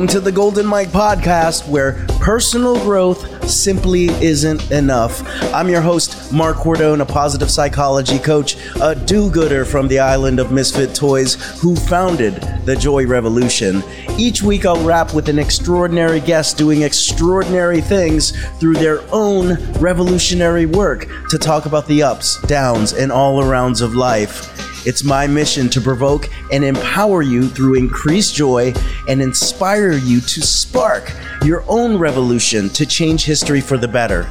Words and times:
Welcome 0.00 0.14
to 0.14 0.20
the 0.20 0.32
Golden 0.32 0.66
Mic 0.66 0.88
podcast, 0.88 1.68
where 1.68 2.06
personal 2.20 2.74
growth 2.76 3.46
simply 3.46 4.06
isn't 4.06 4.70
enough. 4.70 5.22
I'm 5.52 5.68
your 5.68 5.82
host, 5.82 6.32
Mark 6.32 6.56
Cordone, 6.56 7.02
a 7.02 7.04
positive 7.04 7.50
psychology 7.50 8.18
coach, 8.18 8.56
a 8.80 8.94
do 8.94 9.30
gooder 9.30 9.66
from 9.66 9.88
the 9.88 9.98
island 9.98 10.40
of 10.40 10.52
misfit 10.52 10.94
toys 10.94 11.34
who 11.60 11.76
founded 11.76 12.36
the 12.64 12.76
Joy 12.76 13.06
Revolution. 13.06 13.82
Each 14.16 14.40
week, 14.40 14.64
I'll 14.64 14.82
wrap 14.82 15.12
with 15.12 15.28
an 15.28 15.38
extraordinary 15.38 16.20
guest 16.20 16.56
doing 16.56 16.80
extraordinary 16.80 17.82
things 17.82 18.30
through 18.58 18.76
their 18.76 19.02
own 19.12 19.62
revolutionary 19.74 20.64
work 20.64 21.10
to 21.28 21.36
talk 21.36 21.66
about 21.66 21.86
the 21.86 22.02
ups, 22.02 22.40
downs, 22.46 22.94
and 22.94 23.12
all 23.12 23.42
arounds 23.42 23.82
of 23.82 23.94
life. 23.94 24.69
It's 24.86 25.04
my 25.04 25.26
mission 25.26 25.68
to 25.70 25.80
provoke 25.80 26.30
and 26.50 26.64
empower 26.64 27.20
you 27.20 27.48
through 27.48 27.74
increased 27.74 28.34
joy 28.34 28.72
and 29.06 29.20
inspire 29.20 29.92
you 29.92 30.22
to 30.22 30.40
spark 30.40 31.12
your 31.44 31.64
own 31.68 31.98
revolution 31.98 32.70
to 32.70 32.86
change 32.86 33.26
history 33.26 33.60
for 33.60 33.76
the 33.76 33.86
better. 33.86 34.26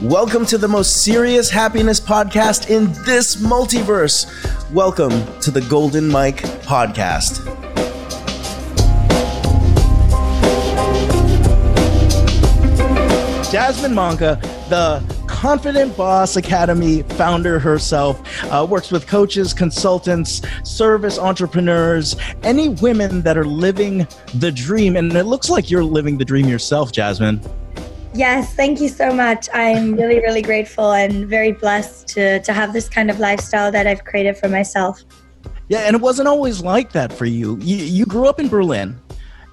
Welcome 0.00 0.46
to 0.46 0.58
the 0.58 0.68
most 0.68 1.02
serious 1.02 1.50
happiness 1.50 1.98
podcast 1.98 2.70
in 2.70 2.92
this 3.04 3.34
multiverse. 3.34 4.30
Welcome 4.70 5.10
to 5.40 5.50
the 5.50 5.62
Golden 5.62 6.06
Mic 6.06 6.36
Podcast. 6.62 7.44
Jasmin 13.50 13.92
Manke, 13.94 14.40
the 14.68 15.11
Confident 15.42 15.96
Boss 15.96 16.36
Academy 16.36 17.02
founder 17.02 17.58
herself, 17.58 18.22
uh, 18.44 18.64
works 18.64 18.92
with 18.92 19.08
coaches, 19.08 19.52
consultants, 19.52 20.40
service 20.62 21.18
entrepreneurs, 21.18 22.14
any 22.44 22.68
women 22.68 23.22
that 23.22 23.36
are 23.36 23.44
living 23.44 24.06
the 24.36 24.52
dream. 24.52 24.94
And 24.94 25.12
it 25.16 25.24
looks 25.24 25.50
like 25.50 25.68
you're 25.68 25.82
living 25.82 26.16
the 26.16 26.24
dream 26.24 26.46
yourself, 26.46 26.92
Jasmin. 26.92 27.40
Yes, 28.14 28.54
thank 28.54 28.80
you 28.80 28.88
so 28.88 29.12
much. 29.12 29.48
I'm 29.52 29.96
really, 29.96 30.20
really 30.20 30.42
grateful 30.42 30.92
and 30.92 31.26
very 31.26 31.50
blessed 31.50 32.06
to, 32.10 32.40
to 32.40 32.52
have 32.52 32.72
this 32.72 32.88
kind 32.88 33.10
of 33.10 33.18
lifestyle 33.18 33.72
that 33.72 33.88
I've 33.88 34.04
created 34.04 34.38
for 34.38 34.48
myself. 34.48 35.02
Yeah, 35.68 35.80
and 35.80 35.96
it 35.96 36.00
wasn't 36.00 36.28
always 36.28 36.62
like 36.62 36.92
that 36.92 37.12
for 37.12 37.24
you. 37.24 37.58
You, 37.60 37.78
you 37.78 38.06
grew 38.06 38.28
up 38.28 38.38
in 38.38 38.46
Berlin. 38.48 38.96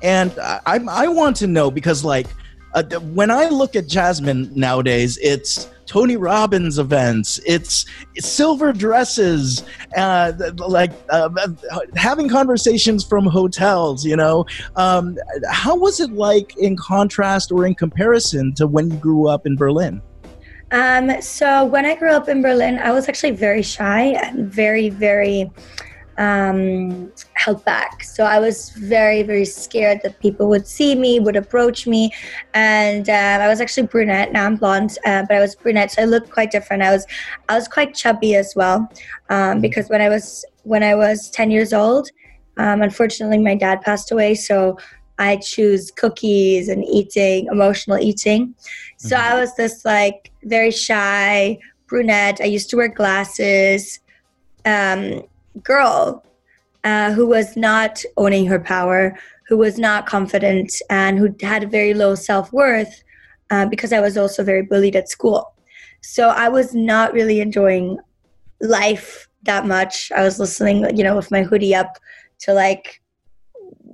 And 0.03 0.37
I, 0.39 0.81
I 0.87 1.07
want 1.07 1.35
to 1.37 1.47
know 1.47 1.71
because, 1.71 2.05
like, 2.05 2.27
uh, 2.75 2.83
when 2.99 3.31
I 3.31 3.49
look 3.49 3.75
at 3.75 3.87
Jasmin 3.87 4.51
nowadays, 4.53 5.17
it's 5.19 5.67
Tony 5.89 6.17
Robbins 6.17 6.77
events. 6.77 7.39
It's, 7.47 7.85
silver 8.19 8.71
dresses, 8.71 9.63
uh, 9.97 10.33
like 10.57 10.91
uh, 11.09 11.29
having 11.95 12.29
conversations 12.29 13.03
from 13.03 13.25
hotels. 13.25 14.05
You 14.05 14.15
know, 14.15 14.45
um, 14.75 15.17
how 15.49 15.75
was 15.75 15.99
it 15.99 16.11
like 16.11 16.55
in 16.57 16.77
contrast 16.77 17.51
or 17.51 17.65
in 17.65 17.73
comparison 17.73 18.53
to 18.55 18.67
when 18.67 18.91
you 18.91 18.97
grew 18.97 19.27
up 19.27 19.47
in 19.47 19.55
Berlin? 19.55 19.99
Um, 20.71 21.19
so 21.21 21.65
when 21.65 21.87
I 21.87 21.95
grew 21.95 22.11
up 22.11 22.29
in 22.29 22.43
Berlin, 22.43 22.77
I 22.77 22.91
was 22.91 23.09
actually 23.09 23.31
very 23.31 23.63
shy 23.63 24.13
and 24.23 24.45
very, 24.45 24.89
very 24.89 25.49
um, 26.19 27.11
held 27.33 27.63
back. 27.63 28.03
So 28.03 28.25
I 28.25 28.39
was 28.39 28.71
very, 28.71 29.23
very 29.23 29.45
scared 29.45 30.01
that 30.03 30.19
people 30.19 30.49
would 30.49 30.67
see 30.67 30.93
me, 30.93 31.19
would 31.19 31.37
approach 31.37 31.87
me. 31.87 32.11
And 32.53 33.09
uh, 33.09 33.39
I 33.41 33.47
was 33.47 33.61
actually 33.61 33.87
brunette. 33.87 34.33
Now 34.33 34.45
I'm 34.45 34.57
blonde, 34.57 34.97
uh, 35.05 35.23
but 35.27 35.37
I 35.37 35.39
was 35.39 35.55
brunette, 35.55 35.91
so 35.91 36.01
I 36.01 36.05
looked 36.05 36.29
quite 36.29 36.51
different. 36.51 36.83
I 36.83 36.91
was, 36.91 37.07
I 37.47 37.55
was 37.55 37.69
quite 37.69 37.95
chubby 37.95 38.35
as 38.35 38.53
well, 38.55 38.91
um, 39.29 39.61
because 39.61 39.89
when 39.89 40.01
I 40.01 40.09
was 40.09 40.45
when 40.63 40.83
I 40.83 40.93
was 40.93 41.29
10 41.31 41.51
years 41.51 41.73
old, 41.73 42.09
um, 42.57 42.81
unfortunately 42.81 43.39
my 43.39 43.55
dad 43.55 43.81
passed 43.81 44.11
away. 44.11 44.35
So 44.35 44.77
I 45.17 45.37
choose 45.37 45.89
cookies 45.89 46.67
and 46.67 46.83
eating, 46.85 47.47
emotional 47.47 47.97
eating. 47.97 48.53
So 48.97 49.15
mm-hmm. 49.15 49.33
I 49.33 49.39
was 49.39 49.55
this 49.55 49.85
like 49.85 50.31
very 50.43 50.71
shy 50.71 51.59
brunette. 51.87 52.41
I 52.41 52.45
used 52.45 52.69
to 52.71 52.75
wear 52.75 52.89
glasses. 52.89 53.99
Um, 54.65 55.23
girl 55.63 56.23
uh, 56.83 57.11
who 57.11 57.27
was 57.27 57.57
not 57.57 58.03
owning 58.17 58.45
her 58.45 58.59
power, 58.59 59.17
who 59.47 59.57
was 59.57 59.77
not 59.77 60.05
confident, 60.05 60.71
and 60.89 61.17
who 61.17 61.33
had 61.41 61.71
very 61.71 61.93
low 61.93 62.15
self 62.15 62.51
worth 62.53 63.03
uh, 63.49 63.65
because 63.65 63.91
I 63.91 63.99
was 63.99 64.17
also 64.17 64.43
very 64.43 64.61
bullied 64.61 64.95
at 64.95 65.09
school. 65.09 65.53
So 66.01 66.29
I 66.29 66.49
was 66.49 66.73
not 66.73 67.13
really 67.13 67.41
enjoying 67.41 67.97
life 68.61 69.27
that 69.43 69.65
much. 69.65 70.11
I 70.15 70.23
was 70.23 70.39
listening, 70.39 70.95
you 70.95 71.03
know, 71.03 71.15
with 71.15 71.31
my 71.31 71.43
hoodie 71.43 71.75
up 71.75 71.97
to 72.39 72.53
like 72.53 72.98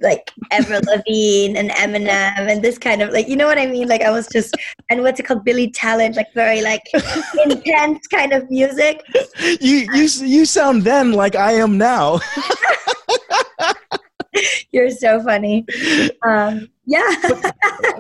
like 0.01 0.31
Avril 0.51 0.81
Lavigne 0.85 1.57
and 1.57 1.69
Eminem 1.71 2.49
and 2.49 2.61
this 2.61 2.77
kind 2.77 3.01
of 3.01 3.11
like 3.11 3.27
you 3.27 3.35
know 3.35 3.47
what 3.47 3.57
I 3.57 3.65
mean? 3.65 3.87
Like 3.87 4.01
I 4.01 4.11
was 4.11 4.27
just 4.27 4.55
and 4.89 5.01
what's 5.01 5.19
it 5.19 5.23
called 5.23 5.43
Billy 5.45 5.69
Talent, 5.71 6.15
like 6.15 6.33
very 6.33 6.61
like 6.61 6.83
intense 7.45 8.07
kind 8.07 8.33
of 8.33 8.49
music. 8.49 9.01
You 9.61 9.87
you 9.93 10.07
you 10.21 10.45
sound 10.45 10.83
then 10.83 11.13
like 11.13 11.35
I 11.35 11.53
am 11.53 11.77
now. 11.77 12.19
You're 14.71 14.91
so 14.91 15.23
funny. 15.23 15.65
Um, 16.23 16.67
yeah. 16.85 17.09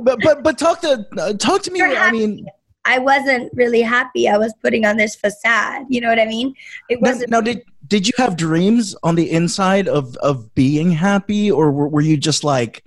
but, 0.01 0.19
but, 0.21 0.43
but 0.43 0.57
talk 0.57 0.81
to 0.81 1.05
uh, 1.17 1.33
talk 1.33 1.61
to 1.63 1.71
me. 1.71 1.81
I 1.81 2.11
mean. 2.11 2.45
I 2.87 2.99
wasn't 2.99 3.51
really 3.55 3.81
happy. 3.81 4.29
I 4.29 4.37
was 4.37 4.53
putting 4.61 4.85
on 4.85 4.95
this 4.95 5.15
facade. 5.15 5.87
You 5.89 6.01
know 6.01 6.09
what 6.09 6.19
I 6.19 6.25
mean? 6.25 6.53
It 6.87 7.01
wasn't. 7.01 7.31
Now, 7.31 7.41
did 7.41 7.63
did 7.87 8.07
you 8.07 8.13
have 8.17 8.37
dreams 8.37 8.95
on 9.03 9.15
the 9.15 9.29
inside 9.31 9.87
of 9.87 10.15
of 10.17 10.53
being 10.55 10.91
happy, 10.91 11.51
or 11.51 11.71
were, 11.71 11.87
were 11.87 12.01
you 12.01 12.17
just 12.17 12.43
like 12.43 12.83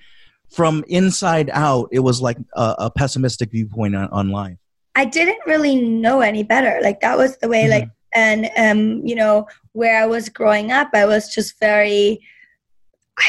from 0.50 0.84
inside 0.88 1.50
out? 1.52 1.88
It 1.92 2.00
was 2.00 2.20
like 2.20 2.38
a, 2.54 2.74
a 2.78 2.90
pessimistic 2.90 3.50
viewpoint 3.50 3.96
on, 3.96 4.08
on, 4.08 4.30
life. 4.30 4.56
I 4.94 5.04
didn't 5.04 5.40
really 5.46 5.76
know 5.76 6.20
any 6.20 6.42
better. 6.42 6.80
Like 6.82 7.00
that 7.00 7.18
was 7.18 7.36
the 7.38 7.48
way. 7.48 7.64
Mm-hmm. 7.64 7.70
Like 7.70 7.88
and 8.14 8.50
um, 8.56 9.06
you 9.06 9.14
know 9.14 9.46
where 9.72 10.02
I 10.02 10.06
was 10.06 10.28
growing 10.28 10.72
up, 10.72 10.90
I 10.94 11.06
was 11.06 11.32
just 11.34 11.58
very. 11.60 12.20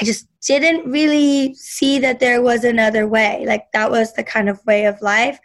I 0.01 0.05
just 0.05 0.27
didn't 0.41 0.89
really 0.89 1.55
see 1.55 1.97
that 1.99 2.19
there 2.19 2.43
was 2.43 2.63
another 2.63 3.07
way. 3.07 3.43
Like 3.47 3.71
that 3.73 3.89
was 3.89 4.13
the 4.13 4.23
kind 4.23 4.47
of 4.47 4.63
way 4.65 4.85
of 4.85 5.01
life 5.01 5.39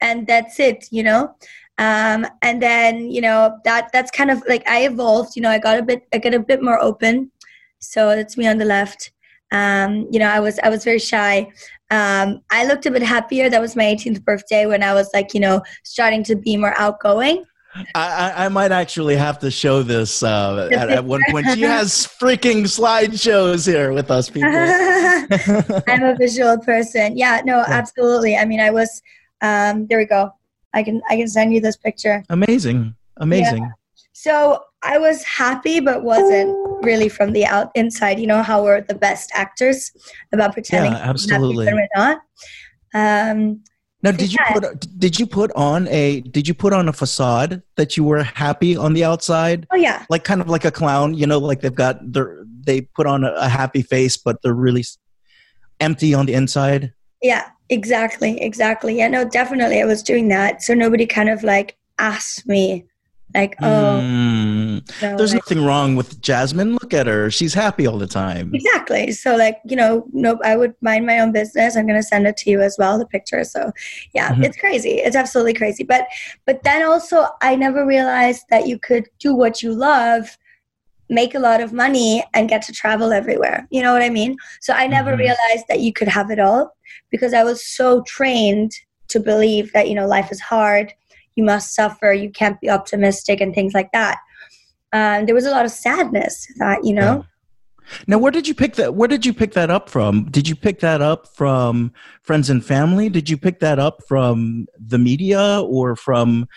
and 0.00 0.26
that's 0.26 0.60
it 0.60 0.86
you 0.90 1.02
know 1.02 1.34
um, 1.78 2.26
and 2.42 2.62
then 2.62 3.10
you 3.10 3.20
know 3.20 3.58
that 3.64 3.90
that's 3.92 4.10
kind 4.10 4.30
of 4.30 4.42
like 4.48 4.66
i 4.68 4.84
evolved 4.86 5.36
you 5.36 5.42
know 5.42 5.50
i 5.50 5.58
got 5.58 5.78
a 5.78 5.82
bit 5.82 6.06
i 6.12 6.18
got 6.18 6.34
a 6.34 6.40
bit 6.40 6.62
more 6.62 6.80
open 6.80 7.30
so 7.78 8.14
that's 8.16 8.36
me 8.36 8.46
on 8.46 8.58
the 8.58 8.64
left 8.64 9.12
um, 9.52 10.06
you 10.10 10.18
know 10.18 10.28
i 10.28 10.40
was 10.40 10.58
i 10.60 10.68
was 10.68 10.84
very 10.84 10.98
shy 10.98 11.46
um, 11.90 12.40
i 12.50 12.64
looked 12.66 12.86
a 12.86 12.90
bit 12.90 13.02
happier 13.02 13.48
that 13.48 13.60
was 13.60 13.76
my 13.76 13.84
18th 13.84 14.24
birthday 14.24 14.66
when 14.66 14.82
i 14.82 14.94
was 14.94 15.08
like 15.12 15.34
you 15.34 15.40
know 15.40 15.62
starting 15.84 16.24
to 16.24 16.34
be 16.34 16.56
more 16.56 16.74
outgoing 16.78 17.44
I, 17.94 18.46
I 18.46 18.48
might 18.48 18.72
actually 18.72 19.16
have 19.16 19.38
to 19.40 19.50
show 19.50 19.82
this 19.82 20.22
uh, 20.22 20.70
at, 20.72 20.88
at, 20.88 21.04
one 21.04 21.20
point. 21.30 21.46
She 21.52 21.60
has 21.62 22.06
freaking 22.06 22.62
slideshows 22.62 23.66
here 23.66 23.92
with 23.92 24.10
us 24.10 24.30
people. 24.30 24.48
I'm 25.86 26.02
a 26.02 26.16
visual 26.16 26.58
person. 26.58 27.18
Yeah, 27.18 27.42
no, 27.44 27.62
absolutely. 27.66 28.34
I 28.34 28.46
mean, 28.46 28.60
I 28.60 28.70
was 28.70 29.02
um, 29.42 29.86
there 29.88 29.98
we 29.98 30.06
go. 30.06 30.32
I 30.76 30.82
can 30.82 31.00
I 31.08 31.16
can 31.16 31.26
send 31.26 31.54
you 31.54 31.60
this 31.60 31.76
picture. 31.76 32.22
Amazing, 32.28 32.94
amazing. 33.16 33.62
Yeah. 33.62 33.70
So 34.12 34.62
I 34.82 34.98
was 34.98 35.24
happy, 35.24 35.80
but 35.80 36.02
wasn't 36.02 36.54
really 36.84 37.08
from 37.08 37.32
the 37.32 37.46
out 37.46 37.70
inside. 37.74 38.20
You 38.20 38.26
know 38.26 38.42
how 38.42 38.62
we're 38.62 38.82
the 38.82 38.94
best 38.94 39.30
actors 39.34 39.90
about 40.32 40.52
pretending. 40.52 40.92
Yeah, 40.92 40.98
absolutely. 40.98 41.66
We're 41.66 41.88
not. 41.96 42.18
Um, 42.94 43.62
now, 44.02 44.12
did 44.12 44.32
you 44.32 44.38
put 44.52 44.98
did 44.98 45.18
you 45.18 45.26
put 45.26 45.50
on 45.56 45.88
a 45.88 46.20
did 46.20 46.46
you 46.46 46.52
put 46.52 46.74
on 46.74 46.88
a 46.88 46.92
facade 46.92 47.62
that 47.76 47.96
you 47.96 48.04
were 48.04 48.22
happy 48.22 48.76
on 48.76 48.92
the 48.92 49.02
outside? 49.02 49.66
Oh 49.72 49.76
yeah, 49.76 50.04
like 50.10 50.24
kind 50.24 50.42
of 50.42 50.48
like 50.48 50.66
a 50.66 50.70
clown. 50.70 51.14
You 51.14 51.26
know, 51.26 51.38
like 51.38 51.62
they've 51.62 51.74
got 51.74 52.00
their 52.12 52.44
they 52.66 52.82
put 52.82 53.06
on 53.06 53.24
a, 53.24 53.32
a 53.32 53.48
happy 53.48 53.80
face, 53.80 54.18
but 54.18 54.42
they're 54.42 54.54
really 54.54 54.84
empty 55.80 56.12
on 56.12 56.26
the 56.26 56.34
inside. 56.34 56.92
Yeah, 57.22 57.48
exactly, 57.68 58.40
exactly. 58.40 58.96
Yeah, 58.96 59.08
no, 59.08 59.28
definitely, 59.28 59.80
I 59.80 59.84
was 59.84 60.02
doing 60.02 60.28
that. 60.28 60.62
So 60.62 60.74
nobody 60.74 61.06
kind 61.06 61.28
of 61.28 61.42
like 61.42 61.76
asked 61.98 62.46
me, 62.46 62.86
like, 63.34 63.56
oh, 63.60 64.00
mm. 64.02 65.02
no, 65.02 65.16
there's 65.16 65.34
like, 65.34 65.42
nothing 65.42 65.64
wrong 65.64 65.94
with 65.94 66.20
Jasmin. 66.22 66.72
Look 66.74 66.94
at 66.94 67.06
her; 67.06 67.30
she's 67.30 67.52
happy 67.54 67.86
all 67.86 67.98
the 67.98 68.06
time. 68.06 68.54
Exactly. 68.54 69.12
So, 69.12 69.36
like, 69.36 69.60
you 69.64 69.76
know, 69.76 70.06
no, 70.12 70.38
I 70.44 70.56
would 70.56 70.74
mind 70.80 71.06
my 71.06 71.18
own 71.18 71.32
business. 71.32 71.76
I'm 71.76 71.86
gonna 71.86 72.02
send 72.02 72.26
it 72.26 72.36
to 72.38 72.50
you 72.50 72.60
as 72.60 72.76
well, 72.78 72.98
the 72.98 73.06
picture. 73.06 73.44
So, 73.44 73.72
yeah, 74.14 74.30
mm-hmm. 74.32 74.44
it's 74.44 74.56
crazy. 74.56 75.00
It's 75.00 75.16
absolutely 75.16 75.54
crazy. 75.54 75.84
But, 75.84 76.06
but 76.46 76.62
then 76.62 76.82
also, 76.84 77.26
I 77.42 77.56
never 77.56 77.84
realized 77.84 78.44
that 78.50 78.66
you 78.66 78.78
could 78.78 79.08
do 79.18 79.34
what 79.34 79.62
you 79.62 79.72
love 79.72 80.38
make 81.08 81.34
a 81.34 81.38
lot 81.38 81.60
of 81.60 81.72
money 81.72 82.24
and 82.34 82.48
get 82.48 82.62
to 82.62 82.72
travel 82.72 83.12
everywhere. 83.12 83.66
You 83.70 83.82
know 83.82 83.92
what 83.92 84.02
I 84.02 84.10
mean? 84.10 84.36
So 84.60 84.72
I 84.72 84.86
never 84.86 85.10
mm-hmm. 85.10 85.20
realized 85.20 85.66
that 85.68 85.80
you 85.80 85.92
could 85.92 86.08
have 86.08 86.30
it 86.30 86.40
all 86.40 86.75
because 87.16 87.34
I 87.34 87.44
was 87.44 87.66
so 87.66 88.02
trained 88.02 88.72
to 89.08 89.20
believe 89.20 89.72
that, 89.72 89.88
you 89.88 89.94
know, 89.94 90.06
life 90.06 90.30
is 90.30 90.40
hard, 90.40 90.92
you 91.34 91.44
must 91.44 91.74
suffer, 91.74 92.12
you 92.12 92.30
can't 92.30 92.60
be 92.60 92.68
optimistic 92.70 93.40
and 93.40 93.54
things 93.54 93.72
like 93.74 93.90
that. 93.92 94.18
Um, 94.92 95.26
there 95.26 95.34
was 95.34 95.46
a 95.46 95.50
lot 95.50 95.64
of 95.64 95.70
sadness 95.70 96.46
that, 96.58 96.84
you 96.84 96.94
know. 96.94 97.24
Now, 98.06 98.18
where 98.18 98.32
did 98.32 98.48
you 98.48 98.54
pick 98.54 98.74
that? 98.74 98.94
Where 98.94 99.08
did 99.08 99.24
you 99.24 99.32
pick 99.32 99.52
that 99.52 99.70
up 99.70 99.88
from? 99.88 100.24
Did 100.30 100.48
you 100.48 100.56
pick 100.56 100.80
that 100.80 101.00
up 101.00 101.28
from 101.36 101.92
friends 102.22 102.50
and 102.50 102.64
family? 102.64 103.08
Did 103.08 103.30
you 103.30 103.36
pick 103.36 103.60
that 103.60 103.78
up 103.78 104.02
from 104.08 104.66
the 104.78 104.98
media 104.98 105.62
or 105.62 105.94
from 105.94 106.48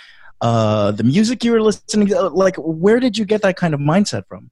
uh, 0.41 0.91
the 0.91 1.03
music 1.03 1.43
you 1.43 1.51
were 1.51 1.61
listening 1.61 2.07
to? 2.07 2.29
Like, 2.29 2.55
where 2.57 2.99
did 2.99 3.17
you 3.17 3.25
get 3.25 3.41
that 3.43 3.57
kind 3.57 3.73
of 3.73 3.79
mindset 3.79 4.27
from? 4.27 4.49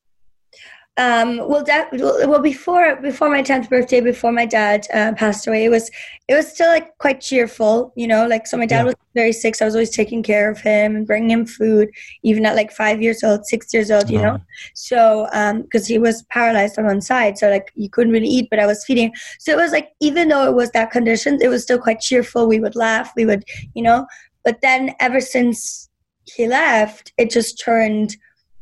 Um, 0.98 1.48
well, 1.48 1.64
that, 1.66 1.90
well, 1.94 2.42
before 2.42 2.96
before 2.96 3.30
my 3.30 3.44
tenth 3.44 3.70
birthday, 3.70 4.02
before 4.02 4.32
my 4.32 4.48
dad 4.48 4.88
uh, 4.92 5.14
passed 5.14 5.46
away, 5.46 5.66
it 5.66 5.70
was 5.70 5.92
it 6.28 6.34
was 6.34 6.52
still 6.52 6.70
like 6.70 6.98
quite 6.98 7.22
cheerful, 7.22 7.94
you 7.96 8.08
know. 8.08 8.26
Like, 8.26 8.48
so 8.48 8.58
my 8.58 8.66
dad 8.66 8.80
yeah. 8.80 8.84
was 8.86 8.96
very 9.14 9.32
sick, 9.32 9.54
so 9.54 9.66
I 9.66 9.68
was 9.68 9.76
always 9.76 9.92
taking 9.92 10.24
care 10.24 10.50
of 10.50 10.60
him 10.60 10.96
and 10.96 11.06
bringing 11.06 11.30
him 11.30 11.46
food, 11.46 11.90
even 12.24 12.48
at 12.48 12.56
like 12.56 12.72
five 12.72 13.00
years 13.00 13.24
old, 13.24 13.46
six 13.46 13.72
years 13.76 13.92
old, 13.92 14.10
you 14.10 14.20
know. 14.20 14.42
So, 14.74 15.28
because 15.62 15.84
um, 15.84 15.88
he 15.88 16.00
was 16.00 16.24
paralyzed 16.32 16.80
on 16.80 16.86
one 16.86 17.02
side, 17.02 17.38
so 17.38 17.48
like 17.48 17.72
you 17.76 17.92
couldn't 17.92 18.14
really 18.14 18.28
eat, 18.28 18.48
but 18.50 18.58
I 18.60 18.66
was 18.66 18.84
feeding. 18.84 19.14
So 19.38 19.52
it 19.52 19.58
was 19.58 19.72
like 19.72 19.90
even 20.00 20.30
though 20.30 20.48
it 20.48 20.56
was 20.56 20.72
that 20.72 20.90
condition, 20.90 21.38
it 21.44 21.50
was 21.50 21.62
still 21.62 21.80
quite 21.80 22.00
cheerful. 22.00 22.48
We 22.48 22.60
would 22.60 22.76
laugh, 22.76 23.14
we 23.16 23.26
would, 23.26 23.44
you 23.76 23.84
know. 23.84 24.08
But 24.44 24.62
then 24.62 24.96
ever 25.00 25.22
since 25.22 25.90
he 26.26 26.48
left, 26.48 27.14
it 27.18 27.30
just 27.30 27.62
turned 27.64 28.18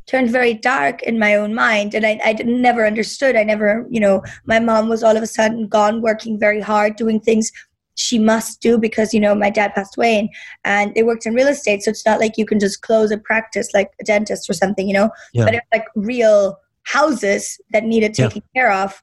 turned 0.07 0.29
very 0.29 0.53
dark 0.53 1.01
in 1.03 1.17
my 1.17 1.35
own 1.35 1.53
mind 1.53 1.93
and 1.93 2.05
I, 2.05 2.19
I 2.23 2.33
never 2.43 2.85
understood 2.85 3.35
i 3.35 3.43
never 3.43 3.85
you 3.89 3.99
know 3.99 4.23
my 4.45 4.59
mom 4.59 4.89
was 4.89 5.03
all 5.03 5.17
of 5.17 5.23
a 5.23 5.27
sudden 5.27 5.67
gone 5.67 6.01
working 6.01 6.39
very 6.39 6.61
hard 6.61 6.95
doing 6.95 7.19
things 7.19 7.51
she 7.95 8.19
must 8.19 8.61
do 8.61 8.77
because 8.77 9.13
you 9.13 9.19
know 9.19 9.33
my 9.33 9.49
dad 9.49 9.73
passed 9.73 9.97
away 9.97 10.19
and, 10.19 10.29
and 10.63 10.95
they 10.95 11.03
worked 11.03 11.25
in 11.25 11.33
real 11.33 11.47
estate 11.47 11.81
so 11.81 11.89
it's 11.89 12.05
not 12.05 12.19
like 12.19 12.37
you 12.37 12.45
can 12.45 12.59
just 12.59 12.81
close 12.81 13.11
a 13.11 13.17
practice 13.17 13.69
like 13.73 13.91
a 13.99 14.03
dentist 14.03 14.49
or 14.49 14.53
something 14.53 14.87
you 14.87 14.93
know 14.93 15.09
yeah. 15.33 15.45
but 15.45 15.53
it's 15.55 15.67
like 15.73 15.85
real 15.95 16.57
houses 16.83 17.59
that 17.71 17.83
needed 17.83 18.13
taking 18.13 18.43
yeah. 18.53 18.61
care 18.61 18.71
of 18.71 19.01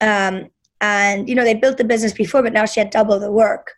um, 0.00 0.48
and 0.80 1.28
you 1.28 1.34
know 1.34 1.44
they 1.44 1.54
built 1.54 1.78
the 1.78 1.84
business 1.84 2.12
before 2.12 2.42
but 2.42 2.52
now 2.52 2.66
she 2.66 2.80
had 2.80 2.90
double 2.90 3.18
the 3.18 3.30
work 3.30 3.74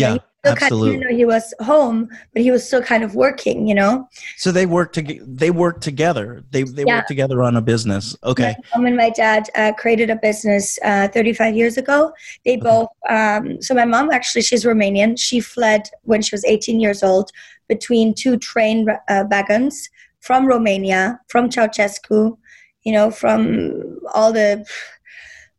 yeah 0.00 0.18
Absolutely. 0.46 0.98
Kind 0.98 1.10
of, 1.10 1.16
he 1.16 1.24
was 1.24 1.54
home, 1.60 2.08
but 2.32 2.42
he 2.42 2.50
was 2.50 2.66
still 2.66 2.82
kind 2.82 3.02
of 3.02 3.14
working, 3.14 3.66
you 3.66 3.74
know. 3.74 4.08
So 4.36 4.52
they 4.52 4.66
worked 4.66 4.94
to 4.94 5.02
they 5.26 5.50
worked 5.50 5.82
together. 5.82 6.44
They 6.50 6.62
they 6.62 6.84
yeah. 6.84 6.96
worked 6.96 7.08
together 7.08 7.42
on 7.42 7.56
a 7.56 7.60
business. 7.60 8.16
Okay. 8.24 8.54
My 8.72 8.78
mom 8.78 8.86
and 8.86 8.96
my 8.96 9.10
dad 9.10 9.48
uh, 9.54 9.72
created 9.76 10.10
a 10.10 10.16
business 10.16 10.78
uh, 10.84 11.08
35 11.08 11.56
years 11.56 11.76
ago. 11.76 12.12
They 12.44 12.52
okay. 12.52 12.60
both. 12.60 12.88
Um, 13.08 13.60
so 13.62 13.74
my 13.74 13.84
mom 13.84 14.10
actually 14.10 14.42
she's 14.42 14.64
Romanian. 14.64 15.18
She 15.18 15.40
fled 15.40 15.88
when 16.02 16.22
she 16.22 16.34
was 16.34 16.44
18 16.44 16.80
years 16.80 17.02
old 17.02 17.30
between 17.68 18.14
two 18.14 18.36
train 18.36 18.86
uh, 19.08 19.24
wagons 19.30 19.90
from 20.20 20.46
Romania, 20.46 21.20
from 21.28 21.48
Ceausescu, 21.48 22.36
you 22.82 22.92
know, 22.92 23.10
from 23.10 23.98
all 24.14 24.32
the 24.32 24.64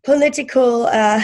political 0.03 0.85
uh, 0.87 1.21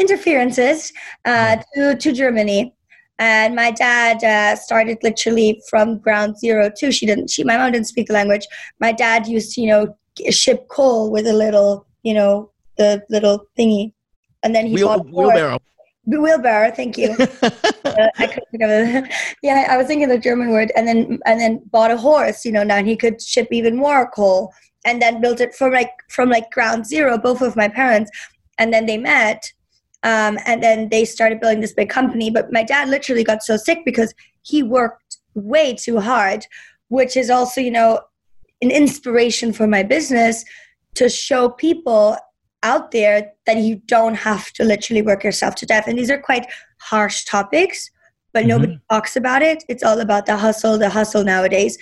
interferences 0.00 0.92
uh, 1.24 1.58
to, 1.74 1.94
to 1.96 2.12
Germany. 2.12 2.74
And 3.18 3.54
my 3.54 3.70
dad 3.70 4.24
uh, 4.24 4.56
started 4.56 4.98
literally 5.02 5.60
from 5.68 5.98
ground 5.98 6.38
zero 6.38 6.70
too. 6.74 6.90
She 6.90 7.04
didn't. 7.04 7.28
She, 7.28 7.44
my 7.44 7.58
mom 7.58 7.72
didn't 7.72 7.86
speak 7.86 8.06
the 8.06 8.14
language. 8.14 8.46
My 8.80 8.92
dad 8.92 9.26
used 9.26 9.54
to, 9.54 9.60
you 9.60 9.68
know, 9.68 9.96
ship 10.30 10.68
coal 10.68 11.10
with 11.10 11.26
a 11.26 11.32
little, 11.32 11.86
you 12.02 12.14
know, 12.14 12.50
the 12.78 13.02
little 13.10 13.46
thingy, 13.58 13.92
and 14.42 14.54
then 14.54 14.66
he 14.66 14.74
Wheel, 14.74 14.88
bought 14.88 15.10
wheelbarrow. 15.10 15.58
Wheelbarrow, 16.06 16.70
thank 16.70 16.96
you. 16.96 17.10
uh, 17.42 18.08
I 18.18 18.26
couldn't 18.26 18.50
think 18.50 18.62
of 18.62 18.70
it. 18.70 19.12
yeah, 19.42 19.66
I 19.68 19.76
was 19.76 19.86
thinking 19.86 20.08
the 20.08 20.18
German 20.18 20.48
word, 20.48 20.72
and 20.74 20.88
then 20.88 21.18
and 21.26 21.38
then 21.38 21.62
bought 21.70 21.90
a 21.90 21.98
horse. 21.98 22.46
You 22.46 22.52
know, 22.52 22.62
now 22.62 22.82
he 22.82 22.96
could 22.96 23.20
ship 23.20 23.48
even 23.50 23.76
more 23.76 24.10
coal, 24.10 24.52
and 24.86 25.00
then 25.00 25.20
built 25.20 25.40
it 25.40 25.54
from 25.54 25.72
like 25.72 25.92
from 26.08 26.30
like 26.30 26.50
ground 26.50 26.86
zero. 26.86 27.18
Both 27.18 27.42
of 27.42 27.54
my 27.54 27.68
parents, 27.68 28.10
and 28.56 28.72
then 28.72 28.86
they 28.86 28.96
met, 28.96 29.52
um, 30.02 30.38
and 30.46 30.62
then 30.62 30.88
they 30.88 31.04
started 31.04 31.40
building 31.40 31.60
this 31.60 31.74
big 31.74 31.90
company. 31.90 32.30
But 32.30 32.52
my 32.52 32.62
dad 32.62 32.88
literally 32.88 33.24
got 33.24 33.42
so 33.42 33.56
sick 33.56 33.80
because 33.84 34.14
he 34.42 34.62
worked 34.62 35.18
way 35.34 35.74
too 35.74 36.00
hard, 36.00 36.46
which 36.88 37.16
is 37.16 37.30
also, 37.30 37.60
you 37.60 37.70
know, 37.70 38.00
an 38.62 38.70
inspiration 38.70 39.52
for 39.52 39.66
my 39.66 39.82
business 39.82 40.44
to 40.94 41.08
show 41.08 41.48
people 41.48 42.16
out 42.62 42.90
there 42.90 43.32
that 43.46 43.58
you 43.58 43.76
don't 43.86 44.14
have 44.14 44.52
to 44.52 44.64
literally 44.64 45.02
work 45.02 45.24
yourself 45.24 45.54
to 45.56 45.66
death. 45.66 45.86
And 45.86 45.98
these 45.98 46.10
are 46.10 46.20
quite 46.20 46.46
harsh 46.80 47.24
topics, 47.24 47.90
but 48.32 48.40
mm-hmm. 48.40 48.48
nobody 48.48 48.80
talks 48.90 49.16
about 49.16 49.42
it. 49.42 49.64
It's 49.68 49.82
all 49.82 50.00
about 50.00 50.26
the 50.26 50.36
hustle, 50.36 50.78
the 50.78 50.90
hustle 50.90 51.24
nowadays. 51.24 51.78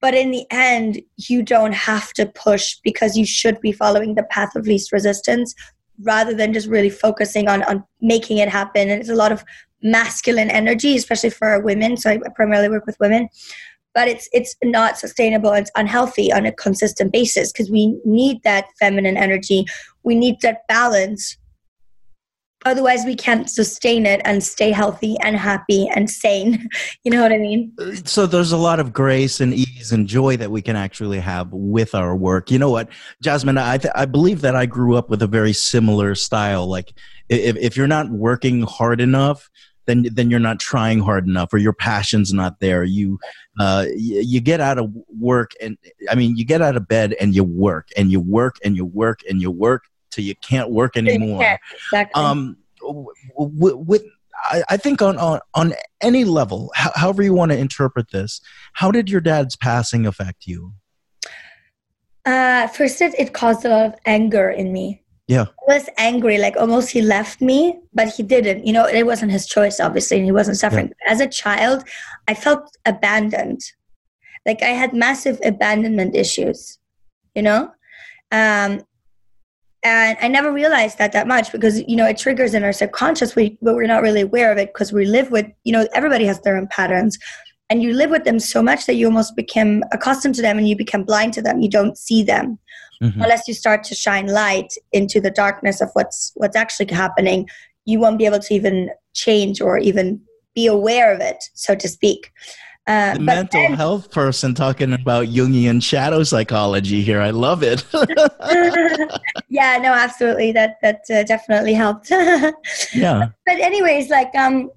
But 0.00 0.14
in 0.14 0.32
the 0.32 0.44
end, 0.50 1.00
you 1.16 1.44
don't 1.44 1.72
have 1.72 2.12
to 2.14 2.26
push 2.26 2.76
because 2.82 3.16
you 3.16 3.24
should 3.24 3.60
be 3.60 3.70
following 3.70 4.16
the 4.16 4.24
path 4.24 4.56
of 4.56 4.66
least 4.66 4.90
resistance 4.90 5.54
rather 6.02 6.34
than 6.34 6.52
just 6.52 6.68
really 6.68 6.90
focusing 6.90 7.48
on 7.48 7.62
on 7.64 7.84
making 8.00 8.38
it 8.38 8.48
happen. 8.48 8.88
And 8.88 9.00
it's 9.00 9.10
a 9.10 9.14
lot 9.14 9.32
of 9.32 9.44
masculine 9.82 10.50
energy 10.50 10.96
especially 10.96 11.30
for 11.30 11.60
women. 11.60 11.96
So 11.96 12.10
i 12.10 12.18
primarily 12.34 12.68
work 12.68 12.86
with 12.86 12.96
women. 13.00 13.28
But 13.94 14.08
it's 14.08 14.28
it's 14.32 14.56
not 14.64 14.98
sustainable. 14.98 15.52
It's 15.52 15.70
unhealthy 15.76 16.32
on 16.32 16.46
a 16.46 16.52
consistent 16.52 17.12
basis 17.12 17.52
because 17.52 17.70
we 17.70 17.98
need 18.04 18.42
that 18.42 18.66
feminine 18.78 19.16
energy. 19.16 19.66
We 20.02 20.14
need 20.14 20.40
that 20.40 20.66
balance 20.66 21.36
otherwise 22.64 23.04
we 23.04 23.14
can't 23.14 23.48
sustain 23.50 24.06
it 24.06 24.20
and 24.24 24.42
stay 24.42 24.70
healthy 24.70 25.16
and 25.22 25.36
happy 25.36 25.88
and 25.88 26.10
sane. 26.10 26.68
You 27.04 27.10
know 27.10 27.22
what 27.22 27.32
i 27.32 27.38
mean? 27.38 27.72
So 28.04 28.26
there's 28.26 28.52
a 28.52 28.56
lot 28.56 28.78
of 28.78 28.92
grace 28.92 29.40
and 29.40 29.52
ease 29.52 29.90
and 29.92 30.06
joy 30.06 30.36
that 30.36 30.50
we 30.50 30.62
can 30.62 30.76
actually 30.76 31.18
have 31.18 31.52
with 31.52 31.94
our 31.94 32.14
work. 32.14 32.50
You 32.50 32.58
know 32.58 32.70
what 32.70 32.88
jasmin 33.20 33.58
i, 33.58 33.78
th- 33.78 33.92
I 33.94 34.04
believe 34.04 34.40
that 34.42 34.54
i 34.54 34.66
grew 34.66 34.96
up 34.96 35.10
with 35.10 35.22
a 35.22 35.26
very 35.26 35.52
similar 35.52 36.14
style. 36.14 36.66
Like 36.66 36.92
if, 37.28 37.56
if 37.56 37.76
you're 37.76 37.86
not 37.86 38.10
working 38.10 38.62
hard 38.62 39.00
enough 39.00 39.48
then 39.86 40.06
then 40.12 40.30
you're 40.30 40.40
not 40.40 40.60
trying 40.60 41.00
hard 41.00 41.26
enough 41.26 41.52
or 41.52 41.58
your 41.58 41.72
passion's 41.72 42.32
not 42.32 42.60
there. 42.60 42.84
You 42.84 43.18
uh 43.58 43.86
you, 43.96 44.20
you 44.20 44.40
get 44.40 44.60
out 44.60 44.78
of 44.78 44.92
work 45.08 45.52
and 45.60 45.76
i 46.10 46.14
mean 46.14 46.36
you 46.36 46.44
get 46.44 46.62
out 46.62 46.76
of 46.76 46.88
bed 46.88 47.14
and 47.20 47.34
you 47.34 47.44
work 47.44 47.88
and 47.96 48.10
you 48.10 48.20
work 48.20 48.56
and 48.64 48.76
you 48.76 48.84
work 48.84 49.20
and 49.28 49.40
you 49.40 49.50
work 49.50 49.84
till 50.12 50.24
you 50.24 50.34
can't 50.36 50.70
work 50.70 50.96
anymore. 50.96 51.58
exactly. 51.86 52.22
Um, 52.22 52.56
with, 53.36 53.74
with 53.74 54.04
I, 54.44 54.62
I, 54.70 54.76
think 54.76 55.02
on, 55.02 55.18
on 55.18 55.40
on 55.54 55.74
any 56.00 56.24
level, 56.24 56.72
however 56.74 57.22
you 57.22 57.32
want 57.32 57.52
to 57.52 57.58
interpret 57.58 58.10
this, 58.10 58.40
how 58.72 58.90
did 58.90 59.08
your 59.08 59.20
dad's 59.20 59.56
passing 59.56 60.06
affect 60.06 60.46
you? 60.46 60.72
Uh, 62.24 62.66
first, 62.68 63.00
it, 63.00 63.14
it 63.18 63.32
caused 63.32 63.64
a 63.64 63.68
lot 63.68 63.86
of 63.86 63.94
anger 64.06 64.50
in 64.50 64.72
me. 64.72 65.02
Yeah. 65.28 65.46
I 65.68 65.74
was 65.74 65.88
angry, 65.98 66.38
like 66.38 66.56
almost 66.56 66.90
he 66.90 67.00
left 67.00 67.40
me, 67.40 67.80
but 67.94 68.08
he 68.08 68.22
didn't. 68.22 68.66
You 68.66 68.72
know, 68.72 68.86
it 68.86 69.04
wasn't 69.04 69.32
his 69.32 69.46
choice, 69.46 69.80
obviously, 69.80 70.18
and 70.18 70.26
he 70.26 70.32
wasn't 70.32 70.58
suffering. 70.58 70.92
Yeah. 71.04 71.12
As 71.12 71.20
a 71.20 71.26
child, 71.26 71.84
I 72.28 72.34
felt 72.34 72.76
abandoned. 72.84 73.60
Like 74.44 74.62
I 74.62 74.70
had 74.70 74.92
massive 74.92 75.40
abandonment 75.44 76.16
issues, 76.16 76.78
you 77.34 77.42
know? 77.42 77.72
Um, 78.30 78.82
and 79.84 80.16
i 80.20 80.28
never 80.28 80.52
realized 80.52 80.98
that 80.98 81.12
that 81.12 81.26
much 81.26 81.50
because 81.50 81.80
you 81.88 81.96
know 81.96 82.06
it 82.06 82.18
triggers 82.18 82.54
in 82.54 82.64
our 82.64 82.72
subconscious. 82.72 83.34
We, 83.34 83.58
but 83.62 83.74
we're 83.74 83.86
not 83.86 84.02
really 84.02 84.22
aware 84.22 84.52
of 84.52 84.58
it 84.58 84.72
because 84.72 84.92
we 84.92 85.04
live 85.06 85.30
with 85.30 85.46
you 85.64 85.72
know 85.72 85.86
everybody 85.94 86.24
has 86.26 86.40
their 86.40 86.56
own 86.56 86.68
patterns. 86.68 87.18
And 87.70 87.82
you 87.82 87.94
live 87.94 88.10
with 88.10 88.24
them 88.24 88.38
so 88.38 88.62
much 88.62 88.84
that 88.84 88.96
you 88.96 89.06
almost 89.06 89.34
become 89.34 89.82
accustomed 89.92 90.34
to 90.34 90.42
them 90.42 90.58
and 90.58 90.68
you 90.68 90.76
become 90.76 91.04
blind 91.04 91.32
to 91.34 91.42
them. 91.42 91.62
You 91.62 91.70
don't 91.70 91.96
see 91.96 92.22
them 92.22 92.58
mm-hmm. 93.02 93.22
unless 93.22 93.48
you 93.48 93.54
start 93.54 93.82
to 93.84 93.94
shine 93.94 94.26
light 94.26 94.74
into 94.92 95.22
the 95.22 95.30
darkness 95.30 95.80
of 95.80 95.88
what's 95.94 96.32
what's 96.34 96.56
actually 96.56 96.92
happening. 96.92 97.48
You 97.86 97.98
won't 97.98 98.18
be 98.18 98.26
able 98.26 98.40
to 98.40 98.54
even 98.54 98.90
change 99.14 99.60
or 99.60 99.78
even 99.78 100.20
be 100.54 100.66
aware 100.66 101.14
of 101.14 101.20
it 101.20 101.42
so 101.54 101.74
to 101.74 101.88
speak 101.88 102.30
uh, 102.86 103.14
the 103.14 103.20
mental 103.20 103.60
then, 103.60 103.74
health 103.74 104.10
person 104.10 104.54
talking 104.54 104.92
about 104.92 105.28
Jungian 105.28 105.80
shadow 105.80 106.24
psychology 106.24 107.00
here. 107.02 107.20
I 107.20 107.30
love 107.30 107.62
it. 107.62 107.84
yeah, 109.48 109.78
no, 109.78 109.92
absolutely. 109.92 110.50
That 110.50 110.80
that 110.82 111.02
uh, 111.08 111.22
definitely 111.22 111.74
helped. 111.74 112.10
yeah. 112.94 113.28
But 113.46 113.60
anyways, 113.60 114.10
like 114.10 114.34
um, 114.34 114.72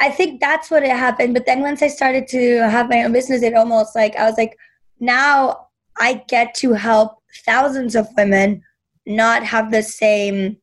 I 0.00 0.10
think 0.10 0.40
that's 0.40 0.70
what 0.70 0.84
it 0.84 0.90
happened. 0.90 1.34
But 1.34 1.44
then 1.44 1.60
once 1.60 1.82
I 1.82 1.88
started 1.88 2.28
to 2.28 2.68
have 2.70 2.88
my 2.88 3.02
own 3.02 3.12
business, 3.12 3.42
it 3.42 3.54
almost 3.54 3.94
like 3.94 4.16
I 4.16 4.24
was 4.24 4.38
like, 4.38 4.56
now 4.98 5.66
I 5.98 6.24
get 6.28 6.54
to 6.56 6.72
help 6.72 7.18
thousands 7.44 7.94
of 7.94 8.08
women 8.16 8.62
not 9.06 9.42
have 9.42 9.70
the 9.70 9.82
same 9.82 10.56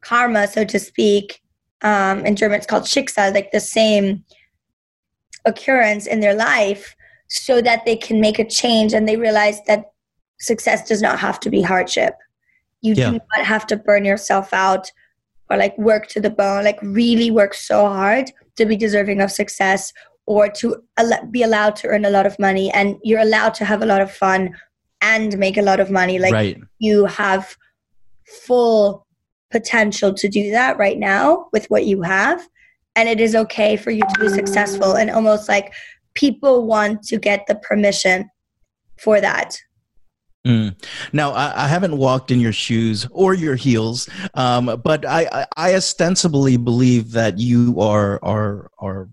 karma, 0.00 0.46
so 0.46 0.64
to 0.64 0.78
speak. 0.78 1.40
Um, 1.82 2.24
in 2.24 2.36
German, 2.36 2.58
it's 2.58 2.66
called 2.68 2.84
Schicksal, 2.84 3.34
like 3.34 3.50
the 3.50 3.58
same 3.58 4.24
occurrence 5.44 6.06
in 6.06 6.20
their 6.20 6.34
life 6.34 6.96
so 7.28 7.60
that 7.62 7.84
they 7.84 7.96
can 7.96 8.20
make 8.20 8.38
a 8.38 8.44
change 8.44 8.92
and 8.92 9.08
they 9.08 9.16
realize 9.16 9.60
that 9.66 9.92
success 10.38 10.86
does 10.86 11.00
not 11.00 11.18
have 11.18 11.40
to 11.40 11.50
be 11.50 11.62
hardship. 11.62 12.14
You 12.80 12.94
yeah. 12.94 13.10
do 13.10 13.20
not 13.36 13.46
have 13.46 13.66
to 13.68 13.76
burn 13.76 14.04
yourself 14.04 14.52
out 14.52 14.90
or 15.48 15.56
like 15.56 15.76
work 15.78 16.08
to 16.08 16.20
the 16.20 16.30
bone, 16.30 16.64
like 16.64 16.78
really 16.82 17.30
work 17.30 17.54
so 17.54 17.88
hard 17.88 18.30
to 18.56 18.66
be 18.66 18.76
deserving 18.76 19.20
of 19.20 19.30
success 19.30 19.92
or 20.26 20.48
to 20.48 20.82
be 21.30 21.42
allowed 21.42 21.76
to 21.76 21.88
earn 21.88 22.04
a 22.04 22.10
lot 22.10 22.26
of 22.26 22.38
money 22.38 22.70
and 22.70 22.96
you're 23.02 23.20
allowed 23.20 23.54
to 23.54 23.64
have 23.64 23.82
a 23.82 23.86
lot 23.86 24.00
of 24.00 24.10
fun 24.10 24.54
and 25.00 25.38
make 25.38 25.56
a 25.56 25.62
lot 25.62 25.80
of 25.80 25.90
money. 25.90 26.18
Like 26.18 26.32
right. 26.32 26.60
you 26.78 27.06
have 27.06 27.56
full 28.46 29.06
potential 29.50 30.14
to 30.14 30.28
do 30.28 30.50
that 30.50 30.78
right 30.78 30.98
now 30.98 31.48
with 31.52 31.66
what 31.66 31.86
you 31.86 32.02
have. 32.02 32.46
And 32.96 33.08
it 33.08 33.20
is 33.20 33.34
okay 33.34 33.76
for 33.76 33.90
you 33.90 34.02
to 34.02 34.20
be 34.20 34.28
successful. 34.28 34.96
And 34.96 35.10
almost 35.10 35.48
like 35.48 35.72
people 36.14 36.66
want 36.66 37.02
to 37.04 37.18
get 37.18 37.46
the 37.46 37.54
permission 37.56 38.28
for 38.98 39.20
that. 39.20 39.56
Mm. 40.46 40.74
Now, 41.12 41.30
I, 41.32 41.64
I, 41.64 41.68
haven't 41.68 41.96
walked 41.96 42.32
in 42.32 42.40
your 42.40 42.52
shoes 42.52 43.06
or 43.12 43.32
your 43.32 43.54
heels, 43.54 44.08
um, 44.34 44.80
but 44.82 45.06
I, 45.06 45.28
I, 45.30 45.46
I, 45.56 45.74
ostensibly 45.76 46.56
believe 46.56 47.12
that 47.12 47.38
you 47.38 47.80
are 47.80 48.18
are 48.24 48.68
are 48.78 49.08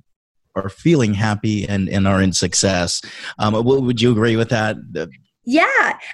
are 0.55 0.69
feeling 0.69 1.13
happy 1.13 1.67
and, 1.67 1.87
and 1.87 2.07
are 2.07 2.19
in 2.19 2.33
success. 2.33 3.03
Um, 3.37 3.63
would 3.63 4.01
you 4.01 4.11
agree 4.11 4.37
with 4.37 4.49
that? 4.49 4.77
Yeah, 5.49 5.65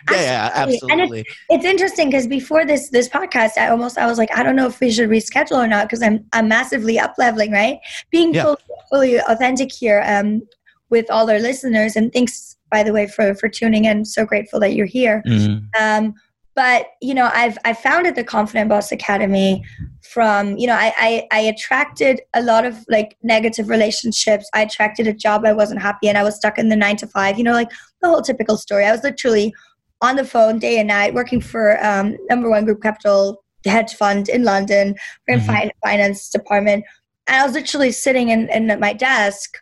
absolutely. 0.08 0.26
yeah, 0.26 0.52
absolutely. 0.54 0.92
And 0.92 1.26
it's, 1.28 1.36
it's 1.50 1.66
interesting 1.66 2.10
because 2.10 2.26
before 2.26 2.66
this 2.66 2.90
this 2.90 3.10
podcast, 3.10 3.58
I 3.58 3.68
almost 3.68 3.98
I 3.98 4.06
was 4.06 4.18
like, 4.18 4.30
I 4.34 4.44
don't 4.44 4.56
know 4.56 4.66
if 4.66 4.80
we 4.80 4.90
should 4.90 5.10
reschedule 5.10 5.58
or 5.58 5.68
not 5.68 5.88
because 5.88 6.02
I'm 6.02 6.26
I'm 6.32 6.48
massively 6.48 6.98
up 6.98 7.16
leveling, 7.18 7.52
right? 7.52 7.80
Being 8.12 8.34
yeah. 8.34 8.44
fully, 8.44 8.58
fully 8.90 9.18
authentic 9.18 9.74
here 9.74 10.02
um, 10.06 10.42
with 10.90 11.12
all 11.12 11.30
our 11.30 11.40
listeners, 11.40 11.98
and 11.98 12.14
thanks 12.14 12.56
by 12.72 12.82
the 12.82 12.94
way 12.94 13.08
for 13.08 13.36
for 13.36 13.50
tuning 13.50 13.84
in. 13.84 14.06
So 14.06 14.26
grateful 14.26 14.62
that 14.62 14.74
you're 14.74 14.86
here. 14.86 15.22
Mm-hmm. 15.28 15.66
Um, 15.78 16.14
but 16.56 16.86
you 17.02 17.14
know 17.14 17.30
i've 17.34 17.58
i 17.66 17.74
founded 17.74 18.16
the 18.16 18.24
confident 18.24 18.70
boss 18.70 18.92
academy 18.92 19.64
from 20.02 20.58
you 20.58 20.66
know 20.66 20.74
I, 20.74 20.94
I, 20.98 21.28
I 21.32 21.40
attracted 21.42 22.22
a 22.34 22.42
lot 22.42 22.66
of 22.66 22.78
like 22.88 23.18
negative 23.22 23.70
relationships 23.70 24.50
i 24.54 24.62
attracted 24.62 25.06
a 25.08 25.14
job 25.14 25.46
i 25.46 25.52
wasn't 25.52 25.82
happy 25.82 26.08
and 26.08 26.18
i 26.18 26.24
was 26.24 26.36
stuck 26.36 26.58
in 26.58 26.70
the 26.70 26.76
nine 26.76 26.96
to 26.98 27.08
five 27.08 27.38
you 27.38 27.44
know 27.44 27.52
like 27.52 27.70
the 28.06 28.12
whole 28.12 28.22
typical 28.22 28.58
story. 28.58 28.86
I 28.86 28.92
was 28.92 29.04
literally 29.04 29.54
on 30.02 30.16
the 30.16 30.26
phone 30.26 30.60
day 30.60 30.78
and 30.80 30.88
night 30.88 31.14
working 31.14 31.42
for 31.42 31.84
um, 31.84 32.16
number 32.30 32.50
one 32.50 32.66
group 32.66 32.82
capital 32.82 33.44
hedge 33.66 33.96
fund 33.96 34.30
in 34.30 34.44
london 34.44 34.96
in 35.28 35.40
mm-hmm. 35.40 35.68
finance 35.84 36.30
department. 36.30 36.86
And 37.28 37.38
i 37.38 37.46
was 37.46 37.54
literally 37.54 37.92
sitting 37.92 38.30
in, 38.30 38.48
in 38.50 38.70
at 38.70 38.80
my 38.80 38.94
desk 38.94 39.58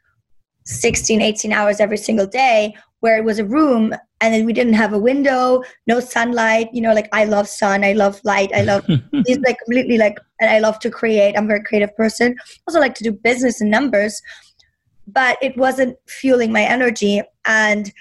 16 0.66 1.22
18 1.22 1.54
hours 1.54 1.80
every 1.80 1.98
single 1.98 2.28
day 2.28 2.76
where 3.00 3.18
it 3.18 3.24
was 3.24 3.40
a 3.40 3.46
room 3.46 3.94
and 4.22 4.34
then 4.34 4.46
we 4.46 4.54
didn't 4.54 4.74
have 4.74 4.94
a 4.94 5.00
window 5.00 5.62
no 5.88 6.00
sunlight 6.00 6.68
you 6.74 6.82
know 6.82 6.94
like 6.94 7.08
i 7.14 7.24
love 7.24 7.48
sun 7.48 7.84
i 7.84 7.94
love 7.94 8.20
light 8.24 8.52
i 8.54 8.62
love 8.62 8.86
these 9.26 9.40
like 9.46 9.58
completely 9.60 9.98
like 9.98 10.20
and 10.42 10.50
i 10.50 10.60
love 10.60 10.80
to 10.80 10.90
create 10.90 11.38
i'm 11.38 11.46
a 11.46 11.48
very 11.48 11.64
creative 11.64 11.96
person. 11.96 12.36
Also 12.68 12.80
like 12.80 12.96
to 12.96 13.04
do 13.04 13.12
business 13.12 13.62
and 13.62 13.72
numbers 13.72 14.22
but 15.08 15.38
it 15.42 15.56
wasn't 15.58 15.98
fueling 16.08 16.52
my 16.52 16.62
energy 16.62 17.22
and 17.46 17.92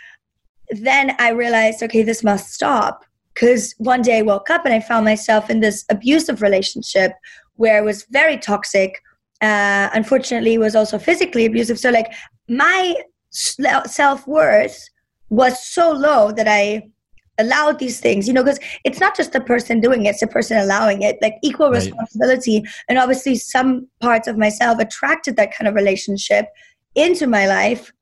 then 0.72 1.14
i 1.18 1.30
realized 1.30 1.82
okay 1.82 2.02
this 2.02 2.24
must 2.24 2.52
stop 2.52 3.04
because 3.34 3.74
one 3.78 4.02
day 4.02 4.18
i 4.18 4.22
woke 4.22 4.50
up 4.50 4.64
and 4.64 4.74
i 4.74 4.80
found 4.80 5.04
myself 5.04 5.50
in 5.50 5.60
this 5.60 5.84
abusive 5.90 6.42
relationship 6.42 7.12
where 7.56 7.78
it 7.78 7.84
was 7.84 8.04
very 8.10 8.36
toxic 8.36 9.00
uh, 9.40 9.90
unfortunately 9.92 10.56
was 10.56 10.76
also 10.76 10.98
physically 10.98 11.44
abusive 11.44 11.78
so 11.78 11.90
like 11.90 12.12
my 12.48 12.94
self-worth 13.32 14.88
was 15.30 15.64
so 15.64 15.90
low 15.90 16.30
that 16.32 16.46
I 16.46 16.90
allowed 17.38 17.78
these 17.78 18.00
things, 18.00 18.28
you 18.28 18.34
know, 18.34 18.44
because 18.44 18.60
it's 18.84 19.00
not 19.00 19.16
just 19.16 19.32
the 19.32 19.40
person 19.40 19.80
doing 19.80 20.04
it, 20.04 20.10
it's 20.10 20.20
the 20.20 20.26
person 20.26 20.58
allowing 20.58 21.02
it, 21.02 21.16
like 21.22 21.36
equal 21.42 21.70
right. 21.70 21.76
responsibility. 21.76 22.62
And 22.88 22.98
obviously, 22.98 23.36
some 23.36 23.88
parts 24.00 24.28
of 24.28 24.36
myself 24.36 24.78
attracted 24.78 25.36
that 25.36 25.56
kind 25.56 25.66
of 25.66 25.74
relationship 25.74 26.46
into 26.94 27.26
my 27.26 27.46
life. 27.46 27.92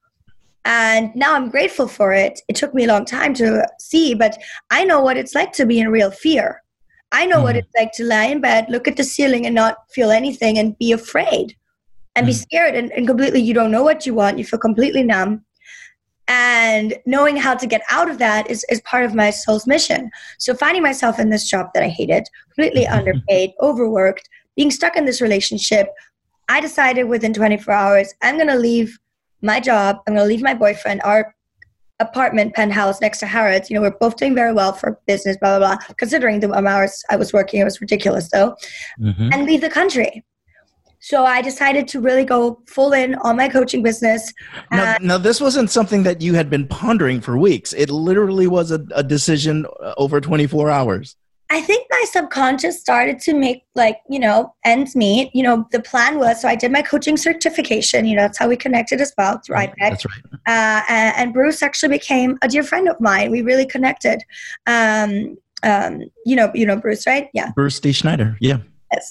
And 0.64 1.14
now 1.14 1.34
I'm 1.34 1.48
grateful 1.48 1.88
for 1.88 2.12
it. 2.12 2.40
It 2.48 2.56
took 2.56 2.74
me 2.74 2.84
a 2.84 2.88
long 2.88 3.04
time 3.04 3.34
to 3.34 3.66
see, 3.78 4.14
but 4.14 4.36
I 4.70 4.84
know 4.84 5.00
what 5.00 5.16
it's 5.16 5.34
like 5.34 5.52
to 5.52 5.66
be 5.66 5.80
in 5.80 5.88
real 5.88 6.10
fear. 6.10 6.62
I 7.12 7.26
know 7.26 7.38
mm. 7.38 7.44
what 7.44 7.56
it's 7.56 7.72
like 7.76 7.92
to 7.92 8.04
lie 8.04 8.26
in 8.26 8.40
bed, 8.40 8.66
look 8.68 8.86
at 8.86 8.96
the 8.96 9.04
ceiling, 9.04 9.46
and 9.46 9.54
not 9.54 9.78
feel 9.90 10.10
anything 10.10 10.58
and 10.58 10.78
be 10.78 10.92
afraid 10.92 11.56
and 12.14 12.24
mm. 12.24 12.28
be 12.28 12.32
scared 12.34 12.74
and, 12.74 12.92
and 12.92 13.06
completely, 13.06 13.40
you 13.40 13.54
don't 13.54 13.70
know 13.70 13.82
what 13.82 14.06
you 14.06 14.14
want. 14.14 14.38
You 14.38 14.44
feel 14.44 14.60
completely 14.60 15.02
numb 15.02 15.44
and 16.30 16.96
knowing 17.06 17.36
how 17.36 17.54
to 17.54 17.66
get 17.66 17.82
out 17.90 18.08
of 18.08 18.18
that 18.18 18.48
is, 18.48 18.64
is 18.70 18.80
part 18.82 19.04
of 19.04 19.14
my 19.14 19.30
soul's 19.30 19.66
mission 19.66 20.10
so 20.38 20.54
finding 20.54 20.82
myself 20.82 21.18
in 21.18 21.28
this 21.28 21.48
job 21.50 21.66
that 21.74 21.82
i 21.82 21.88
hated 21.88 22.24
completely 22.54 22.86
underpaid 22.86 23.50
overworked 23.60 24.28
being 24.56 24.70
stuck 24.70 24.96
in 24.96 25.04
this 25.04 25.20
relationship 25.20 25.88
i 26.48 26.60
decided 26.60 27.04
within 27.04 27.34
24 27.34 27.74
hours 27.74 28.14
i'm 28.22 28.36
going 28.36 28.46
to 28.46 28.56
leave 28.56 28.96
my 29.42 29.60
job 29.60 29.98
i'm 30.06 30.14
going 30.14 30.24
to 30.24 30.28
leave 30.28 30.42
my 30.42 30.54
boyfriend 30.54 31.00
our 31.04 31.34
apartment 32.00 32.54
penthouse 32.54 33.00
next 33.00 33.18
to 33.18 33.26
harrods 33.26 33.68
you 33.68 33.74
know 33.76 33.82
we're 33.82 33.90
both 33.90 34.16
doing 34.16 34.34
very 34.34 34.52
well 34.52 34.72
for 34.72 34.98
business 35.06 35.36
blah 35.40 35.58
blah 35.58 35.76
blah 35.76 35.94
considering 35.96 36.40
the 36.40 36.52
hours 36.52 37.04
i 37.10 37.16
was 37.16 37.32
working 37.32 37.60
it 37.60 37.64
was 37.64 37.80
ridiculous 37.80 38.30
though 38.30 38.56
mm-hmm. 38.98 39.28
and 39.32 39.44
leave 39.44 39.60
the 39.60 39.70
country 39.70 40.24
so 41.02 41.24
I 41.24 41.40
decided 41.40 41.88
to 41.88 42.00
really 42.00 42.24
go 42.24 42.62
full 42.66 42.92
in 42.92 43.14
on 43.16 43.36
my 43.36 43.48
coaching 43.48 43.82
business. 43.82 44.32
Now, 44.70 44.98
now, 45.00 45.16
this 45.16 45.40
wasn't 45.40 45.70
something 45.70 46.02
that 46.02 46.20
you 46.20 46.34
had 46.34 46.50
been 46.50 46.68
pondering 46.68 47.22
for 47.22 47.38
weeks. 47.38 47.72
It 47.72 47.88
literally 47.88 48.46
was 48.46 48.70
a, 48.70 48.84
a 48.94 49.02
decision 49.02 49.66
over 49.96 50.20
24 50.20 50.68
hours. 50.68 51.16
I 51.50 51.60
think 51.60 51.86
my 51.90 52.04
subconscious 52.08 52.80
started 52.80 53.18
to 53.20 53.34
make 53.34 53.64
like, 53.74 53.98
you 54.08 54.20
know, 54.20 54.54
ends 54.64 54.94
meet. 54.94 55.34
You 55.34 55.42
know, 55.42 55.66
the 55.72 55.80
plan 55.80 56.18
was 56.18 56.40
so 56.40 56.48
I 56.48 56.54
did 56.54 56.70
my 56.70 56.80
coaching 56.80 57.16
certification. 57.16 58.06
You 58.06 58.16
know, 58.16 58.22
that's 58.22 58.38
how 58.38 58.48
we 58.48 58.56
connected 58.56 59.00
as 59.00 59.12
well 59.18 59.40
through 59.44 59.56
IPEC. 59.56 59.74
That's 59.80 60.06
right. 60.06 60.24
Uh, 60.46 60.82
and, 60.88 61.16
and, 61.16 61.32
Bruce 61.34 61.62
actually 61.62 61.90
became 61.90 62.38
a 62.42 62.48
dear 62.48 62.62
friend 62.62 62.88
of 62.88 63.00
mine. 63.00 63.30
We 63.30 63.42
really 63.42 63.66
connected. 63.66 64.22
Um, 64.66 65.36
um, 65.62 66.04
you 66.24 66.36
know, 66.36 66.50
you 66.54 66.64
know 66.64 66.76
Bruce, 66.76 67.06
right? 67.06 67.28
Yeah. 67.34 67.50
Bruce 67.52 67.80
D. 67.80 67.92
Schneider. 67.92 68.36
Yeah. 68.40 68.58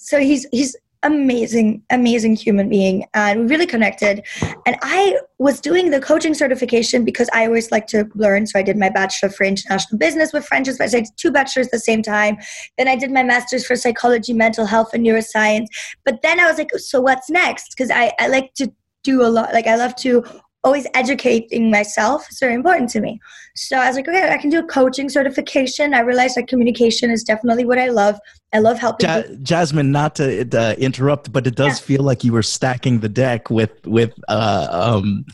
So 0.02 0.20
he's 0.20 0.48
he's 0.52 0.76
amazing, 1.04 1.82
amazing 1.90 2.36
human 2.36 2.70
being. 2.70 3.06
And 3.14 3.42
we 3.42 3.46
really 3.48 3.66
connected. 3.66 4.24
And 4.66 4.78
I 4.82 5.18
was 5.38 5.62
doing 5.62 5.92
the 5.92 6.02
coaching 6.02 6.34
certification 6.34 7.06
because 7.06 7.30
I 7.34 7.46
always 7.46 7.72
like 7.72 7.88
to 7.88 8.10
learn. 8.16 8.48
So 8.48 8.60
I 8.60 8.64
did 8.64 8.78
my 8.78 8.90
bachelor 8.90 9.30
for 9.30 9.46
international 9.46 9.98
business 9.98 10.34
with 10.34 10.46
French. 10.46 10.68
I 10.80 10.88
did 10.88 11.08
two 11.18 11.32
bachelors 11.32 11.68
at 11.68 11.72
the 11.72 11.80
same 11.80 12.02
time. 12.02 12.38
Then 12.78 12.88
I 12.88 12.96
did 12.96 13.12
my 13.12 13.24
master's 13.24 13.66
for 13.66 13.76
psychology, 13.76 14.34
mental 14.34 14.66
health, 14.66 14.94
and 14.94 15.06
neuroscience. 15.06 15.68
But 16.04 16.22
then 16.22 16.40
I 16.40 16.48
was 16.48 16.58
like, 16.58 16.72
so 16.78 17.00
what's 17.00 17.30
next? 17.30 17.76
Because 17.76 17.92
I, 17.92 18.12
I 18.20 18.28
like 18.28 18.54
to 18.56 18.72
do 19.04 19.22
a 19.22 19.28
lot. 19.28 19.54
Like 19.54 19.68
I 19.68 19.76
love 19.76 19.96
to 19.98 20.24
always 20.64 20.86
educating 20.94 21.72
myself 21.72 22.30
is 22.30 22.40
very 22.40 22.54
important 22.54 22.90
to 22.90 23.00
me. 23.00 23.20
So 23.56 23.78
I 23.78 23.88
was 23.88 23.96
like, 23.96 24.08
okay, 24.08 24.30
I 24.30 24.38
can 24.38 24.50
do 24.50 24.60
a 24.60 24.64
coaching 24.64 25.10
certification. 25.10 25.94
I 25.94 26.00
realized 26.00 26.36
that 26.36 26.48
communication 26.48 27.12
is 27.12 27.24
definitely 27.24 27.66
what 27.66 27.80
I 27.80 27.90
love. 27.90 28.20
I 28.54 28.60
love 28.60 28.78
helping. 28.78 29.08
Ja- 29.08 29.24
Jasmin, 29.42 29.92
not 29.92 30.16
to 30.16 30.48
uh, 30.58 30.74
interrupt, 30.78 31.32
but 31.32 31.48
it 31.48 31.56
does 31.56 31.80
yeah. 31.80 31.86
feel 31.86 32.04
like 32.04 32.24
you 32.24 32.34
were 32.34 32.44
stacking 32.44 33.00
the 33.00 33.10
deck 33.10 33.50
with 33.50 33.72
with 33.86 34.14
uh, 34.28 34.68
um, 34.70 35.26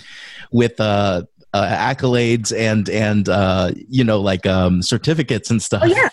with 0.51 0.79
uh, 0.79 1.23
uh 1.53 1.93
accolades 1.93 2.55
and 2.55 2.89
and 2.89 3.29
uh, 3.29 3.71
you 3.87 4.03
know 4.03 4.19
like 4.19 4.45
um, 4.45 4.81
certificates 4.81 5.49
and 5.49 5.61
stuff. 5.61 5.81
Oh 5.83 5.87
yeah, 5.87 6.09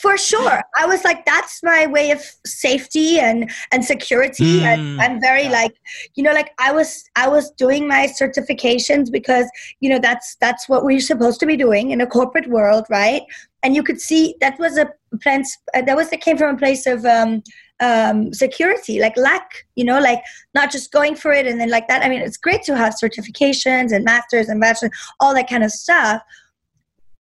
for 0.00 0.16
sure 0.16 0.60
i 0.76 0.86
was 0.86 1.04
like 1.04 1.24
that's 1.24 1.62
my 1.62 1.86
way 1.86 2.10
of 2.10 2.20
safety 2.44 3.18
and 3.18 3.50
and 3.72 3.84
security 3.84 4.60
mm. 4.60 4.62
and 4.62 5.00
i'm 5.00 5.20
very 5.20 5.48
like 5.48 5.74
you 6.14 6.22
know 6.22 6.32
like 6.32 6.50
i 6.58 6.70
was 6.70 7.04
i 7.16 7.26
was 7.28 7.50
doing 7.52 7.88
my 7.88 8.06
certifications 8.06 9.10
because 9.10 9.48
you 9.80 9.88
know 9.88 9.98
that's 9.98 10.36
that's 10.40 10.68
what 10.68 10.84
we're 10.84 11.00
supposed 11.00 11.40
to 11.40 11.46
be 11.46 11.56
doing 11.56 11.90
in 11.90 12.00
a 12.00 12.06
corporate 12.06 12.46
world 12.48 12.84
right 12.90 13.22
and 13.62 13.74
you 13.74 13.82
could 13.82 14.00
see 14.00 14.34
that 14.40 14.58
was 14.58 14.76
a 14.78 14.88
place 15.22 15.56
uh, 15.74 15.82
that 15.82 15.96
was 15.96 16.10
that 16.10 16.20
came 16.20 16.36
from 16.36 16.54
a 16.54 16.58
place 16.58 16.86
of 16.86 17.04
um 17.04 17.42
um, 17.78 18.32
security, 18.32 19.00
like 19.00 19.14
lack, 19.18 19.66
you 19.74 19.84
know, 19.84 20.00
like 20.00 20.22
not 20.54 20.70
just 20.70 20.92
going 20.92 21.14
for 21.14 21.32
it 21.32 21.46
and 21.46 21.60
then 21.60 21.68
like 21.68 21.88
that. 21.88 22.02
I 22.02 22.08
mean, 22.08 22.22
it's 22.22 22.38
great 22.38 22.62
to 22.62 22.74
have 22.74 22.94
certifications 22.94 23.92
and 23.92 24.02
masters 24.02 24.48
and 24.48 24.58
bachelors, 24.58 24.92
all 25.20 25.34
that 25.34 25.50
kind 25.50 25.62
of 25.62 25.70
stuff 25.70 26.22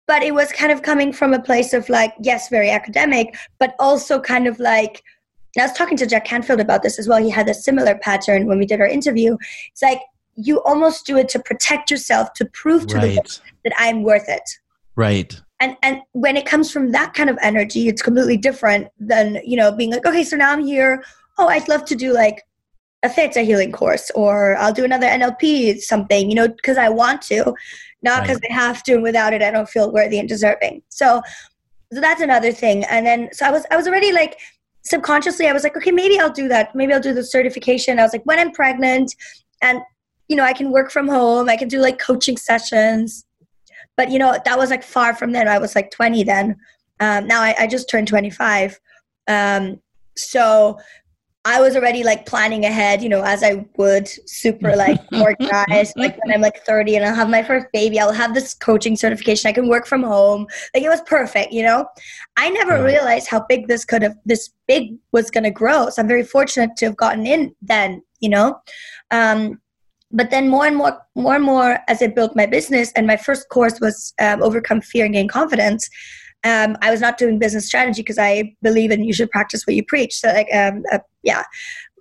but 0.06 0.22
it 0.22 0.34
was 0.34 0.52
kind 0.52 0.72
of 0.72 0.82
coming 0.82 1.12
from 1.12 1.32
a 1.32 1.40
place 1.40 1.72
of 1.72 1.88
like 1.88 2.14
yes 2.20 2.48
very 2.48 2.70
academic 2.70 3.36
but 3.58 3.74
also 3.78 4.20
kind 4.20 4.46
of 4.46 4.58
like 4.58 5.02
i 5.58 5.62
was 5.62 5.72
talking 5.72 5.96
to 5.96 6.06
jack 6.06 6.24
canfield 6.24 6.60
about 6.60 6.82
this 6.82 6.98
as 6.98 7.08
well 7.08 7.22
he 7.22 7.30
had 7.30 7.48
a 7.48 7.54
similar 7.54 7.96
pattern 7.98 8.46
when 8.46 8.58
we 8.58 8.66
did 8.66 8.80
our 8.80 8.86
interview. 8.86 9.36
It's 9.72 9.82
like 9.82 10.00
you 10.36 10.62
almost 10.64 11.06
do 11.06 11.16
it 11.16 11.28
to 11.30 11.38
protect 11.38 11.90
yourself 11.90 12.32
to 12.34 12.44
prove 12.46 12.86
to 12.88 12.96
right. 12.96 13.02
the 13.02 13.08
world 13.08 13.40
that 13.64 13.72
i'm 13.76 14.02
worth 14.02 14.28
it. 14.28 14.48
Right. 14.96 15.40
And 15.60 15.76
and 15.82 16.00
when 16.12 16.36
it 16.36 16.46
comes 16.46 16.70
from 16.70 16.92
that 16.92 17.14
kind 17.14 17.30
of 17.30 17.38
energy 17.42 17.88
it's 17.88 18.02
completely 18.02 18.36
different 18.36 18.88
than 18.98 19.40
you 19.44 19.56
know 19.56 19.72
being 19.72 19.90
like 19.90 20.06
okay 20.06 20.24
so 20.24 20.36
now 20.36 20.52
i'm 20.52 20.64
here. 20.64 21.04
Oh 21.38 21.48
i'd 21.48 21.68
love 21.68 21.84
to 21.86 21.96
do 21.96 22.12
like 22.12 22.42
a 23.04 23.08
theta 23.08 23.42
healing 23.42 23.70
course 23.70 24.10
or 24.14 24.56
i'll 24.56 24.72
do 24.72 24.84
another 24.84 25.06
nlp 25.06 25.78
something 25.78 26.30
you 26.30 26.34
know 26.34 26.48
because 26.48 26.78
i 26.78 26.88
want 26.88 27.20
to 27.20 27.54
not 28.04 28.22
because 28.22 28.38
right. 28.42 28.50
I 28.52 28.54
have 28.54 28.82
to, 28.84 28.94
and 28.94 29.02
without 29.02 29.32
it, 29.32 29.42
I 29.42 29.50
don't 29.50 29.68
feel 29.68 29.90
worthy 29.92 30.18
and 30.18 30.28
deserving. 30.28 30.82
So, 30.90 31.20
so 31.92 32.00
that's 32.00 32.20
another 32.20 32.52
thing. 32.52 32.84
And 32.84 33.04
then, 33.04 33.30
so 33.32 33.46
I 33.46 33.50
was, 33.50 33.64
I 33.70 33.76
was 33.76 33.88
already 33.88 34.12
like 34.12 34.38
subconsciously, 34.84 35.48
I 35.48 35.52
was 35.52 35.64
like, 35.64 35.76
okay, 35.76 35.90
maybe 35.90 36.20
I'll 36.20 36.30
do 36.30 36.46
that. 36.48 36.74
Maybe 36.74 36.92
I'll 36.92 37.00
do 37.00 37.14
the 37.14 37.24
certification. 37.24 37.98
I 37.98 38.02
was 38.02 38.12
like, 38.12 38.24
when 38.24 38.38
I'm 38.38 38.52
pregnant, 38.52 39.14
and 39.62 39.80
you 40.28 40.36
know, 40.36 40.44
I 40.44 40.52
can 40.52 40.70
work 40.70 40.90
from 40.90 41.08
home. 41.08 41.48
I 41.48 41.56
can 41.56 41.68
do 41.68 41.80
like 41.80 41.98
coaching 41.98 42.36
sessions. 42.36 43.24
but 43.96 44.10
you 44.10 44.18
know 44.18 44.36
that 44.44 44.58
was 44.58 44.70
like 44.70 44.82
far 44.82 45.14
from 45.14 45.32
then 45.32 45.48
i 45.48 45.58
was 45.58 45.74
like 45.74 45.90
20 45.90 46.24
then 46.24 46.56
um, 47.00 47.26
now 47.26 47.40
I, 47.42 47.54
I 47.58 47.66
just 47.66 47.88
turned 47.90 48.08
25 48.08 48.78
um, 49.28 49.80
so 50.16 50.78
I 51.46 51.60
was 51.60 51.76
already 51.76 52.02
like 52.02 52.24
planning 52.24 52.64
ahead, 52.64 53.02
you 53.02 53.08
know, 53.10 53.22
as 53.22 53.42
I 53.42 53.66
would, 53.76 54.08
super 54.28 54.74
like 54.74 54.98
organized. 55.12 55.92
like 55.96 56.16
when 56.24 56.34
I'm 56.34 56.40
like 56.40 56.64
30 56.64 56.96
and 56.96 57.04
I'll 57.04 57.14
have 57.14 57.28
my 57.28 57.42
first 57.42 57.66
baby, 57.72 58.00
I'll 58.00 58.12
have 58.12 58.32
this 58.32 58.54
coaching 58.54 58.96
certification. 58.96 59.48
I 59.48 59.52
can 59.52 59.68
work 59.68 59.86
from 59.86 60.02
home. 60.02 60.46
Like 60.72 60.84
it 60.84 60.88
was 60.88 61.02
perfect, 61.02 61.52
you 61.52 61.62
know. 61.62 61.86
I 62.38 62.48
never 62.48 62.82
realized 62.82 63.28
how 63.28 63.44
big 63.46 63.68
this 63.68 63.84
could 63.84 64.02
have, 64.02 64.16
this 64.24 64.50
big 64.66 64.96
was 65.12 65.30
going 65.30 65.44
to 65.44 65.50
grow. 65.50 65.90
So 65.90 66.00
I'm 66.00 66.08
very 66.08 66.24
fortunate 66.24 66.76
to 66.78 66.86
have 66.86 66.96
gotten 66.96 67.26
in 67.26 67.54
then, 67.60 68.02
you 68.20 68.30
know. 68.30 68.60
Um, 69.10 69.60
but 70.10 70.30
then 70.30 70.48
more 70.48 70.64
and 70.64 70.76
more, 70.76 70.98
more 71.14 71.34
and 71.34 71.44
more 71.44 71.78
as 71.88 72.00
I 72.00 72.06
built 72.06 72.36
my 72.36 72.46
business, 72.46 72.92
and 72.92 73.06
my 73.06 73.16
first 73.16 73.48
course 73.48 73.80
was 73.80 74.14
um, 74.20 74.42
overcome 74.42 74.80
fear 74.80 75.04
and 75.04 75.14
gain 75.14 75.28
confidence 75.28 75.90
um, 76.44 76.76
I 76.82 76.90
was 76.90 77.00
not 77.00 77.18
doing 77.18 77.38
business 77.38 77.66
strategy 77.66 78.02
because 78.02 78.18
I 78.18 78.54
believe 78.62 78.90
in 78.90 79.04
you 79.04 79.12
should 79.12 79.30
practice 79.30 79.66
what 79.66 79.74
you 79.74 79.84
preach. 79.84 80.14
So 80.14 80.28
like, 80.28 80.48
um, 80.54 80.84
uh, 80.92 80.98
yeah, 81.22 81.44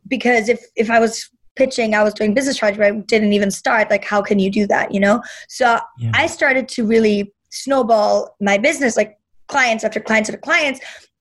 because 0.07 0.50
if 0.50 0.62
if 0.75 0.91
I 0.91 1.00
was 1.00 1.29
pitching, 1.55 1.93
I 1.93 2.03
was 2.03 2.13
doing 2.13 2.33
business 2.33 2.55
strategy, 2.55 2.79
but 2.79 2.88
I 2.88 2.91
didn't 3.07 3.33
even 3.33 3.51
start. 3.51 3.89
Like, 3.89 4.03
how 4.03 4.21
can 4.21 4.39
you 4.39 4.50
do 4.50 4.67
that? 4.67 4.93
You 4.93 5.00
know? 5.00 5.21
So 5.47 5.79
yeah. 6.00 6.12
I 6.13 6.27
started 6.27 6.67
to 6.69 6.85
really 6.85 7.33
snowball 7.51 8.35
my 8.41 8.57
business, 8.57 8.97
like 8.97 9.17
clients 9.47 9.83
after 9.83 10.00
clients 10.00 10.29
after 10.29 10.39
clients. 10.39 10.79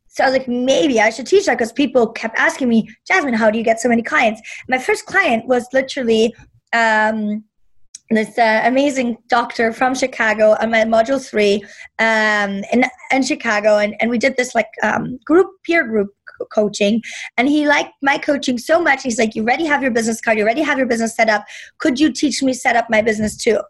So 0.09 0.25
I 0.25 0.27
was 0.29 0.37
like, 0.37 0.49
maybe 0.49 1.01
I 1.01 1.11
should 1.11 1.27
teach 1.27 1.47
that 1.47 1.59
because 1.59 1.73
people 1.73 2.07
kept 2.09 2.39
asking 2.39 2.69
me, 2.69 2.89
Jasmin, 3.07 3.35
how 3.35 3.51
do 3.51 3.59
you 3.59 3.65
get 3.65 3.81
so 3.81 3.89
many 3.89 4.03
clients? 4.03 4.43
My 4.69 4.79
first 4.79 5.07
client 5.07 5.47
was 5.47 5.67
literally 5.73 6.35
um, 6.73 7.45
this 8.15 8.39
uh, 8.39 8.63
amazing 8.65 9.19
doctor 9.29 9.73
from 9.73 9.95
Chicago. 9.95 10.57
I'm 10.59 10.75
at 10.75 10.89
module 10.89 11.25
three 11.25 11.65
um, 11.99 12.63
in, 12.73 12.85
in 13.11 13.23
Chicago, 13.23 13.79
and, 13.79 13.95
and 14.01 14.11
we 14.11 14.19
did 14.19 14.37
this 14.37 14.55
like 14.55 14.69
um, 14.83 15.19
group 15.25 15.49
peer 15.65 15.87
group 15.87 16.11
coaching 16.51 17.03
and 17.37 17.49
he 17.49 17.67
liked 17.67 17.93
my 18.03 18.19
coaching 18.19 18.59
so 18.59 18.81
much 18.81 19.03
he's 19.03 19.19
like 19.19 19.37
you 19.37 19.43
already 19.43 19.65
have 19.65 19.83
your 19.83 19.91
business 19.91 20.21
card 20.21 20.37
you 20.37 20.43
already 20.43 20.63
have 20.63 20.79
your 20.79 20.87
business 20.87 21.15
set 21.15 21.29
up 21.29 21.45
could 21.79 22.01
you 22.01 22.13
teach 22.13 22.43
me 22.43 22.53
set 22.53 22.75
up 22.75 22.87
my 22.91 23.01
business 23.01 23.37
too 23.37 23.61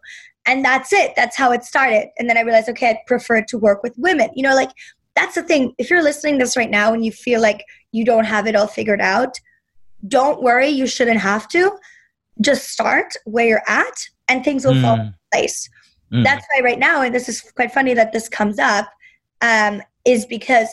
and 0.45 0.63
that's 0.63 0.91
it 0.91 1.13
that's 1.15 1.37
how 1.37 1.51
it 1.51 1.63
started 1.63 2.07
and 2.17 2.29
then 2.29 2.37
i 2.37 2.41
realized 2.41 2.69
okay 2.69 2.89
i 2.89 2.99
prefer 3.05 3.43
to 3.43 3.57
work 3.57 3.83
with 3.83 3.93
women 3.97 4.29
you 4.35 4.43
know 4.43 4.55
like 4.55 4.71
that's 5.15 5.35
the 5.35 5.43
thing 5.43 5.73
if 5.77 5.89
you're 5.89 6.03
listening 6.03 6.37
this 6.37 6.57
right 6.57 6.71
now 6.71 6.93
and 6.93 7.05
you 7.05 7.11
feel 7.11 7.41
like 7.41 7.63
you 7.91 8.03
don't 8.03 8.25
have 8.25 8.47
it 8.47 8.55
all 8.55 8.67
figured 8.67 9.01
out 9.01 9.37
don't 10.07 10.41
worry 10.41 10.67
you 10.67 10.87
shouldn't 10.87 11.19
have 11.19 11.47
to 11.47 11.71
just 12.41 12.69
start 12.69 13.13
where 13.25 13.47
you're 13.47 13.63
at 13.67 14.09
and 14.27 14.43
things 14.43 14.65
will 14.65 14.73
mm. 14.73 14.81
fall 14.81 14.99
into 14.99 15.13
place. 15.31 15.69
Mm. 16.11 16.23
That's 16.23 16.45
why 16.51 16.63
right 16.63 16.79
now, 16.79 17.01
and 17.01 17.13
this 17.13 17.27
is 17.27 17.41
quite 17.55 17.71
funny 17.71 17.93
that 17.93 18.13
this 18.13 18.29
comes 18.29 18.59
up, 18.59 18.89
um, 19.41 19.81
is 20.05 20.25
because 20.25 20.69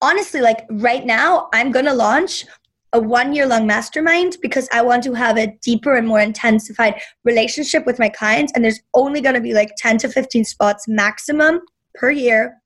honestly, 0.00 0.40
like 0.40 0.66
right 0.70 1.04
now, 1.04 1.48
I'm 1.52 1.72
going 1.72 1.86
to 1.86 1.94
launch 1.94 2.44
a 2.92 3.00
one 3.00 3.34
year 3.34 3.46
long 3.46 3.66
mastermind 3.66 4.36
because 4.40 4.68
I 4.72 4.80
want 4.82 5.02
to 5.04 5.14
have 5.14 5.36
a 5.36 5.48
deeper 5.62 5.96
and 5.96 6.06
more 6.06 6.20
intensified 6.20 7.00
relationship 7.24 7.84
with 7.86 7.98
my 7.98 8.08
clients. 8.08 8.52
And 8.54 8.64
there's 8.64 8.80
only 8.94 9.20
going 9.20 9.34
to 9.34 9.40
be 9.40 9.52
like 9.52 9.72
10 9.78 9.98
to 9.98 10.08
15 10.08 10.44
spots 10.44 10.86
maximum 10.86 11.60
per 11.94 12.10
year 12.12 12.56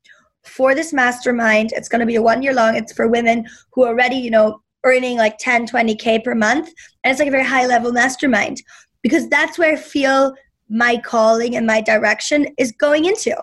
for 0.44 0.74
this 0.74 0.92
mastermind. 0.92 1.72
It's 1.72 1.88
going 1.88 2.00
to 2.00 2.06
be 2.06 2.16
a 2.16 2.22
one 2.22 2.42
year 2.42 2.54
long. 2.54 2.76
It's 2.76 2.92
for 2.92 3.08
women 3.08 3.46
who 3.72 3.84
are 3.84 3.88
already, 3.88 4.16
you 4.16 4.30
know, 4.30 4.60
earning 4.84 5.16
like 5.16 5.38
10, 5.38 5.66
20K 5.66 6.22
per 6.22 6.34
month. 6.34 6.68
And 7.02 7.10
it's 7.10 7.18
like 7.18 7.28
a 7.28 7.32
very 7.32 7.44
high 7.44 7.66
level 7.66 7.92
mastermind 7.92 8.62
because 9.02 9.28
that's 9.28 9.58
where 9.58 9.72
I 9.72 9.76
feel 9.76 10.34
my 10.68 10.98
calling 10.98 11.56
and 11.56 11.66
my 11.66 11.80
direction 11.80 12.48
is 12.58 12.72
going 12.72 13.04
into. 13.04 13.36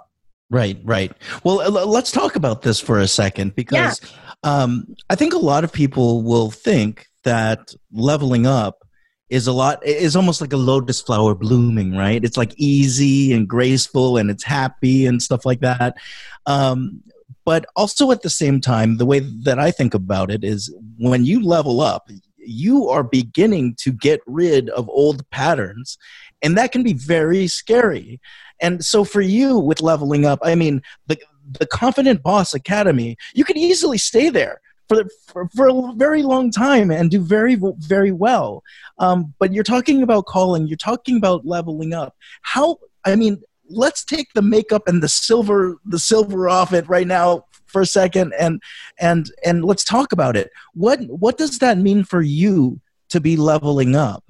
Right, 0.49 0.79
right. 0.83 1.11
Well, 1.43 1.69
let's 1.71 2.11
talk 2.11 2.35
about 2.35 2.61
this 2.61 2.79
for 2.79 2.99
a 2.99 3.07
second 3.07 3.55
because 3.55 3.99
yeah. 4.01 4.09
um, 4.43 4.95
I 5.09 5.15
think 5.15 5.33
a 5.33 5.39
lot 5.39 5.63
of 5.63 5.73
people 5.73 6.21
will 6.21 6.51
think 6.51 7.07
that 7.23 7.73
leveling 7.91 8.45
up 8.45 8.85
is 9.29 9.47
a 9.47 9.51
lot 9.51 9.85
is 9.85 10.15
almost 10.15 10.39
like 10.39 10.53
a 10.53 10.57
lotus 10.57 11.01
flower 11.01 11.33
blooming 11.33 11.97
right 11.97 12.23
it's 12.23 12.37
like 12.37 12.53
easy 12.57 13.33
and 13.33 13.47
graceful 13.47 14.17
and 14.17 14.29
it's 14.29 14.43
happy 14.43 15.05
and 15.05 15.21
stuff 15.21 15.45
like 15.45 15.61
that 15.61 15.95
um, 16.45 17.01
but 17.43 17.65
also 17.75 18.11
at 18.11 18.21
the 18.21 18.29
same 18.29 18.61
time 18.61 18.97
the 18.97 19.05
way 19.05 19.19
that 19.19 19.57
i 19.57 19.71
think 19.71 19.95
about 19.95 20.29
it 20.29 20.43
is 20.43 20.73
when 20.99 21.25
you 21.25 21.43
level 21.43 21.81
up 21.81 22.07
you 22.47 22.89
are 22.89 23.03
beginning 23.03 23.75
to 23.79 23.91
get 23.91 24.21
rid 24.25 24.69
of 24.69 24.89
old 24.89 25.29
patterns. 25.29 25.97
And 26.41 26.57
that 26.57 26.71
can 26.71 26.83
be 26.83 26.93
very 26.93 27.47
scary. 27.47 28.19
And 28.61 28.83
so 28.83 29.03
for 29.03 29.21
you 29.21 29.59
with 29.59 29.81
leveling 29.81 30.25
up, 30.25 30.39
I 30.43 30.55
mean, 30.55 30.81
the, 31.07 31.17
the 31.59 31.65
Confident 31.65 32.23
Boss 32.23 32.53
Academy, 32.53 33.17
you 33.33 33.43
could 33.43 33.57
easily 33.57 33.97
stay 33.97 34.29
there 34.29 34.61
for, 34.87 35.03
for, 35.27 35.49
for, 35.55 35.67
a 35.67 35.93
very 35.95 36.23
long 36.23 36.51
time 36.51 36.91
and 36.91 37.09
do 37.09 37.19
very, 37.19 37.57
very 37.79 38.11
well. 38.11 38.63
Um, 38.99 39.33
but 39.39 39.53
you're 39.53 39.63
talking 39.63 40.03
about 40.03 40.25
calling, 40.25 40.67
you're 40.67 40.77
talking 40.77 41.17
about 41.17 41.45
leveling 41.45 41.93
up. 41.93 42.15
How, 42.43 42.77
I 43.03 43.15
mean, 43.15 43.41
let's 43.69 44.05
take 44.05 44.33
the 44.33 44.41
makeup 44.41 44.87
and 44.87 45.01
the 45.01 45.09
silver, 45.09 45.77
the 45.85 45.99
silver 45.99 46.47
off 46.47 46.71
it 46.73 46.87
right 46.87 47.07
now 47.07 47.45
for 47.75 47.81
a 47.81 47.85
second 47.85 48.33
and 48.39 48.63
and 49.01 49.29
and 49.43 49.65
let's 49.65 49.83
talk 49.83 50.13
about 50.13 50.37
it. 50.37 50.49
What 50.75 51.01
what 51.09 51.37
does 51.37 51.59
that 51.59 51.77
mean 51.77 52.05
for 52.05 52.21
you 52.21 52.79
to 53.09 53.19
be 53.19 53.35
leveling 53.35 53.97
up? 53.97 54.23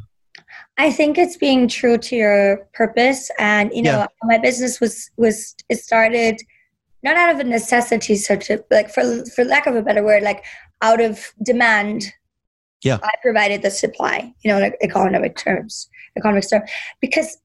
I 0.79 0.91
think 0.91 1.19
it's 1.19 1.37
being 1.37 1.67
true 1.67 1.99
to 1.99 2.15
your 2.15 2.67
purpose, 2.73 3.29
and 3.37 3.71
you 3.71 3.83
know, 3.83 3.99
yeah. 3.99 4.07
my 4.23 4.39
business 4.39 4.81
was 4.81 5.11
was 5.17 5.55
it 5.69 5.77
started 5.77 6.41
not 7.03 7.17
out 7.17 7.35
of 7.35 7.39
a 7.39 7.43
necessity, 7.43 8.15
so 8.15 8.35
to 8.35 8.65
like 8.71 8.89
for 8.89 9.03
for 9.35 9.43
lack 9.43 9.67
of 9.67 9.75
a 9.75 9.83
better 9.83 10.03
word, 10.03 10.23
like 10.23 10.43
out 10.81 10.99
of 10.99 11.31
demand. 11.43 12.11
Yeah, 12.81 12.97
I 13.03 13.13
provided 13.21 13.61
the 13.61 13.69
supply, 13.69 14.33
you 14.41 14.49
know, 14.49 14.57
in 14.57 14.73
economic 14.81 15.35
terms, 15.37 15.87
economic 16.17 16.49
terms, 16.49 16.67
because 16.99 17.37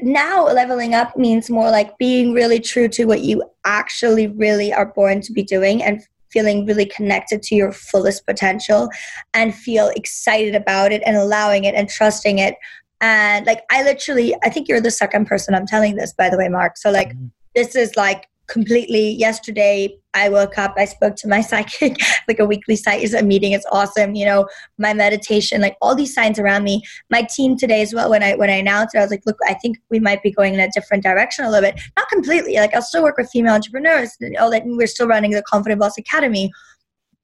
now 0.00 0.46
leveling 0.46 0.94
up 0.94 1.16
means 1.16 1.50
more 1.50 1.70
like 1.70 1.98
being 1.98 2.32
really 2.32 2.60
true 2.60 2.88
to 2.88 3.04
what 3.04 3.20
you 3.20 3.42
actually 3.64 4.26
really 4.28 4.72
are 4.72 4.86
born 4.86 5.20
to 5.20 5.32
be 5.32 5.42
doing 5.42 5.82
and 5.82 6.02
feeling 6.30 6.64
really 6.64 6.86
connected 6.86 7.42
to 7.42 7.54
your 7.54 7.72
fullest 7.72 8.24
potential 8.24 8.88
and 9.34 9.54
feel 9.54 9.88
excited 9.94 10.54
about 10.54 10.92
it 10.92 11.02
and 11.04 11.16
allowing 11.16 11.64
it 11.64 11.74
and 11.74 11.90
trusting 11.90 12.38
it 12.38 12.54
and 13.02 13.44
like 13.44 13.62
i 13.70 13.82
literally 13.82 14.34
i 14.42 14.48
think 14.48 14.66
you're 14.66 14.80
the 14.80 14.90
second 14.90 15.26
person 15.26 15.54
i'm 15.54 15.66
telling 15.66 15.94
this 15.96 16.14
by 16.14 16.30
the 16.30 16.38
way 16.38 16.48
mark 16.48 16.78
so 16.78 16.90
like 16.90 17.10
mm-hmm. 17.10 17.26
this 17.54 17.76
is 17.76 17.94
like 17.94 18.26
completely 18.52 19.12
yesterday 19.12 19.98
i 20.12 20.28
woke 20.28 20.58
up 20.58 20.74
i 20.76 20.84
spoke 20.84 21.16
to 21.16 21.26
my 21.26 21.40
psychic 21.50 21.96
like 22.28 22.38
a 22.38 22.44
weekly 22.44 22.76
site 22.76 23.02
is 23.02 23.14
a 23.14 23.22
meeting 23.22 23.52
it's 23.52 23.64
awesome 23.72 24.14
you 24.14 24.26
know 24.26 24.46
my 24.76 24.92
meditation 24.92 25.62
like 25.62 25.74
all 25.80 25.94
these 25.94 26.14
signs 26.14 26.38
around 26.38 26.62
me 26.62 26.82
my 27.10 27.22
team 27.22 27.56
today 27.56 27.80
as 27.80 27.94
well 27.94 28.10
when 28.10 28.22
i 28.22 28.34
when 28.34 28.50
i 28.50 28.54
announced 28.54 28.94
it 28.94 28.98
i 28.98 29.00
was 29.00 29.10
like 29.10 29.22
look 29.24 29.38
i 29.48 29.54
think 29.54 29.78
we 29.90 29.98
might 29.98 30.22
be 30.22 30.30
going 30.30 30.52
in 30.52 30.60
a 30.60 30.70
different 30.72 31.02
direction 31.02 31.46
a 31.46 31.50
little 31.50 31.70
bit 31.70 31.80
not 31.96 32.06
completely 32.10 32.56
like 32.56 32.74
i'll 32.74 32.82
still 32.82 33.02
work 33.02 33.16
with 33.16 33.30
female 33.30 33.54
entrepreneurs 33.54 34.14
and 34.20 34.36
all 34.36 34.50
that 34.50 34.64
and 34.64 34.76
we're 34.76 34.86
still 34.86 35.08
running 35.08 35.30
the 35.30 35.42
confident 35.44 35.80
boss 35.80 35.96
academy 35.96 36.52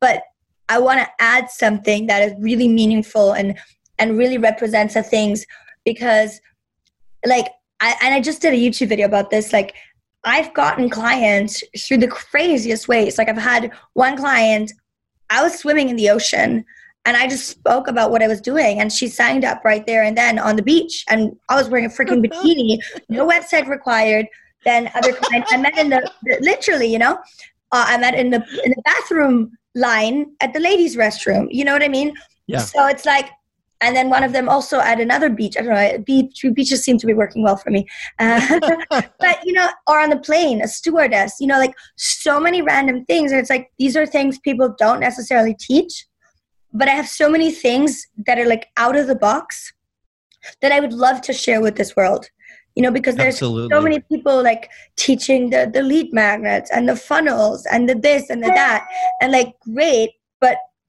but 0.00 0.22
i 0.70 0.78
want 0.78 0.98
to 0.98 1.08
add 1.20 1.50
something 1.50 2.06
that 2.06 2.22
is 2.22 2.32
really 2.40 2.68
meaningful 2.68 3.32
and 3.32 3.58
and 3.98 4.16
really 4.16 4.38
represents 4.38 4.94
the 4.94 5.02
things 5.02 5.44
because 5.84 6.40
like 7.26 7.48
I, 7.80 7.94
and 8.02 8.14
I 8.14 8.20
just 8.20 8.42
did 8.42 8.54
a 8.54 8.56
YouTube 8.56 8.88
video 8.88 9.06
about 9.06 9.30
this. 9.30 9.52
Like, 9.52 9.74
I've 10.28 10.52
gotten 10.54 10.90
clients 10.90 11.62
through 11.78 11.98
the 11.98 12.08
craziest 12.08 12.88
ways. 12.88 13.18
Like 13.18 13.28
I've 13.28 13.38
had 13.38 13.72
one 13.94 14.16
client, 14.16 14.72
I 15.30 15.42
was 15.42 15.58
swimming 15.58 15.88
in 15.88 15.96
the 15.96 16.10
ocean 16.10 16.64
and 17.04 17.16
I 17.16 17.28
just 17.28 17.48
spoke 17.48 17.88
about 17.88 18.10
what 18.10 18.22
I 18.22 18.28
was 18.28 18.40
doing 18.40 18.80
and 18.80 18.92
she 18.92 19.08
signed 19.08 19.44
up 19.44 19.64
right 19.64 19.86
there 19.86 20.02
and 20.02 20.16
then 20.16 20.38
on 20.38 20.56
the 20.56 20.62
beach 20.62 21.04
and 21.08 21.36
I 21.48 21.56
was 21.56 21.68
wearing 21.68 21.86
a 21.86 21.88
freaking 21.88 22.24
bikini, 22.24 22.78
no 23.08 23.26
website 23.34 23.66
required. 23.68 24.26
Then 24.64 24.90
other 24.94 25.12
clients 25.12 25.52
I 25.52 25.56
met 25.56 25.78
in 25.78 25.88
the, 25.88 26.10
literally, 26.40 26.92
you 26.92 26.98
know, 26.98 27.18
uh, 27.72 27.84
I 27.88 27.98
met 27.98 28.14
in 28.14 28.30
the 28.30 28.42
in 28.64 28.70
the 28.70 28.82
bathroom 28.84 29.56
line 29.74 30.32
at 30.40 30.52
the 30.52 30.60
ladies' 30.60 30.96
restroom. 30.96 31.46
You 31.50 31.64
know 31.64 31.72
what 31.72 31.82
I 31.82 31.88
mean? 31.88 32.12
Yeah. 32.46 32.58
So 32.58 32.86
it's 32.86 33.04
like 33.04 33.30
and 33.80 33.94
then 33.94 34.10
one 34.10 34.24
of 34.24 34.32
them 34.32 34.48
also 34.48 34.80
at 34.80 35.00
another 35.00 35.30
beach. 35.30 35.56
I 35.56 35.62
don't 35.62 35.74
know. 35.74 35.98
Beach 35.98 36.44
beaches 36.54 36.82
seem 36.82 36.98
to 36.98 37.06
be 37.06 37.14
working 37.14 37.42
well 37.42 37.56
for 37.56 37.70
me. 37.70 37.86
Uh, 38.18 38.60
but 38.90 39.38
you 39.44 39.52
know, 39.52 39.68
or 39.86 40.00
on 40.00 40.10
the 40.10 40.18
plane, 40.18 40.60
a 40.62 40.68
stewardess. 40.68 41.36
You 41.40 41.46
know, 41.46 41.58
like 41.58 41.74
so 41.96 42.40
many 42.40 42.60
random 42.60 43.04
things. 43.04 43.30
And 43.30 43.40
it's 43.40 43.50
like 43.50 43.70
these 43.78 43.96
are 43.96 44.06
things 44.06 44.38
people 44.38 44.74
don't 44.78 45.00
necessarily 45.00 45.54
teach. 45.54 46.06
But 46.72 46.88
I 46.88 46.92
have 46.92 47.08
so 47.08 47.30
many 47.30 47.50
things 47.52 48.06
that 48.26 48.38
are 48.38 48.46
like 48.46 48.66
out 48.76 48.96
of 48.96 49.06
the 49.06 49.14
box 49.14 49.72
that 50.60 50.72
I 50.72 50.80
would 50.80 50.92
love 50.92 51.20
to 51.22 51.32
share 51.32 51.60
with 51.60 51.76
this 51.76 51.94
world. 51.96 52.28
You 52.74 52.82
know, 52.82 52.92
because 52.92 53.16
there's 53.16 53.34
Absolutely. 53.34 53.74
so 53.74 53.80
many 53.80 54.00
people 54.00 54.42
like 54.42 54.70
teaching 54.96 55.50
the 55.50 55.70
the 55.72 55.82
lead 55.82 56.12
magnets 56.12 56.70
and 56.70 56.88
the 56.88 56.96
funnels 56.96 57.66
and 57.66 57.88
the 57.88 57.94
this 57.94 58.28
and 58.28 58.42
the 58.42 58.48
that, 58.48 58.86
and 59.20 59.30
like 59.30 59.54
great. 59.60 60.10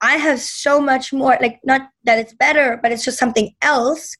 I 0.02 0.16
have 0.16 0.40
so 0.40 0.80
much 0.80 1.12
more, 1.12 1.36
like, 1.40 1.60
not 1.64 1.90
that 2.04 2.18
it's 2.18 2.32
better, 2.34 2.78
but 2.82 2.92
it's 2.92 3.04
just 3.04 3.18
something 3.18 3.54
else 3.62 4.16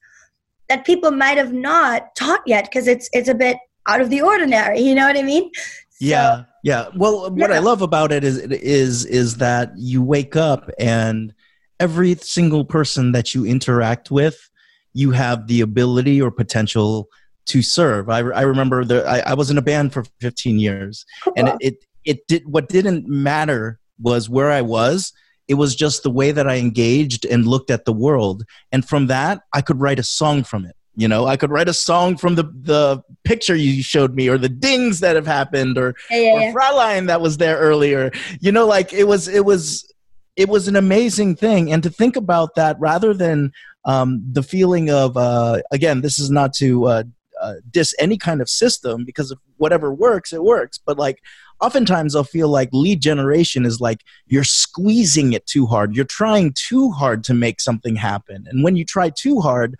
that 0.69 0.85
people 0.85 1.11
might 1.11 1.37
have 1.37 1.53
not 1.53 2.15
taught 2.15 2.41
yet 2.45 2.65
because 2.65 2.87
it's 2.87 3.09
it's 3.13 3.27
a 3.27 3.33
bit 3.33 3.57
out 3.87 3.99
of 3.99 4.09
the 4.09 4.21
ordinary. 4.21 4.79
You 4.79 4.95
know 4.95 5.05
what 5.05 5.17
I 5.17 5.23
mean? 5.23 5.51
yeah, 5.99 6.43
yeah. 6.63 6.87
Well, 6.95 7.29
what 7.31 7.49
Yeah. 7.49 7.57
I 7.57 7.59
love 7.59 7.81
about 7.81 8.11
it 8.11 8.23
is 8.23 8.37
is 8.37 9.05
is 9.05 9.37
that 9.37 9.71
you 9.75 10.01
wake 10.01 10.35
up 10.35 10.69
and 10.79 11.33
every 11.79 12.15
single 12.15 12.63
person 12.63 13.11
that 13.11 13.35
you 13.35 13.45
interact 13.45 14.11
with, 14.11 14.49
you 14.93 15.11
have 15.11 15.47
the 15.47 15.61
ability 15.61 16.21
or 16.21 16.31
potential 16.31 17.09
to 17.47 17.61
serve. 17.61 18.09
I, 18.09 18.19
I 18.19 18.41
remember 18.41 18.85
the 18.85 19.05
I, 19.05 19.31
I 19.31 19.33
was 19.33 19.51
in 19.51 19.57
a 19.57 19.61
band 19.61 19.91
for 19.93 20.05
15 20.21 20.59
years, 20.59 21.05
oh, 21.27 21.33
and 21.35 21.49
it, 21.49 21.55
it 21.59 21.85
it 22.03 22.27
did 22.27 22.43
what 22.47 22.69
didn't 22.69 23.07
matter 23.07 23.79
was 23.99 24.29
where 24.29 24.49
I 24.49 24.61
was. 24.61 25.11
It 25.47 25.55
was 25.55 25.75
just 25.75 26.03
the 26.03 26.11
way 26.11 26.31
that 26.31 26.47
I 26.47 26.55
engaged 26.57 27.25
and 27.25 27.45
looked 27.47 27.71
at 27.71 27.85
the 27.85 27.93
world, 27.93 28.43
and 28.71 28.87
from 28.87 29.07
that, 29.07 29.41
I 29.53 29.61
could 29.61 29.79
write 29.79 29.99
a 29.99 30.03
song 30.03 30.43
from 30.43 30.65
it. 30.65 30.75
You 30.95 31.07
know, 31.07 31.25
I 31.25 31.37
could 31.37 31.51
write 31.51 31.69
a 31.69 31.73
song 31.73 32.17
from 32.17 32.35
the 32.35 32.43
the 32.43 33.01
picture 33.23 33.55
you 33.55 33.81
showed 33.81 34.13
me, 34.13 34.27
or 34.27 34.37
the 34.37 34.49
dings 34.49 34.99
that 34.99 35.15
have 35.15 35.27
happened, 35.27 35.77
or 35.77 35.95
yeah, 36.09 36.17
yeah, 36.17 36.31
or 36.33 36.39
yeah. 36.41 36.53
Fraulein 36.53 37.07
that 37.07 37.21
was 37.21 37.37
there 37.37 37.57
earlier. 37.57 38.11
You 38.39 38.51
know, 38.51 38.65
like 38.65 38.93
it 38.93 39.05
was 39.05 39.27
it 39.27 39.45
was 39.45 39.91
it 40.35 40.49
was 40.49 40.67
an 40.67 40.75
amazing 40.75 41.35
thing, 41.35 41.71
and 41.71 41.81
to 41.83 41.89
think 41.89 42.15
about 42.15 42.55
that 42.55 42.77
rather 42.79 43.13
than 43.13 43.51
um, 43.85 44.21
the 44.31 44.43
feeling 44.43 44.89
of 44.89 45.17
uh, 45.17 45.61
again, 45.71 46.01
this 46.01 46.19
is 46.19 46.29
not 46.29 46.53
to 46.55 46.85
uh, 46.85 47.03
uh, 47.41 47.55
diss 47.69 47.95
any 47.99 48.17
kind 48.17 48.41
of 48.41 48.49
system 48.49 49.03
because 49.05 49.31
if 49.31 49.39
whatever 49.57 49.93
works, 49.93 50.33
it 50.33 50.43
works. 50.43 50.77
But 50.77 50.97
like 50.97 51.21
oftentimes, 51.61 52.15
I'll 52.15 52.23
feel 52.23 52.49
like 52.49 52.69
lead 52.71 53.01
generation 53.01 53.65
is 53.65 53.79
like 53.79 54.01
you're 54.27 54.43
squeezing 54.43 55.33
it 55.33 55.45
too 55.45 55.65
hard. 55.65 55.95
You're 55.95 56.05
trying 56.05 56.53
too 56.53 56.91
hard 56.91 57.23
to 57.25 57.33
make 57.33 57.61
something 57.61 57.95
happen, 57.95 58.45
and 58.49 58.63
when 58.63 58.75
you 58.75 58.85
try 58.85 59.09
too 59.09 59.39
hard, 59.39 59.77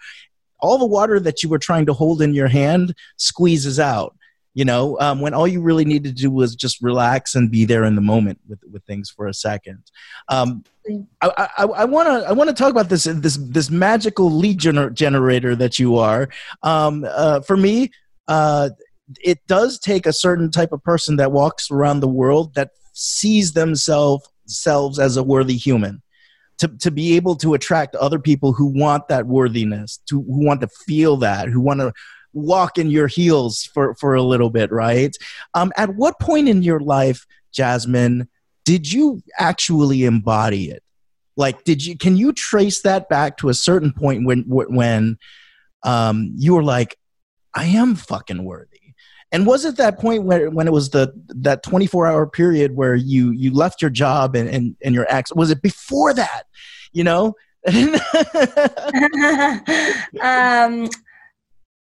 all 0.59 0.77
the 0.77 0.85
water 0.85 1.19
that 1.19 1.43
you 1.43 1.49
were 1.49 1.59
trying 1.59 1.85
to 1.87 1.93
hold 1.93 2.21
in 2.21 2.33
your 2.33 2.47
hand 2.47 2.93
squeezes 3.17 3.79
out 3.79 4.15
you 4.53 4.65
know? 4.65 4.99
Um, 4.99 5.21
when 5.21 5.33
all 5.33 5.47
you 5.47 5.61
really 5.61 5.85
needed 5.85 6.15
to 6.15 6.23
do 6.23 6.31
was 6.31 6.55
just 6.55 6.81
relax 6.81 7.35
and 7.35 7.49
be 7.49 7.65
there 7.65 7.83
in 7.83 7.95
the 7.95 8.01
moment 8.01 8.39
with, 8.47 8.59
with 8.71 8.83
things 8.83 9.09
for 9.09 9.27
a 9.27 9.33
second. 9.33 9.83
Um, 10.27 10.63
i 11.21 11.85
want 11.85 12.07
to 12.07 12.27
i 12.27 12.31
want 12.31 12.49
to 12.49 12.55
talk 12.55 12.71
about 12.71 12.89
this 12.89 13.03
this 13.03 13.37
this 13.39 13.69
magical 13.69 14.31
lead 14.31 14.59
gener- 14.59 14.91
generator 14.91 15.55
that 15.55 15.77
you 15.77 15.97
are. 15.97 16.27
Um, 16.63 17.05
uh, 17.07 17.41
for 17.41 17.55
me 17.55 17.91
uh, 18.27 18.69
it 19.23 19.39
does 19.47 19.79
take 19.79 20.05
a 20.05 20.13
certain 20.13 20.51
type 20.51 20.71
of 20.71 20.83
person 20.83 21.15
that 21.17 21.31
walks 21.31 21.69
around 21.71 21.99
the 21.99 22.07
world 22.07 22.53
that 22.55 22.71
sees 22.93 23.53
themselves 23.53 24.27
selves 24.45 24.99
as 24.99 25.17
a 25.17 25.23
worthy 25.23 25.55
human 25.55 26.01
to, 26.57 26.67
to 26.67 26.91
be 26.91 27.15
able 27.15 27.35
to 27.37 27.53
attract 27.53 27.95
other 27.95 28.19
people 28.19 28.53
who 28.53 28.67
want 28.67 29.07
that 29.07 29.25
worthiness 29.25 29.99
to 30.07 30.21
who 30.21 30.45
want 30.45 30.61
to 30.61 30.67
feel 30.67 31.17
that 31.17 31.49
who 31.49 31.61
want 31.61 31.79
to 31.79 31.93
walk 32.33 32.77
in 32.77 32.89
your 32.89 33.07
heels 33.07 33.63
for 33.73 33.95
for 33.95 34.13
a 34.13 34.21
little 34.21 34.49
bit 34.49 34.71
right? 34.71 35.15
Um, 35.53 35.71
at 35.77 35.95
what 35.95 36.19
point 36.19 36.47
in 36.47 36.63
your 36.63 36.79
life 36.79 37.25
jasmin 37.51 38.27
did 38.63 38.91
you 38.91 39.21
actually 39.39 40.03
embody 40.03 40.69
it? 40.69 40.83
Like 41.35 41.63
did 41.63 41.85
you 41.85 41.97
can 41.97 42.17
you 42.17 42.31
trace 42.33 42.81
that 42.83 43.09
back 43.09 43.37
to 43.37 43.49
a 43.49 43.53
certain 43.53 43.91
point 43.91 44.25
when 44.25 44.43
when 44.47 45.17
um, 45.83 46.33
you 46.35 46.53
were 46.53 46.63
like 46.63 46.97
i 47.53 47.65
am 47.65 47.95
fucking 47.95 48.43
worthy 48.43 48.80
and 49.31 49.45
was 49.45 49.65
it 49.65 49.77
that 49.77 49.99
point 49.99 50.23
when, 50.23 50.53
when 50.53 50.67
it 50.67 50.73
was 50.73 50.89
the 50.89 51.13
that 51.29 51.63
24 51.63 52.07
hour 52.07 52.27
period 52.27 52.75
where 52.75 52.95
you 52.95 53.31
you 53.31 53.53
left 53.53 53.81
your 53.81 53.91
job 53.91 54.35
and 54.35 54.49
and, 54.49 54.75
and 54.83 54.95
your 54.95 55.05
ex 55.09 55.33
was 55.33 55.51
it 55.51 55.61
before 55.61 56.13
that 56.13 56.43
you 56.93 57.03
know 57.03 57.33
um, 57.67 57.75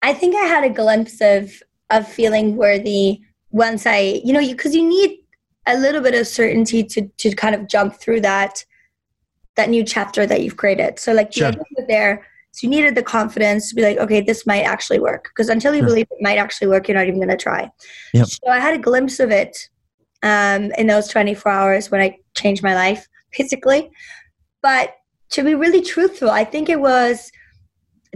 I 0.01 0.15
think 0.15 0.35
I 0.35 0.47
had 0.47 0.65
a 0.65 0.71
glimpse 0.71 1.21
of 1.21 1.53
of 1.91 2.09
feeling 2.09 2.57
worthy 2.57 3.21
once 3.51 3.87
I, 3.87 4.21
you 4.25 4.33
know, 4.33 4.41
because 4.41 4.75
you, 4.75 4.87
need 4.87 5.19
a 5.67 5.77
little 5.77 6.01
bit 6.01 6.15
of 6.15 6.27
certainty 6.27 6.83
to 6.83 7.07
to 7.19 7.35
kind 7.35 7.55
of 7.55 7.69
jump 7.69 7.97
through 7.97 8.23
that 8.23 8.65
that 9.57 9.69
new 9.69 9.85
chapter 9.85 10.25
that 10.25 10.43
you've 10.43 10.57
created. 10.57 10.99
So 10.99 11.13
like 11.13 11.33
the 11.33 11.41
Sure. 11.41 11.49
idea 11.49 11.87
there. 11.87 12.27
So 12.53 12.67
you 12.67 12.71
needed 12.71 12.95
the 12.95 13.03
confidence 13.03 13.69
to 13.69 13.75
be 13.75 13.83
like, 13.83 13.99
okay, 13.99 14.21
this 14.21 14.47
might 14.47 14.63
actually 14.63 14.99
work. 14.99 15.25
Because 15.25 15.49
until 15.49 15.75
you 15.75 15.81
Sure. 15.81 15.89
believe 15.89 16.07
it 16.11 16.19
might 16.21 16.39
actually 16.39 16.69
work, 16.69 16.89
you're 16.89 16.97
not 16.97 17.07
even 17.07 17.21
going 17.21 17.29
to 17.29 17.37
try. 17.37 17.71
Yep. 18.15 18.27
So 18.27 18.51
I 18.51 18.59
had 18.59 18.75
a 18.75 18.79
glimpse 18.79 19.21
of 19.21 19.31
it 19.31 19.69
um, 20.23 20.73
in 20.79 20.87
those 20.87 21.09
24 21.09 21.53
hours 21.53 21.91
when 21.91 22.01
I 22.01 22.17
changed 22.35 22.63
my 22.63 22.75
life, 22.75 23.07
basically. 23.37 23.91
But 24.63 24.95
to 25.31 25.45
be 25.45 25.55
really 25.55 25.83
truthful, 25.83 26.31
I 26.31 26.45
think 26.45 26.69
it 26.69 26.81
was 26.81 27.31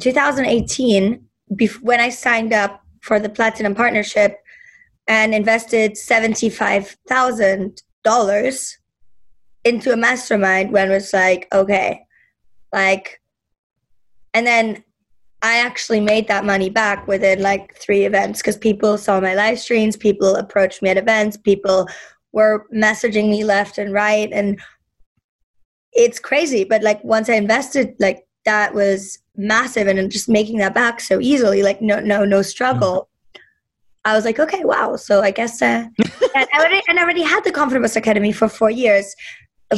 2018 0.01 1.25
bef- 1.55 1.83
when 1.83 2.01
I 2.01 2.09
signed 2.09 2.53
up 2.53 2.81
for 3.03 3.21
the 3.21 3.29
Platinum 3.29 3.75
Partnership 3.75 4.39
and 5.09 5.35
invested 5.35 5.93
$75,000 5.93 8.77
into 9.65 9.93
a 9.93 9.97
mastermind 9.97 10.73
when 10.73 10.91
it 10.91 10.95
was 10.95 11.13
like, 11.13 11.47
okay, 11.53 12.05
like, 12.73 13.21
and 14.35 14.47
then 14.47 14.83
I 15.43 15.59
actually 15.59 16.01
made 16.01 16.29
that 16.29 16.45
money 16.45 16.71
back 16.71 17.09
within 17.09 17.43
like 17.43 17.77
three 17.77 18.05
events 18.05 18.41
because 18.41 18.57
people 18.57 18.97
saw 18.97 19.21
my 19.21 19.35
live 19.35 19.59
streams, 19.59 19.97
people 19.97 20.37
approached 20.37 20.83
me 20.83 20.91
at 20.91 20.97
events, 20.97 21.37
people 21.37 21.89
were 22.33 22.67
messaging 22.73 23.29
me 23.29 23.45
left 23.45 23.77
and 23.77 23.93
right. 23.93 24.31
And 24.33 24.61
it's 25.93 26.21
crazy. 26.21 26.65
But 26.65 26.83
like 26.83 27.03
once 27.03 27.29
I 27.29 27.35
invested, 27.35 27.95
like 27.99 28.27
that 28.45 28.73
was 28.73 29.19
massive 29.37 29.89
and 29.89 30.11
just 30.11 30.29
making 30.29 30.59
that 30.59 30.75
back 30.75 31.01
so 31.01 31.21
easily, 31.21 31.63
like 31.65 31.83
no, 31.83 31.99
no, 31.99 32.25
no 32.25 32.41
struggle. 32.43 33.09
I 34.05 34.15
was 34.15 34.25
like, 34.25 34.39
okay, 34.39 34.65
wow. 34.65 34.97
So 34.97 35.23
I 35.23 35.33
guess, 35.33 35.61
uh, 35.61 35.87
and 35.99 36.47
I 36.53 36.59
already, 36.59 36.83
and 36.89 36.99
I 36.99 37.03
already 37.03 37.23
had 37.23 37.45
the 37.45 37.53
Confidence 37.53 37.97
Academy 37.97 38.33
for 38.33 38.49
four 38.49 38.71
years, 38.71 39.15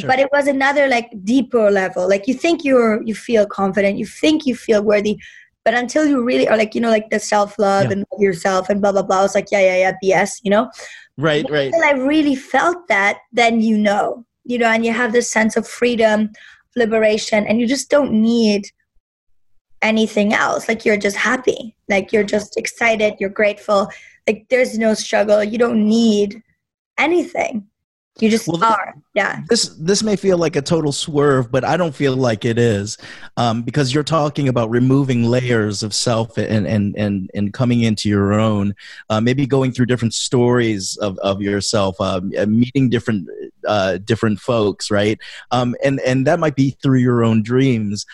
Sure. 0.00 0.08
but 0.08 0.18
it 0.18 0.28
was 0.32 0.46
another 0.46 0.86
like 0.88 1.10
deeper 1.24 1.70
level. 1.70 2.08
Like 2.08 2.26
you 2.26 2.34
think 2.34 2.64
you're, 2.64 3.02
you 3.02 3.14
feel 3.14 3.46
confident, 3.46 3.98
you 3.98 4.06
think 4.06 4.46
you 4.46 4.54
feel 4.54 4.82
worthy, 4.82 5.18
but 5.64 5.74
until 5.74 6.06
you 6.06 6.22
really 6.22 6.48
are 6.48 6.56
like, 6.56 6.74
you 6.74 6.80
know, 6.80 6.90
like 6.90 7.10
the 7.10 7.18
self 7.18 7.58
love 7.58 7.84
Yeah. 7.84 7.92
and 7.92 8.04
love 8.12 8.20
yourself 8.20 8.68
and 8.68 8.80
blah, 8.80 8.92
blah, 8.92 9.02
blah. 9.02 9.20
I 9.20 9.22
was 9.22 9.34
like, 9.34 9.48
yeah, 9.50 9.60
yeah, 9.60 9.76
yeah, 9.76 9.92
BS, 10.02 10.40
you 10.42 10.50
know? 10.50 10.70
right 11.16 11.48
right 11.48 11.66
Until 11.72 11.84
I 11.84 11.92
really 11.92 12.34
felt 12.34 12.88
that, 12.88 13.18
then 13.32 13.60
you 13.60 13.78
know, 13.78 14.24
you 14.44 14.58
know, 14.58 14.66
and 14.66 14.84
you 14.84 14.92
have 14.92 15.12
this 15.12 15.30
sense 15.30 15.56
of 15.56 15.66
freedom, 15.66 16.30
liberation, 16.76 17.46
and 17.46 17.60
you 17.60 17.66
just 17.68 17.88
don't 17.88 18.12
need 18.12 18.66
anything 19.80 20.32
else. 20.32 20.68
Like 20.68 20.84
you're 20.84 20.96
just 20.96 21.16
happy, 21.16 21.76
like 21.88 22.12
you're 22.12 22.24
just 22.24 22.56
excited, 22.56 23.14
you're 23.20 23.30
grateful. 23.30 23.88
Like 24.26 24.46
there's 24.50 24.78
no 24.78 24.94
struggle. 24.94 25.44
You 25.44 25.58
don't 25.58 25.86
need 25.86 26.42
anything. 26.98 27.66
You 28.20 28.30
just 28.30 28.46
Well, 28.46 28.62
are. 28.62 28.94
Yeah. 29.14 29.40
this 29.48 29.70
this 29.80 30.04
may 30.04 30.14
feel 30.14 30.38
like 30.38 30.54
a 30.54 30.62
total 30.62 30.92
swerve, 30.92 31.50
but 31.50 31.64
I 31.64 31.76
don't 31.76 31.94
feel 31.94 32.14
like 32.14 32.44
it 32.44 32.58
is, 32.58 32.96
um, 33.36 33.62
because 33.62 33.92
you're 33.92 34.04
talking 34.04 34.48
about 34.48 34.70
removing 34.70 35.24
layers 35.24 35.82
of 35.82 35.92
self 35.92 36.38
and 36.38 36.64
and 36.64 36.94
and 36.96 37.28
and 37.34 37.52
coming 37.52 37.82
into 37.82 38.08
your 38.08 38.32
own. 38.34 38.76
Uh, 39.10 39.20
maybe 39.20 39.46
going 39.46 39.72
through 39.72 39.86
different 39.86 40.14
stories 40.14 40.96
of 40.98 41.18
of 41.18 41.42
yourself, 41.42 41.96
uh, 41.98 42.20
meeting 42.46 42.88
different 42.88 43.28
uh, 43.66 43.98
different 43.98 44.38
folks, 44.38 44.92
right? 44.92 45.18
Um, 45.50 45.74
and 45.82 45.98
and 46.00 46.24
that 46.28 46.38
might 46.38 46.54
be 46.54 46.70
through 46.70 47.00
your 47.00 47.24
own 47.24 47.42
dreams. 47.42 48.06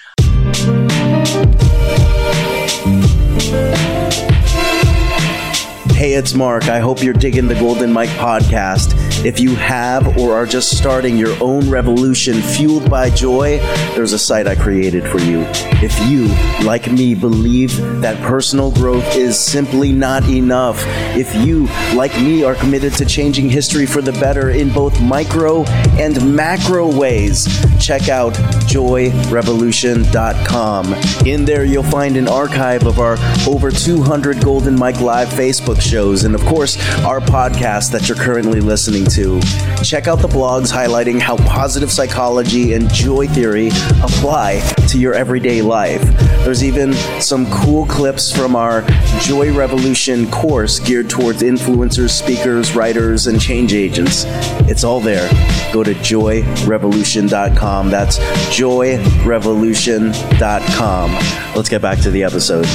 Hey, 6.01 6.15
it's 6.15 6.33
Mark. 6.33 6.65
I 6.65 6.79
hope 6.79 7.03
you're 7.03 7.13
digging 7.13 7.47
the 7.47 7.55
Golden 7.55 7.93
Mic 7.93 8.09
podcast. 8.09 8.95
If 9.23 9.39
you 9.39 9.55
have 9.57 10.17
or 10.17 10.33
are 10.33 10.47
just 10.47 10.79
starting 10.79 11.19
your 11.19 11.37
own 11.43 11.69
revolution 11.69 12.41
fueled 12.41 12.89
by 12.89 13.11
joy, 13.11 13.59
there's 13.95 14.15
a 14.15 14.19
site 14.19 14.47
I 14.47 14.55
created 14.55 15.07
for 15.07 15.19
you. 15.19 15.45
If 15.83 15.95
you, 16.09 16.29
like 16.65 16.91
me, 16.91 17.15
believe 17.15 17.77
that 18.01 18.19
personal 18.23 18.71
growth 18.71 19.15
is 19.15 19.39
simply 19.39 19.93
not 19.93 20.27
enough, 20.27 20.83
if 21.15 21.35
you, 21.35 21.67
like 21.95 22.15
me, 22.15 22.45
are 22.45 22.55
committed 22.55 22.95
to 22.95 23.05
changing 23.05 23.51
history 23.51 23.85
for 23.85 24.01
the 24.01 24.13
better 24.13 24.49
in 24.49 24.73
both 24.73 24.99
micro 25.03 25.65
and 25.99 26.35
macro 26.35 26.91
ways, 26.91 27.47
check 27.79 28.09
out 28.09 28.33
joyrevolution.com. 28.73 30.95
In 31.27 31.45
there, 31.45 31.67
you'll 31.67 31.83
find 31.83 32.17
an 32.17 32.27
archive 32.27 32.87
of 32.87 33.01
our 33.01 33.19
over 33.47 33.71
200 33.71 34.43
Golden 34.43 34.79
Mic 34.79 35.03
Live 35.03 35.29
Facebook 35.29 35.90
shows, 35.91 36.25
and 36.25 36.35
of 36.35 36.41
course, 36.43 36.77
our 37.05 37.21
podcast 37.21 37.91
that 37.91 38.09
you're 38.09 38.17
currently 38.17 38.61
listening 38.61 39.05
to. 39.07 39.41
Check 39.83 40.07
out 40.07 40.21
the 40.21 40.29
blogs 40.29 40.71
highlighting 40.73 41.19
how 41.19 41.37
positive 41.39 41.91
psychology 41.91 42.75
and 42.75 42.89
joy 42.91 43.27
theory 43.27 43.71
apply 44.03 44.61
to 44.89 44.99
your 44.99 45.15
everyday 45.15 45.63
life. 45.63 46.03
There's 46.45 46.63
even 46.63 46.93
some 47.21 47.51
cool 47.51 47.87
clips 47.87 48.31
from 48.31 48.55
our 48.55 48.83
Joy 49.21 49.53
Revolution 49.53 50.31
course 50.31 50.79
geared 50.79 51.11
towards 51.11 51.43
influencers, 51.43 52.11
speakers, 52.11 52.77
writers, 52.77 53.27
and 53.27 53.41
change 53.41 53.75
agents. 53.75 54.27
It's 54.69 54.85
all 54.85 55.01
there. 55.01 55.29
Go 55.73 55.83
to 55.83 55.95
joyrevolution.com. 55.95 57.91
That's 57.91 58.19
joyrevolution.com. 58.19 61.13
Let's 61.57 61.69
get 61.69 61.83
back 61.83 61.99
to 62.01 62.11
the 62.11 62.23
episode. 62.23 62.67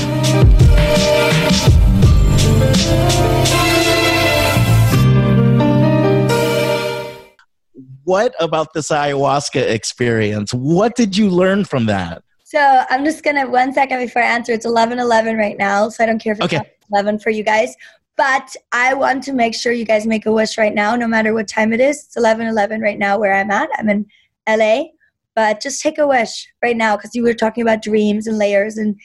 What 8.05 8.35
about 8.39 8.73
this 8.73 8.89
ayahuasca 8.89 9.67
experience? 9.69 10.53
What 10.53 10.95
did 10.95 11.17
you 11.17 11.29
learn 11.29 11.65
from 11.65 11.87
that? 11.87 12.21
So 12.43 12.59
I'm 12.89 13.03
just 13.03 13.23
gonna 13.23 13.49
one 13.49 13.73
second 13.73 13.99
before 13.99 14.21
I 14.21 14.27
answer. 14.27 14.53
It's 14.53 14.65
11:11 14.65 15.37
right 15.37 15.57
now, 15.57 15.89
so 15.89 16.03
I 16.03 16.05
don't 16.05 16.19
care 16.19 16.33
if 16.33 16.39
it's 16.39 16.53
Okay. 16.53 16.71
11 16.93 17.17
for 17.19 17.31
you 17.31 17.43
guys. 17.43 17.75
But 18.15 18.55
I 18.71 18.93
want 18.93 19.23
to 19.23 19.33
make 19.33 19.55
sure 19.55 19.73
you 19.73 19.85
guys 19.85 20.05
make 20.05 20.27
a 20.27 20.31
wish 20.31 20.57
right 20.57 20.73
now, 20.73 20.95
no 20.95 21.07
matter 21.07 21.33
what 21.33 21.47
time 21.47 21.73
it 21.73 21.81
is. 21.81 22.05
It's 22.05 22.15
11:11 22.15 22.79
right 22.81 22.99
now 22.99 23.17
where 23.17 23.33
I'm 23.33 23.49
at. 23.49 23.69
I'm 23.77 23.89
in 23.89 24.05
LA, 24.47 24.91
but 25.35 25.59
just 25.59 25.81
take 25.81 25.97
a 25.97 26.07
wish 26.07 26.47
right 26.61 26.77
now 26.77 26.95
because 26.95 27.15
you 27.15 27.23
were 27.23 27.33
talking 27.33 27.63
about 27.63 27.81
dreams 27.81 28.27
and 28.27 28.37
layers, 28.37 28.77
and 28.77 28.95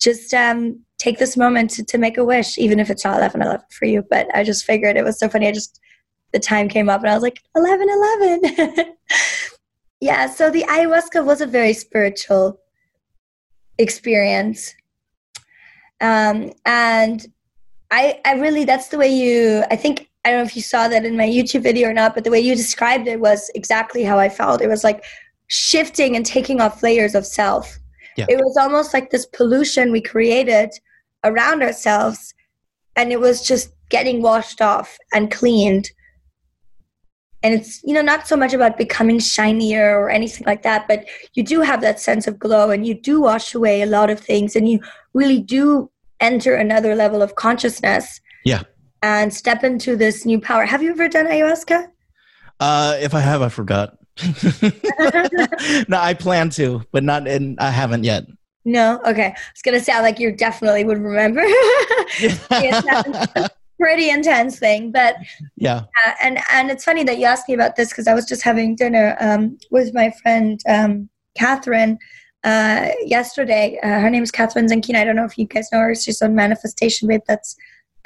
just 0.00 0.34
um, 0.34 0.80
take 0.98 1.18
this 1.18 1.36
moment 1.36 1.70
to, 1.70 1.84
to 1.84 1.98
make 1.98 2.18
a 2.18 2.24
wish, 2.24 2.58
even 2.58 2.80
if 2.80 2.90
it's 2.90 3.04
not 3.04 3.20
11:11 3.20 3.60
for 3.70 3.86
you. 3.86 4.04
But 4.08 4.26
I 4.34 4.44
just 4.44 4.64
figured 4.64 4.96
it 4.96 5.04
was 5.04 5.18
so 5.18 5.28
funny. 5.28 5.48
I 5.48 5.52
just 5.52 5.80
the 6.32 6.38
time 6.38 6.68
came 6.68 6.88
up 6.90 7.00
and 7.00 7.10
I 7.10 7.14
was 7.14 7.22
like 7.22 7.40
11:11. 7.56 8.86
yeah. 10.00 10.26
So 10.28 10.50
the 10.50 10.64
ayahuasca 10.64 11.24
was 11.24 11.40
a 11.40 11.46
very 11.46 11.72
spiritual 11.72 12.60
experience 13.78 14.74
um, 16.00 16.52
and 16.64 17.26
I, 17.90 18.20
I 18.24 18.34
really 18.34 18.64
that's 18.64 18.88
the 18.88 18.98
way 18.98 19.08
you 19.08 19.64
i 19.70 19.76
think 19.76 20.10
i 20.24 20.30
don't 20.30 20.40
know 20.40 20.44
if 20.44 20.54
you 20.54 20.62
saw 20.62 20.88
that 20.88 21.04
in 21.04 21.16
my 21.16 21.26
youtube 21.26 21.62
video 21.62 21.88
or 21.88 21.94
not 21.94 22.14
but 22.14 22.24
the 22.24 22.30
way 22.30 22.40
you 22.40 22.54
described 22.54 23.08
it 23.08 23.18
was 23.18 23.50
exactly 23.54 24.04
how 24.04 24.18
i 24.18 24.28
felt 24.28 24.60
it 24.60 24.68
was 24.68 24.84
like 24.84 25.04
shifting 25.46 26.14
and 26.14 26.26
taking 26.26 26.60
off 26.60 26.82
layers 26.82 27.14
of 27.14 27.24
self 27.24 27.78
Yeah. 28.16 28.26
it 28.28 28.36
was 28.36 28.56
almost 28.58 28.92
like 28.92 29.10
this 29.10 29.24
pollution 29.26 29.90
we 29.90 30.02
created 30.02 30.70
around 31.24 31.62
ourselves 31.62 32.34
and 32.96 33.12
it 33.12 33.20
was 33.20 33.46
just 33.46 33.70
getting 33.90 34.22
washed 34.22 34.60
off 34.60 34.96
and 35.12 35.30
cleaned 35.30 35.90
and 37.42 37.54
it's 37.54 37.80
you 37.84 37.94
know 37.94 38.02
not 38.02 38.26
so 38.26 38.36
much 38.36 38.52
about 38.52 38.76
becoming 38.76 39.18
shinier 39.18 39.98
or 39.98 40.10
anything 40.10 40.44
like 40.46 40.62
that 40.62 40.86
but 40.88 41.04
you 41.34 41.42
do 41.42 41.60
have 41.60 41.80
that 41.80 42.00
sense 42.00 42.26
of 42.26 42.38
glow 42.38 42.70
and 42.70 42.86
you 42.86 42.94
do 42.94 43.20
wash 43.20 43.54
away 43.54 43.82
a 43.82 43.86
lot 43.86 44.10
of 44.10 44.18
things 44.20 44.54
and 44.56 44.68
you 44.68 44.80
really 45.14 45.40
do 45.40 45.90
enter 46.20 46.54
another 46.54 46.94
level 46.94 47.22
of 47.22 47.34
consciousness 47.36 48.20
Yeah. 48.44 48.62
and 49.02 49.32
step 49.32 49.62
into 49.64 49.96
this 49.96 50.24
new 50.26 50.40
power 50.40 50.64
have 50.66 50.82
you 50.82 50.90
ever 50.90 51.08
done 51.08 51.26
ayahuasca 51.26 51.86
Uh, 52.60 52.96
if 53.00 53.14
I 53.14 53.20
have, 53.20 53.40
I 53.40 53.50
forgot. 53.50 53.94
no, 55.88 55.96
I 55.96 56.12
plan 56.14 56.50
to, 56.58 56.82
but 56.90 57.04
not 57.04 57.28
and 57.28 57.54
I 57.60 57.70
haven't 57.70 58.02
yet. 58.02 58.24
No 58.64 59.00
okay 59.06 59.34
it's 59.52 59.62
gonna 59.62 59.80
sound 59.80 60.02
like 60.02 60.18
you 60.18 60.32
definitely 60.32 60.84
would 60.84 60.98
remember 60.98 61.42
pretty 63.80 64.10
intense 64.10 64.58
thing 64.58 64.90
but 64.90 65.16
yeah. 65.56 65.84
Uh, 66.06 66.12
and 66.22 66.38
and 66.52 66.70
it's 66.70 66.84
funny 66.84 67.04
that 67.04 67.18
you 67.18 67.24
asked 67.24 67.48
me 67.48 67.54
about 67.54 67.76
this 67.76 67.90
because 67.90 68.08
I 68.08 68.14
was 68.14 68.26
just 68.26 68.42
having 68.42 68.74
dinner 68.74 69.16
um, 69.20 69.58
with 69.70 69.94
my 69.94 70.10
friend 70.22 70.60
um, 70.68 71.08
Kathrin 71.38 71.98
uh, 72.44 72.88
yesterday. 73.04 73.78
Uh, 73.82 74.00
her 74.00 74.10
name 74.10 74.22
is 74.22 74.32
Kathrin 74.32 74.68
Zenkina. 74.68 74.96
I 74.96 75.04
don't 75.04 75.16
know 75.16 75.24
if 75.24 75.38
you 75.38 75.46
guys 75.46 75.68
know 75.72 75.80
her. 75.80 75.94
She's 75.94 76.22
on 76.22 76.34
Manifestation 76.34 77.08
Babe. 77.08 77.20
That's 77.26 77.56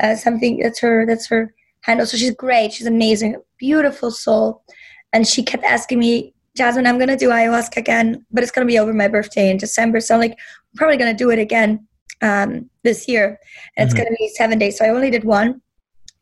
uh, 0.02 0.16
something. 0.16 0.58
That's 0.58 0.80
her. 0.80 1.06
That's 1.06 1.26
her 1.28 1.54
handle. 1.82 2.06
So 2.06 2.16
she's 2.16 2.34
great. 2.34 2.72
She's 2.72 2.86
amazing. 2.86 3.36
Beautiful 3.58 4.10
soul. 4.10 4.64
And 5.12 5.26
she 5.26 5.42
kept 5.42 5.64
asking 5.64 5.98
me, 5.98 6.34
Jasmin, 6.56 6.86
I'm 6.86 6.98
gonna 6.98 7.16
do 7.16 7.30
ayahuasca 7.30 7.76
again, 7.78 8.24
but 8.30 8.42
it's 8.42 8.52
gonna 8.52 8.66
be 8.66 8.78
over 8.78 8.92
my 8.92 9.08
birthday 9.08 9.50
in 9.50 9.56
December. 9.56 10.00
So 10.00 10.14
I'm 10.14 10.20
like, 10.20 10.32
I'm 10.32 10.76
probably 10.76 10.96
gonna 10.98 11.14
do 11.14 11.30
it 11.30 11.38
again 11.38 11.86
um, 12.20 12.68
this 12.84 13.08
year, 13.08 13.38
and 13.76 13.86
it's 13.88 13.94
Mhm. 13.94 14.04
gonna 14.04 14.16
be 14.18 14.28
seven 14.36 14.58
days. 14.58 14.78
So 14.78 14.84
I 14.84 14.90
only 14.90 15.10
did 15.10 15.24
one 15.24 15.60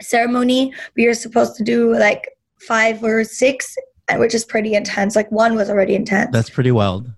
ceremony. 0.01 0.73
We 0.97 1.07
were 1.07 1.14
supposed 1.14 1.57
to 1.57 1.64
do 1.64 1.95
like 1.95 2.29
five 2.61 3.03
or 3.03 3.25
six, 3.25 3.77
which 4.16 4.35
is 4.35 4.45
pretty 4.45 4.75
intense. 4.75 5.16
Like 5.16 5.31
one 5.33 5.57
was 5.57 5.69
already 5.69 5.95
intense. 5.95 6.31
That's 6.33 6.51
pretty 6.51 6.71
wild. 6.71 7.09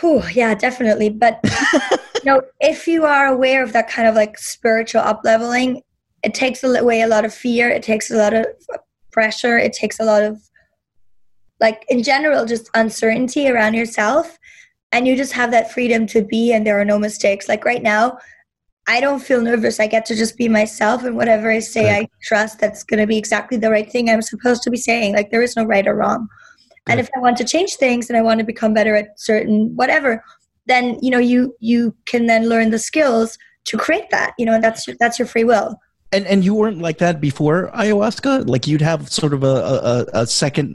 Whew, 0.00 0.22
yeah, 0.32 0.54
definitely. 0.54 1.10
But 1.10 1.40
you 2.14 2.20
know, 2.24 2.40
if 2.60 2.86
you 2.86 3.04
are 3.04 3.26
aware 3.26 3.62
of 3.62 3.72
that 3.72 3.88
kind 3.88 4.08
of 4.08 4.14
like 4.14 4.38
spiritual 4.38 5.02
up 5.02 5.20
leveling, 5.24 5.82
it 6.22 6.32
takes 6.32 6.62
away 6.62 7.02
a 7.02 7.06
lot 7.08 7.24
of 7.24 7.34
fear. 7.34 7.68
It 7.68 7.82
takes 7.82 8.10
a 8.10 8.16
lot 8.16 8.32
of 8.32 8.46
pressure. 9.10 9.58
It 9.58 9.72
takes 9.72 9.98
a 10.00 10.04
lot 10.04 10.22
of 10.22 10.40
like 11.66 11.84
in 11.88 12.02
general 12.02 12.44
just 12.44 12.68
uncertainty 12.74 13.48
around 13.48 13.74
yourself. 13.74 14.38
And 14.94 15.08
you 15.08 15.16
just 15.16 15.32
have 15.32 15.50
that 15.52 15.72
freedom 15.72 16.06
to 16.08 16.20
be 16.22 16.52
and 16.52 16.66
there 16.66 16.78
are 16.78 16.84
no 16.84 16.98
mistakes. 16.98 17.48
Like 17.48 17.64
right 17.64 17.82
now 17.82 18.18
i 18.88 19.00
don't 19.00 19.22
feel 19.28 19.40
nervous. 19.40 19.78
I 19.78 19.86
get 19.86 20.04
to 20.06 20.14
just 20.22 20.36
be 20.36 20.48
myself 20.48 20.98
and 21.06 21.14
whatever 21.16 21.46
i 21.56 21.60
say 21.60 21.84
Right. 21.86 22.08
i 22.10 22.24
trust 22.30 22.54
that's 22.62 22.82
going 22.82 22.98
to 23.04 23.06
be 23.06 23.16
exactly 23.16 23.56
the 23.64 23.70
right 23.76 23.88
thing 23.92 24.04
i'm 24.10 24.22
supposed 24.32 24.62
to 24.64 24.70
be 24.70 24.76
saying. 24.88 25.14
Like 25.18 25.30
there 25.30 25.44
is 25.48 25.54
no 25.60 25.64
right 25.74 25.86
or 25.90 25.94
wrong. 26.00 26.20
And 26.88 26.98
if 27.02 27.08
i 27.16 27.20
want 27.26 27.36
to 27.38 27.44
change 27.54 27.72
things 27.84 28.04
and 28.10 28.16
i 28.20 28.22
want 28.28 28.38
to 28.42 28.46
become 28.52 28.72
better 28.78 28.94
at 29.00 29.08
certain 29.28 29.56
whatever 29.80 30.10
then 30.72 30.84
you 31.04 31.10
know 31.14 31.22
you 31.32 31.40
you 31.70 31.80
can 32.10 32.22
then 32.26 32.42
learn 32.52 32.70
the 32.74 32.78
skills 32.90 33.38
to 33.68 33.74
create 33.84 34.08
that 34.16 34.30
you 34.38 34.44
know 34.46 34.54
and 34.56 34.64
that's 34.66 34.82
that's 35.02 35.16
your 35.20 35.28
free 35.34 35.46
will. 35.52 35.68
And 36.14 36.26
and 36.32 36.44
you 36.46 36.52
weren't 36.60 36.80
like 36.88 36.98
that 36.98 37.16
before 37.28 37.58
ayahuasca. 37.82 38.32
Like 38.54 38.64
you'd 38.66 38.82
have 38.92 39.00
sort 39.20 39.32
of 39.36 39.42
a, 39.44 39.56
a- 39.92 40.08
a 40.22 40.26
second 40.26 40.68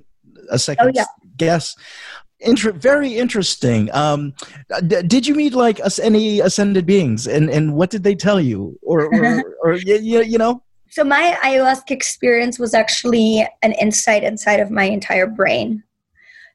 a 0.49 0.60
second 0.60 0.88
Oh, 0.88 0.91
yeah. 0.93 1.05
guess. 1.38 1.75
Inter- 2.39 2.71
very 2.71 3.17
interesting. 3.17 3.93
Um, 3.95 4.33
d- 4.86 5.01
did 5.01 5.25
you 5.25 5.33
meet 5.33 5.53
like 5.53 5.79
us 5.79 5.97
any 5.97 6.39
ascended 6.39 6.86
beings, 6.86 7.25
and 7.25 7.49
and 7.49 7.73
what 7.73 7.89
did 7.89 8.03
they 8.03 8.13
tell 8.13 8.39
you, 8.39 8.77
or 8.83 9.05
or, 9.05 9.55
or 9.63 9.73
you, 9.73 9.97
you, 9.97 10.21
you 10.21 10.38
know? 10.38 10.62
So 10.89 11.03
my 11.03 11.38
ayahuasca 11.43 11.91
experience 11.91 12.60
was 12.60 12.73
actually 12.73 13.47
an 13.63 13.73
insight 13.73 14.23
inside 14.23 14.60
of 14.60 14.69
my 14.71 14.83
entire 14.83 15.27
brain. 15.27 15.83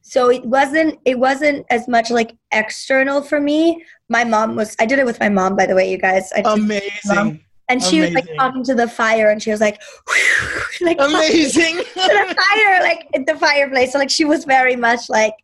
So 0.02 0.30
it 0.30 0.44
wasn't 0.44 0.98
it 1.04 1.18
wasn't 1.18 1.64
as 1.70 1.88
much 1.88 2.10
like 2.10 2.36
external 2.52 3.22
for 3.22 3.40
me. 3.40 3.84
My 4.08 4.24
mom 4.24 4.56
was 4.56 4.76
I 4.80 4.86
did 4.86 4.98
it 4.98 5.06
with 5.06 5.20
my 5.20 5.28
mom 5.28 5.56
by 5.56 5.66
the 5.66 5.74
way, 5.74 5.90
you 5.90 5.98
guys. 5.98 6.32
I 6.34 6.42
Amazing, 6.44 7.44
and 7.72 7.82
she 7.82 8.00
was 8.02 8.10
like 8.12 8.24
amazing. 8.24 8.38
talking 8.38 8.64
to 8.64 8.74
the 8.74 8.86
fire 8.86 9.30
and 9.30 9.42
she 9.42 9.50
was 9.50 9.60
like 9.60 9.80
like 10.82 10.98
amazing. 11.00 11.76
to 11.78 11.84
the 11.94 12.36
fire 12.36 12.80
like 12.80 13.08
at 13.14 13.26
the 13.26 13.34
fireplace. 13.36 13.92
So 13.92 13.98
like 13.98 14.10
she 14.10 14.26
was 14.26 14.44
very 14.44 14.76
much 14.76 15.08
like 15.08 15.34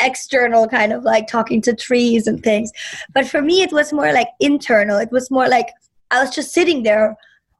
external 0.00 0.66
kind 0.66 0.92
of 0.92 1.04
like 1.04 1.26
talking 1.26 1.60
to 1.62 1.74
trees 1.74 2.26
and 2.26 2.42
things. 2.42 2.72
But 3.12 3.28
for 3.28 3.42
me 3.42 3.62
it 3.62 3.72
was 3.72 3.92
more 3.92 4.12
like 4.12 4.28
internal. 4.40 4.98
It 4.98 5.12
was 5.12 5.30
more 5.30 5.48
like 5.48 5.68
I 6.10 6.22
was 6.22 6.34
just 6.34 6.54
sitting 6.54 6.82
there 6.82 7.14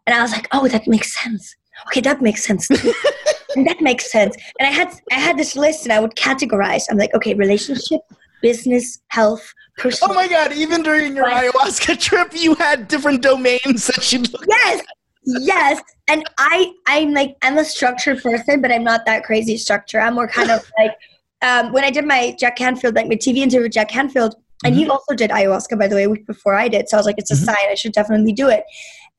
and 0.07 0.15
I 0.15 0.23
was 0.23 0.33
like, 0.33 0.49
"Oh, 0.53 0.67
that 0.69 0.87
makes 0.87 1.15
sense." 1.23 1.55
Okay, 1.89 2.01
that 2.03 2.23
makes 2.23 2.45
sense. 2.45 2.71
and 2.71 3.67
that 3.69 3.81
makes 3.81 4.11
sense. 4.11 4.37
And 4.59 4.69
I 4.69 4.71
had 4.71 4.89
I 5.13 5.19
had 5.19 5.37
this 5.37 5.57
list 5.57 5.85
and 5.85 5.93
I 5.93 6.01
would 6.01 6.15
categorize. 6.15 6.85
I'm 6.91 6.99
like, 6.99 7.15
"Okay, 7.15 7.35
relationship, 7.35 8.01
business, 8.49 8.87
health, 9.19 9.45
personal." 9.79 10.13
Oh 10.13 10.15
my 10.21 10.29
god! 10.37 10.53
Even 10.65 10.83
during 10.89 11.17
your 11.19 11.27
ayahuasca 11.39 11.93
trip, 12.09 12.31
you 12.45 12.55
had 12.67 12.79
different 12.95 13.21
domains 13.31 13.81
that 13.91 14.05
you 14.13 14.19
looked. 14.33 14.47
yes 14.59 14.79
yes 15.27 15.77
and 16.13 16.23
i 16.39 16.57
i'm 16.95 17.11
like 17.19 17.31
i'm 17.45 17.57
a 17.57 17.65
structured 17.65 18.19
person 18.23 18.61
but 18.63 18.71
i'm 18.75 18.85
not 18.93 19.01
that 19.07 19.25
crazy 19.29 19.57
structure 19.57 19.99
i'm 19.99 20.15
more 20.19 20.29
kind 20.29 20.51
of 20.57 20.61
like 20.81 20.93
um, 21.49 21.73
when 21.73 21.83
i 21.83 21.91
did 21.97 22.05
my 22.15 22.23
jack 22.39 22.57
canfield 22.57 22.95
like 22.99 23.09
my 23.13 23.19
tv 23.25 23.39
interview 23.47 23.63
with 23.63 23.73
jack 23.79 23.89
canfield 23.89 24.35
and 24.67 24.75
he 24.75 24.83
also 24.95 25.15
did 25.23 25.31
ayahuasca 25.39 25.79
by 25.83 25.89
the 25.89 25.97
way 25.99 26.05
a 26.05 26.11
week 26.11 26.27
before 26.27 26.55
i 26.65 26.69
did 26.75 26.91
so 26.91 26.99
i 26.99 27.01
was 27.01 27.07
like 27.11 27.17
it's 27.23 27.31
a 27.31 27.41
Mhm. 27.41 27.47
sign 27.49 27.67
i 27.71 27.79
should 27.83 27.95
definitely 28.01 28.35
do 28.43 28.51
it 28.57 28.65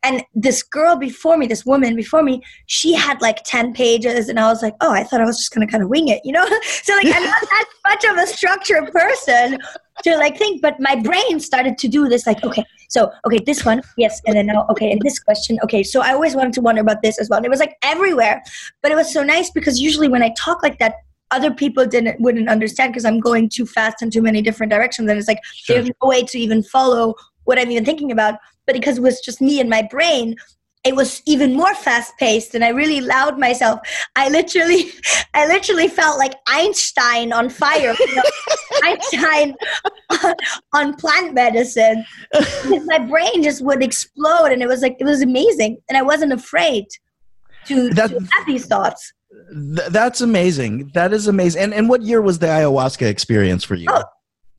and 0.06 0.24
this 0.36 0.62
girl 0.62 0.96
before 0.96 1.36
me 1.36 1.48
this 1.48 1.66
woman 1.66 1.96
before 1.96 2.22
me 2.22 2.42
she 2.68 2.94
had 2.94 3.20
like 3.22 3.44
10 3.44 3.74
pages 3.74 4.30
and 4.30 4.40
i 4.40 4.48
was 4.48 4.62
like 4.62 4.76
oh 4.82 4.92
i 4.92 5.04
thought 5.04 5.22
i 5.22 5.26
was 5.26 5.38
just 5.38 5.54
gonna 5.54 5.68
kind 5.68 5.84
of 5.84 5.90
wing 5.90 6.08
it 6.08 6.22
you 6.24 6.32
know? 6.32 6.46
So 6.64 6.94
like 6.96 7.08
i'm 7.08 7.24
not 7.24 7.42
that 7.42 7.66
much 7.90 8.04
of 8.06 8.18
a 8.18 8.28
structured 8.28 8.92
person 8.92 9.58
to 10.04 10.18
like 10.18 10.38
think 10.38 10.62
but 10.62 10.76
my 10.80 10.96
brain 10.96 11.40
started 11.40 11.78
to 11.80 11.88
do 11.88 12.08
this 12.08 12.28
like 12.28 12.44
okay 12.44 12.64
so 12.90 13.12
okay 13.26 13.40
this 13.46 13.66
one 13.66 13.82
yes 13.98 14.22
and 14.28 14.36
then 14.36 14.46
now 14.48 14.66
okay 14.70 14.92
and 14.92 15.02
this 15.02 15.20
question 15.20 15.58
okay 15.64 15.84
so 15.84 16.02
i 16.02 16.12
always 16.14 16.36
wanted 16.36 16.54
to 16.54 16.62
wonder 16.62 16.82
about 16.82 17.02
this 17.02 17.20
as 17.20 17.30
well 17.30 17.38
and 17.38 17.46
it 17.46 17.50
was 17.50 17.60
like 17.60 17.76
everywhere. 17.82 18.44
But 18.82 18.92
it 18.92 18.96
was 18.96 19.12
so 19.12 19.24
nice 19.24 19.50
because 19.50 19.80
usually 19.80 20.08
when 20.08 20.24
i 20.24 20.32
talk 20.38 20.62
like 20.64 20.80
that 20.80 20.96
other 21.32 21.52
people 21.52 21.86
didn't 21.86 22.20
wouldn't 22.20 22.50
understand 22.50 22.92
because 22.94 23.06
i'm 23.06 23.20
going 23.20 23.50
too 23.50 23.66
fast 23.66 24.02
in 24.02 24.12
too 24.12 24.22
many 24.22 24.42
different 24.42 24.72
directions 24.72 25.10
and 25.10 25.18
it's 25.18 25.28
like 25.28 25.40
Sure. 25.54 25.76
there's 25.76 25.90
no 26.02 26.10
way 26.10 26.24
to 26.24 26.38
even 26.38 26.62
follow 26.64 27.16
what 27.46 27.58
i'm 27.60 27.72
even 27.72 27.86
thinking 27.86 28.12
about 28.12 28.36
but 28.66 28.74
because 28.74 28.98
it 28.98 29.02
was 29.02 29.20
just 29.22 29.42
me 29.42 29.60
and 29.60 29.70
my 29.70 29.82
brain 29.90 30.36
it 30.86 30.96
was 30.96 31.24
even 31.26 31.56
more 31.56 31.74
fast 31.76 32.14
paced 32.18 32.54
and 32.56 32.64
i 32.64 32.70
really 32.70 33.00
allowed 33.00 33.40
myself 33.40 33.80
i 34.16 34.30
literally 34.30 34.92
i 35.34 35.48
literally 35.48 35.88
felt 35.88 36.18
like 36.18 36.34
einstein 36.48 37.34
on 37.34 37.50
fire 37.50 37.96
you 38.00 38.16
know, 38.16 38.24
einstein 38.84 39.56
on, 40.24 40.34
on 40.74 40.96
plant 40.96 41.34
medicine 41.34 42.06
my 42.86 43.00
brain 43.00 43.44
just 43.44 43.64
would 43.64 43.84
explode 43.84 44.52
and 44.52 44.62
it 44.62 44.68
was 44.68 44.82
like 44.82 44.96
it 45.00 45.06
was 45.06 45.22
amazing 45.22 45.78
and 45.90 45.98
i 45.98 46.02
wasn't 46.02 46.32
afraid 46.32 46.86
to, 47.66 47.90
That- 47.90 48.10
to 48.12 48.20
have 48.20 48.46
these 48.46 48.66
thoughts 48.68 49.12
Th- 49.52 49.90
that's 49.90 50.22
amazing. 50.22 50.92
That 50.94 51.12
is 51.12 51.28
amazing. 51.28 51.62
And 51.62 51.74
and 51.74 51.90
what 51.90 52.02
year 52.02 52.22
was 52.22 52.40
the 52.40 52.46
ayahuasca 52.48 53.06
experience 53.06 53.66
for 53.66 53.76
you? 53.76 53.88
Oh. 53.90 54.04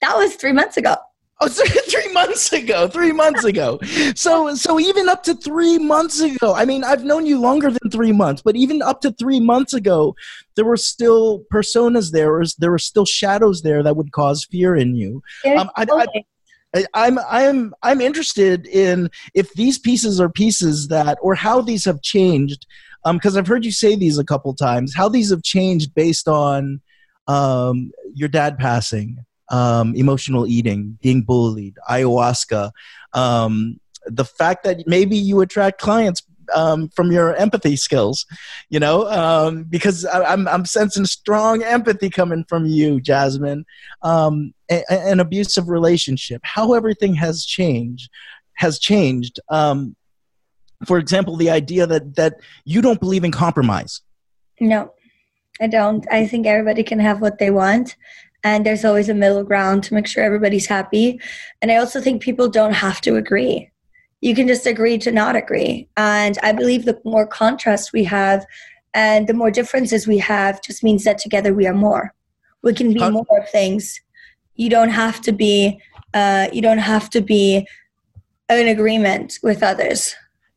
that 0.02 0.14
was 0.16 0.34
three 0.34 0.52
months 0.52 0.76
ago 0.76 0.96
Oh, 1.38 1.49
three 1.90 2.12
months 2.12 2.51
ago. 2.53 2.88
Three 2.88 3.12
months 3.12 3.44
ago. 3.44 3.79
So, 4.14 4.55
so 4.55 4.81
even 4.81 5.09
up 5.09 5.22
to 5.25 5.35
three 5.35 5.79
months 5.79 6.20
ago. 6.20 6.55
I 6.55 6.64
mean, 6.64 6.83
I've 6.83 7.05
known 7.05 7.27
you 7.27 7.38
longer 7.38 7.70
than 7.70 7.90
three 7.90 8.12
months, 8.12 8.40
but 8.42 8.57
even 8.57 8.81
up 8.81 9.03
to 9.03 9.12
three 9.12 9.40
months 9.40 9.75
ago, 9.75 10.14
there 10.55 10.64
were 10.64 10.79
still 10.79 11.44
personas 11.53 12.12
there. 12.12 12.42
There 12.59 12.70
were 12.70 12.79
still 12.79 13.05
shadows 13.05 13.62
there 13.62 13.83
that 13.83 13.96
would 13.96 14.12
cause 14.12 14.46
fear 14.51 14.77
in 14.77 14.96
you. 14.96 15.22
Um, 15.59 15.70
I, 15.77 15.87
I, 15.90 16.07
I'm 16.94 17.18
I'm 17.18 17.75
I'm 17.83 18.01
interested 18.01 18.66
in 18.66 19.11
if 19.35 19.53
these 19.55 19.79
pieces 19.79 20.20
are 20.20 20.29
pieces 20.29 20.88
that 20.88 21.18
or 21.22 21.35
how 21.35 21.61
these 21.61 21.85
have 21.85 22.03
changed 22.03 22.66
because 23.05 23.37
um, 23.37 23.38
I've 23.38 23.46
heard 23.46 23.64
you 23.64 23.72
say 23.72 23.94
these 23.94 24.18
a 24.18 24.25
couple 24.25 24.53
times 24.53 24.94
how 24.94 25.09
these 25.09 25.31
have 25.31 25.42
changed 25.42 25.94
based 25.94 26.29
on 26.29 26.81
um, 27.29 27.92
your 28.14 28.29
dad 28.29 28.59
passing 28.59 29.25
um, 29.50 29.94
emotional 29.94 30.46
eating, 30.46 30.98
being 31.02 31.22
bullied, 31.22 31.76
ayahuasca, 31.88 32.70
um, 33.12 33.80
the 34.06 34.24
fact 34.24 34.64
that 34.64 34.87
maybe 34.87 35.16
you 35.16 35.40
attract 35.40 35.80
clients 35.80 36.22
um, 36.54 36.88
from 36.90 37.11
your 37.11 37.35
empathy 37.35 37.76
skills, 37.76 38.26
you 38.68 38.78
know, 38.78 39.09
um, 39.09 39.64
because 39.64 40.04
I, 40.04 40.32
am 40.32 40.46
I'm, 40.46 40.48
I'm 40.48 40.64
sensing 40.64 41.04
strong 41.04 41.62
empathy 41.62 42.11
coming 42.11 42.44
from 42.48 42.66
you, 42.66 43.00
Jasmin. 43.00 43.64
Um, 44.02 44.54
an 44.68 45.20
abusive 45.20 45.68
relationship, 45.68 46.40
how 46.44 46.74
everything 46.74 47.14
has 47.14 47.44
changed, 47.44 48.11
has 48.54 48.78
changed. 48.78 49.38
Um, 49.48 49.96
for 50.85 50.98
example, 50.98 51.37
the 51.37 51.50
idea 51.50 51.87
that 51.87 52.16
that 52.16 52.35
you 52.64 52.82
don't 52.82 53.00
believe 53.00 53.24
in 53.24 53.32
compromise. 53.32 54.02
No, 54.61 54.92
I 55.61 55.68
don't. 55.68 56.06
I 56.11 56.26
think 56.26 56.46
everybody 56.46 56.82
can 56.82 56.98
have 56.98 57.20
what 57.20 57.38
they 57.38 57.50
want, 57.50 57.96
and 58.46 58.64
there's 58.64 58.85
always 58.85 59.09
a 59.09 59.14
middle 59.14 59.42
ground 59.42 59.82
to 59.82 59.92
make 59.92 60.06
sure 60.06 60.22
everybody's 60.22 60.66
happy. 60.66 61.20
And 61.61 61.72
I 61.72 61.76
also 61.78 62.00
think 62.00 62.22
people 62.22 62.48
don't 62.48 62.74
have 62.74 63.00
to 63.00 63.16
agree. 63.16 63.68
You 64.20 64.37
can 64.37 64.46
just 64.46 64.66
agree 64.66 64.98
to 64.98 65.11
not 65.11 65.35
agree. 65.35 65.88
And 65.96 66.38
I 66.44 66.52
believe 66.52 66.85
the 66.85 67.00
more 67.04 67.26
contrast 67.26 67.92
we 67.92 68.04
have 68.04 68.46
and 68.94 69.26
the 69.26 69.35
more 69.35 69.50
differences 69.50 70.06
we 70.06 70.18
have 70.18 70.62
just 70.62 70.85
means 70.85 71.02
that 71.02 71.18
together 71.18 71.52
we 71.52 71.66
are 71.66 71.74
more. 71.74 72.14
We 72.62 72.72
can 72.72 72.92
be 72.94 73.00
more 73.00 73.46
things. 73.50 74.00
You 74.54 74.70
don't 74.70 74.90
have 74.90 75.20
to 75.22 75.32
be 75.32 75.80
uh, 76.14 76.46
you 76.52 76.62
don't 76.62 76.85
have 76.94 77.11
to 77.11 77.20
be 77.20 77.66
in 78.48 78.68
agreement 78.68 79.38
with 79.42 79.62
others. 79.62 80.14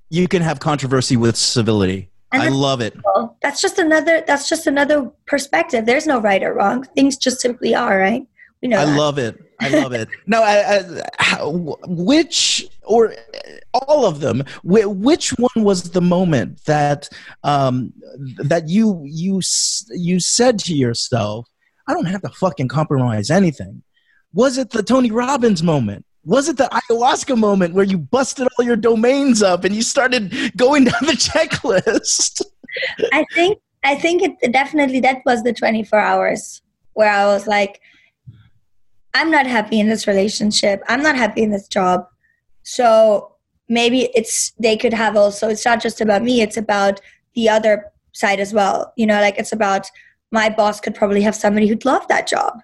You 0.10 0.28
can 0.28 0.44
have 0.44 0.60
controversy 0.60 1.18
with 1.18 1.36
civility. 1.36 2.12
And 2.32 2.44
I 2.44 2.50
love 2.50 2.82
it. 2.82 2.96
That's 3.42 3.62
just 3.62 3.80
another. 3.80 4.24
That's 4.26 4.48
just 4.48 4.68
another 4.68 5.12
perspective. 5.26 5.86
There's 5.86 6.06
no 6.06 6.20
right 6.20 6.44
or 6.44 6.54
wrong. 6.54 6.84
Things 6.96 7.18
just 7.18 7.42
simply 7.42 7.74
are. 7.74 7.98
Right. 7.98 8.28
We 8.62 8.68
know. 8.68 8.80
I 8.80 8.86
that. 8.86 8.98
love 8.98 9.18
it. 9.18 9.38
I 9.60 9.70
love 9.70 9.94
it. 9.94 10.08
Now, 10.28 10.44
I, 10.44 11.02
I, 11.20 11.40
which 11.44 12.68
or 12.84 13.16
all 13.74 14.06
of 14.06 14.20
them? 14.20 14.44
Which 14.64 15.30
one 15.32 15.64
was 15.64 15.92
the 15.92 16.02
moment 16.02 16.64
that 16.66 17.10
um, 17.44 17.94
that 18.38 18.70
you 18.70 19.02
you 19.06 19.42
you 19.90 20.20
said 20.20 20.60
to 20.60 20.74
yourself, 20.76 21.48
"I 21.88 21.94
don't 21.94 22.06
have 22.06 22.22
to 22.22 22.30
fucking 22.30 22.68
compromise 22.68 23.32
anything." 23.32 23.84
Was 24.34 24.60
it 24.60 24.70
the 24.70 24.84
Tony 24.84 25.10
Robbins 25.10 25.64
moment? 25.64 26.06
Was 26.24 26.50
it 26.50 26.58
the 26.58 26.66
ayahuasca 26.66 27.38
moment 27.38 27.74
where 27.74 27.86
you 27.86 27.98
busted 27.98 28.48
all 28.58 28.66
your 28.66 28.76
domains 28.76 29.42
up 29.42 29.64
and 29.64 29.76
you 29.76 29.82
started 29.82 30.32
going 30.58 30.84
down 30.90 31.02
the 31.02 31.14
checklist? 31.14 32.42
I 33.14 33.26
think 33.34 33.60
I 33.84 33.96
think 33.96 34.22
it 34.22 34.52
definitely 34.52 35.00
that 35.02 35.22
was 35.26 35.44
the 35.44 35.54
24 35.54 35.98
hours 35.98 36.62
where 36.94 37.10
I 37.10 37.26
was 37.26 37.48
like, 37.48 37.80
I'm 39.14 39.32
not 39.32 39.48
happy 39.48 39.80
in 39.80 39.88
this 39.88 40.06
relationship. 40.06 40.84
I'm 40.88 41.02
not 41.02 41.16
happy 41.16 41.42
in 41.42 41.50
this 41.50 41.68
job. 41.68 42.06
So 42.64 43.36
maybe 43.70 44.10
it's 44.14 44.52
they 44.60 44.76
could 44.76 44.94
have 44.94 45.16
also 45.16 45.48
it's 45.50 45.66
not 45.66 45.82
just 45.82 46.02
about 46.02 46.24
me, 46.24 46.42
it's 46.42 46.58
about 46.58 47.00
the 47.36 47.50
other 47.50 47.86
side 48.14 48.40
as 48.40 48.54
well. 48.54 48.94
You 48.98 49.08
know, 49.08 49.22
like 49.22 49.38
it's 49.38 49.54
about 49.54 49.90
my 50.32 50.50
boss 50.50 50.80
could 50.80 50.94
probably 50.94 51.22
have 51.22 51.36
somebody 51.36 51.68
who'd 51.68 51.86
love 51.86 52.08
that 52.10 52.28
job. 52.28 52.60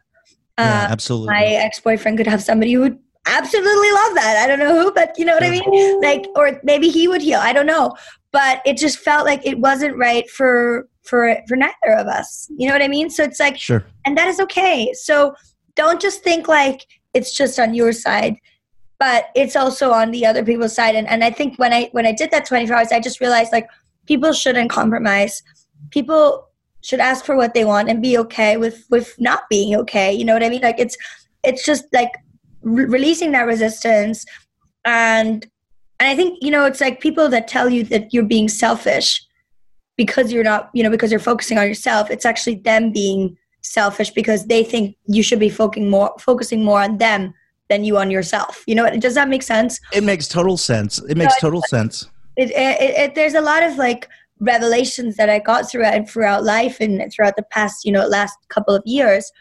Yeah, 0.58 0.88
uh, 0.88 0.92
absolutely. 0.92 1.28
My 1.28 1.46
ex 1.46 1.80
boyfriend 1.80 2.18
could 2.18 2.28
have 2.28 2.44
somebody 2.44 2.74
who'd 2.74 3.00
absolutely 3.26 3.92
love 3.92 4.16
that. 4.16 4.38
I 4.44 4.48
don't 4.48 4.60
know 4.60 4.82
who, 4.82 4.92
but 4.92 5.18
you 5.18 5.26
know 5.26 5.34
what 5.34 5.44
I 5.44 5.50
mean? 5.50 6.02
Like, 6.02 6.26
or 6.36 6.60
maybe 6.64 6.90
he 6.90 7.08
would 7.08 7.22
heal. 7.22 7.40
I 7.40 7.54
don't 7.54 7.66
know. 7.66 7.96
But 8.32 8.62
it 8.66 8.78
just 8.78 9.00
felt 9.00 9.26
like 9.26 9.46
it 9.46 9.60
wasn't 9.60 9.98
right 9.98 10.30
for 10.30 10.88
for 11.04 11.38
for 11.48 11.56
neither 11.56 11.98
of 11.98 12.08
us. 12.08 12.50
You 12.58 12.68
know 12.68 12.74
what 12.74 12.82
I 12.82 12.88
mean? 12.88 13.10
So 13.10 13.24
it's 13.24 13.40
like 13.40 13.58
sure. 13.58 13.86
And 14.06 14.18
that 14.18 14.28
is 14.28 14.40
okay. 14.42 14.92
So 14.94 15.36
don't 15.76 16.02
just 16.02 16.24
think 16.24 16.48
like 16.48 16.86
it's 17.14 17.34
just 17.34 17.60
on 17.60 17.74
your 17.74 17.94
side, 17.94 18.36
but 19.00 19.28
it's 19.36 19.56
also 19.56 19.92
on 19.92 20.12
the 20.12 20.26
other 20.26 20.44
people's 20.44 20.76
side. 20.76 20.96
And 20.96 21.08
and 21.08 21.24
I 21.24 21.32
think 21.32 21.58
when 21.58 21.72
I 21.72 21.90
when 21.92 22.06
I 22.06 22.12
did 22.12 22.32
that 22.32 22.46
24 22.46 22.76
hours, 22.76 22.92
I 22.92 23.00
just 23.00 23.22
realized 23.22 23.52
like 23.52 23.70
people 24.06 24.34
shouldn't 24.34 24.70
compromise. 24.70 25.42
People 25.92 26.50
should 26.82 27.00
ask 27.00 27.26
for 27.26 27.36
what 27.36 27.54
they 27.54 27.66
want 27.66 27.90
and 27.90 28.02
be 28.02 28.18
okay 28.18 28.58
with 28.58 28.86
with 28.90 29.16
not 29.20 29.44
being 29.50 29.76
okay. 29.76 30.14
You 30.14 30.26
know 30.26 30.34
what 30.34 30.44
I 30.44 30.50
mean? 30.50 30.62
Like 30.62 30.80
it's 30.80 30.98
it's 31.44 31.64
just 31.64 31.86
like 31.94 32.12
re- 32.66 32.86
releasing 32.86 33.32
that 33.32 33.48
resistance. 33.48 34.26
And 34.84 35.46
and 36.00 36.10
i 36.10 36.16
think 36.16 36.38
you 36.42 36.52
know 36.52 36.66
it's 36.66 36.82
like 36.82 37.00
people 37.00 37.30
that 37.30 37.48
tell 37.48 37.70
you 37.70 37.82
that 37.82 38.14
you're 38.14 38.22
being 38.22 38.50
selfish 38.50 39.26
because 39.96 40.30
you're 40.30 40.44
not 40.44 40.70
you 40.74 40.84
know 40.84 40.90
because 40.90 41.10
you're 41.10 41.22
focusing 41.22 41.58
on 41.58 41.66
yourself 41.66 42.12
it's 42.12 42.26
actually 42.26 42.56
them 42.56 42.92
being 42.92 43.38
selfish 43.66 44.12
because 44.12 44.46
they 44.46 44.64
think 44.64 44.96
you 45.08 45.24
should 45.24 45.40
be 45.40 45.50
focusing 45.50 45.90
more 45.90 46.14
focusing 46.20 46.64
more 46.64 46.82
on 46.82 46.98
them 46.98 47.34
than 47.68 47.84
you 47.84 47.98
on 47.98 48.12
yourself. 48.12 48.64
You 48.68 48.76
know 48.76 48.90
does 48.98 49.16
that 49.16 49.28
make 49.28 49.44
sense? 49.44 49.80
It 49.92 50.04
makes 50.04 50.28
total 50.28 50.58
sense. 50.58 51.02
It 51.10 51.18
makes 51.18 51.40
total 51.40 51.62
sense. 51.64 52.10
It, 52.38 52.52
it, 52.52 52.82
it, 52.82 53.16
there's 53.16 53.34
a 53.34 53.42
lot 53.42 53.64
of 53.64 53.78
like 53.78 54.10
revelations 54.42 55.16
that 55.16 55.30
i 55.30 55.40
got 55.40 55.72
throughout 55.72 56.10
throughout 56.10 56.44
life 56.44 56.82
and 56.82 57.10
throughout 57.10 57.38
the 57.38 57.44
past 57.52 57.86
you 57.86 57.92
know 57.94 58.06
last 58.06 58.38
couple 58.50 58.76
of 58.76 58.84
years 58.86 59.32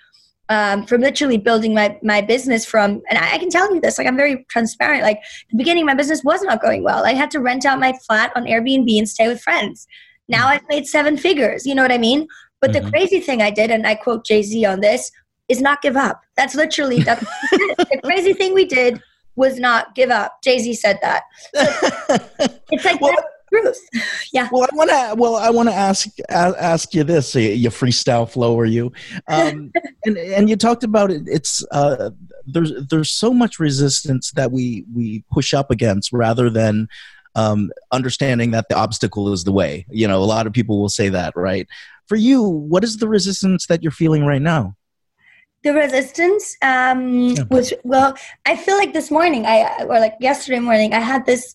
um, 0.49 0.85
from 0.87 1.01
literally 1.01 1.39
building 1.39 1.75
my 1.75 1.99
my 2.03 2.21
business 2.21 2.65
from 2.65 3.03
and 3.09 3.19
I, 3.19 3.35
I, 3.35 3.39
can 3.39 3.49
tell 3.49 3.73
you 3.75 3.81
this 3.81 3.97
like 3.97 4.07
i'm 4.07 4.17
very 4.17 4.45
transparent 4.51 5.03
like 5.03 5.21
the 5.51 5.57
beginning 5.57 5.87
my 5.87 5.95
business 5.95 6.23
was 6.23 6.43
not 6.43 6.61
going 6.61 6.85
well. 6.85 7.07
I 7.07 7.15
had 7.15 7.31
to 7.31 7.41
rent 7.41 7.65
out 7.65 7.79
my 7.79 7.95
flat 8.07 8.31
on 8.37 8.45
airbnb 8.45 8.99
and 8.99 9.09
stay 9.09 9.27
with 9.27 9.41
friends. 9.41 9.87
Now 10.29 10.49
i've 10.49 10.69
made 10.69 10.87
seven 10.87 11.17
figures 11.17 11.65
you 11.65 11.75
know 11.75 11.83
what 11.83 11.93
i 11.93 11.99
mean? 11.99 12.27
But 12.61 12.73
mm-hmm. 12.73 12.85
the 12.85 12.91
crazy 12.91 13.21
thing 13.21 13.41
i 13.41 13.51
did 13.51 13.71
and 13.71 13.87
i 13.87 13.95
quote 13.95 14.27
jay-z 14.27 14.65
on 14.65 14.81
this 14.81 15.11
is 15.49 15.61
not 15.61 15.83
give 15.83 15.97
up. 15.97 16.23
That's 16.37 16.55
literally 16.55 17.01
that's 17.01 17.21
the 17.51 18.01
crazy 18.05 18.33
thing 18.33 18.55
we 18.55 18.65
did 18.65 19.03
was 19.37 19.59
not 19.59 19.95
give 19.95 20.11
up. 20.11 20.43
Jay-z 20.43 20.75
said 20.75 20.99
that. 21.03 21.23
So 21.55 21.63
it's 22.71 22.85
like 22.85 23.01
well, 23.01 23.15
truth. 23.63 23.89
Yeah. 24.33 24.49
Well, 24.51 24.65
I 24.65 24.75
want 24.75 24.91
to. 24.91 25.15
Well, 25.17 25.37
I 25.37 25.51
want 25.51 25.69
to 25.69 25.75
ask 25.75 26.09
ask 26.29 26.95
you 26.95 27.05
this. 27.05 27.35
You 27.35 27.71
freestyle 27.71 28.31
flower, 28.31 28.65
you, 28.65 28.93
um, 29.29 29.73
and 30.05 30.17
and 30.17 30.49
you 30.49 30.57
talked 30.57 30.85
about 30.85 31.11
it. 31.11 31.23
It's 31.27 31.65
uh, 31.71 32.11
there's 32.47 32.73
there's 32.91 33.11
so 33.11 33.33
much 33.33 33.59
resistance 33.59 34.33
that 34.33 34.53
we 34.53 34.85
we 34.95 35.25
push 35.31 35.55
up 35.55 35.71
against 35.71 36.13
rather 36.13 36.51
than 36.51 36.89
um, 37.35 37.71
understanding 37.93 38.51
that 38.53 38.69
the 38.69 38.77
obstacle 38.77 39.33
is 39.33 39.45
the 39.45 39.53
way. 39.53 39.87
You 39.91 40.09
know, 40.09 40.23
a 40.23 40.25
lot 40.25 40.47
of 40.47 40.53
people 40.53 40.81
will 40.81 40.89
say 40.89 41.09
that, 41.09 41.35
right? 41.37 41.67
For 42.07 42.17
you, 42.17 42.43
what 42.43 42.85
is 42.85 42.99
the 42.99 43.09
resistance 43.09 43.67
that 43.67 43.83
you're 43.83 43.93
feeling 43.93 44.25
right 44.25 44.43
now? 44.43 44.77
the 45.63 45.73
resistance 45.73 46.59
um, 46.61 47.35
was 47.51 47.73
well 47.85 48.15
i 48.45 48.55
feel 48.55 48.77
like 48.77 48.93
this 48.93 49.11
morning 49.11 49.47
i 49.47 49.83
or 49.85 49.99
like 49.99 50.15
yesterday 50.21 50.59
morning 50.61 50.93
i 50.93 51.01
had 51.01 51.25
this 51.25 51.55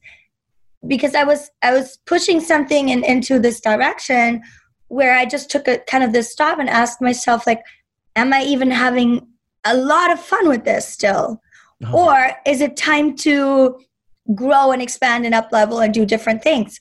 because 0.87 1.15
I 1.15 1.23
was 1.23 1.49
I 1.61 1.73
was 1.73 1.97
pushing 2.05 2.39
something 2.39 2.89
in, 2.89 3.03
into 3.03 3.39
this 3.39 3.59
direction 3.59 4.41
where 4.87 5.15
I 5.15 5.25
just 5.25 5.51
took 5.51 5.67
a 5.67 5.79
kind 5.79 6.03
of 6.03 6.13
this 6.13 6.31
stop 6.31 6.59
and 6.59 6.69
asked 6.69 7.01
myself 7.01 7.45
like, 7.45 7.61
am 8.15 8.33
I 8.33 8.41
even 8.43 8.71
having 8.71 9.27
a 9.65 9.75
lot 9.75 10.11
of 10.11 10.19
fun 10.19 10.47
with 10.47 10.63
this 10.63 10.87
still, 10.87 11.41
oh. 11.85 12.07
or 12.07 12.31
is 12.45 12.61
it 12.61 12.77
time 12.77 13.15
to 13.17 13.79
grow 14.33 14.71
and 14.71 14.81
expand 14.81 15.25
and 15.25 15.35
up 15.35 15.51
level 15.51 15.79
and 15.79 15.93
do 15.93 16.05
different 16.05 16.41
things? 16.41 16.79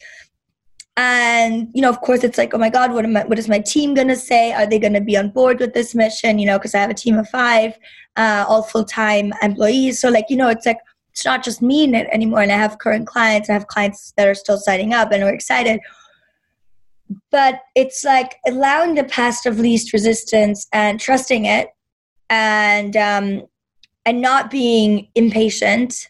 And 0.96 1.68
you 1.74 1.82
know, 1.82 1.90
of 1.90 2.00
course, 2.00 2.24
it's 2.24 2.38
like, 2.38 2.54
oh 2.54 2.58
my 2.58 2.70
God, 2.70 2.92
what 2.92 3.04
am 3.04 3.16
I, 3.16 3.24
what 3.24 3.38
is 3.38 3.48
my 3.48 3.60
team 3.60 3.94
gonna 3.94 4.16
say? 4.16 4.52
Are 4.52 4.66
they 4.66 4.78
gonna 4.78 5.00
be 5.00 5.16
on 5.16 5.30
board 5.30 5.60
with 5.60 5.74
this 5.74 5.94
mission? 5.94 6.38
You 6.38 6.46
know, 6.46 6.58
because 6.58 6.74
I 6.74 6.78
have 6.78 6.90
a 6.90 6.94
team 6.94 7.18
of 7.18 7.28
five, 7.28 7.78
uh, 8.16 8.44
all 8.48 8.62
full 8.62 8.84
time 8.84 9.32
employees. 9.42 10.00
So 10.00 10.08
like, 10.08 10.26
you 10.28 10.36
know, 10.36 10.48
it's 10.48 10.66
like 10.66 10.78
it's 11.18 11.24
not 11.24 11.42
just 11.42 11.60
me 11.60 11.82
in 11.82 11.96
it 11.96 12.06
anymore. 12.12 12.42
And 12.42 12.52
I 12.52 12.56
have 12.56 12.78
current 12.78 13.08
clients, 13.08 13.50
I 13.50 13.54
have 13.54 13.66
clients 13.66 14.12
that 14.16 14.28
are 14.28 14.36
still 14.36 14.56
signing 14.56 14.94
up 14.94 15.10
and 15.10 15.24
are 15.24 15.34
excited. 15.34 15.80
But 17.32 17.60
it's 17.74 18.04
like 18.04 18.36
allowing 18.46 18.94
the 18.94 19.02
past 19.02 19.44
of 19.44 19.58
least 19.58 19.92
resistance 19.92 20.68
and 20.72 21.00
trusting 21.00 21.44
it 21.44 21.70
and 22.30 22.96
um 22.96 23.42
and 24.06 24.20
not 24.20 24.50
being 24.50 25.08
impatient. 25.16 26.08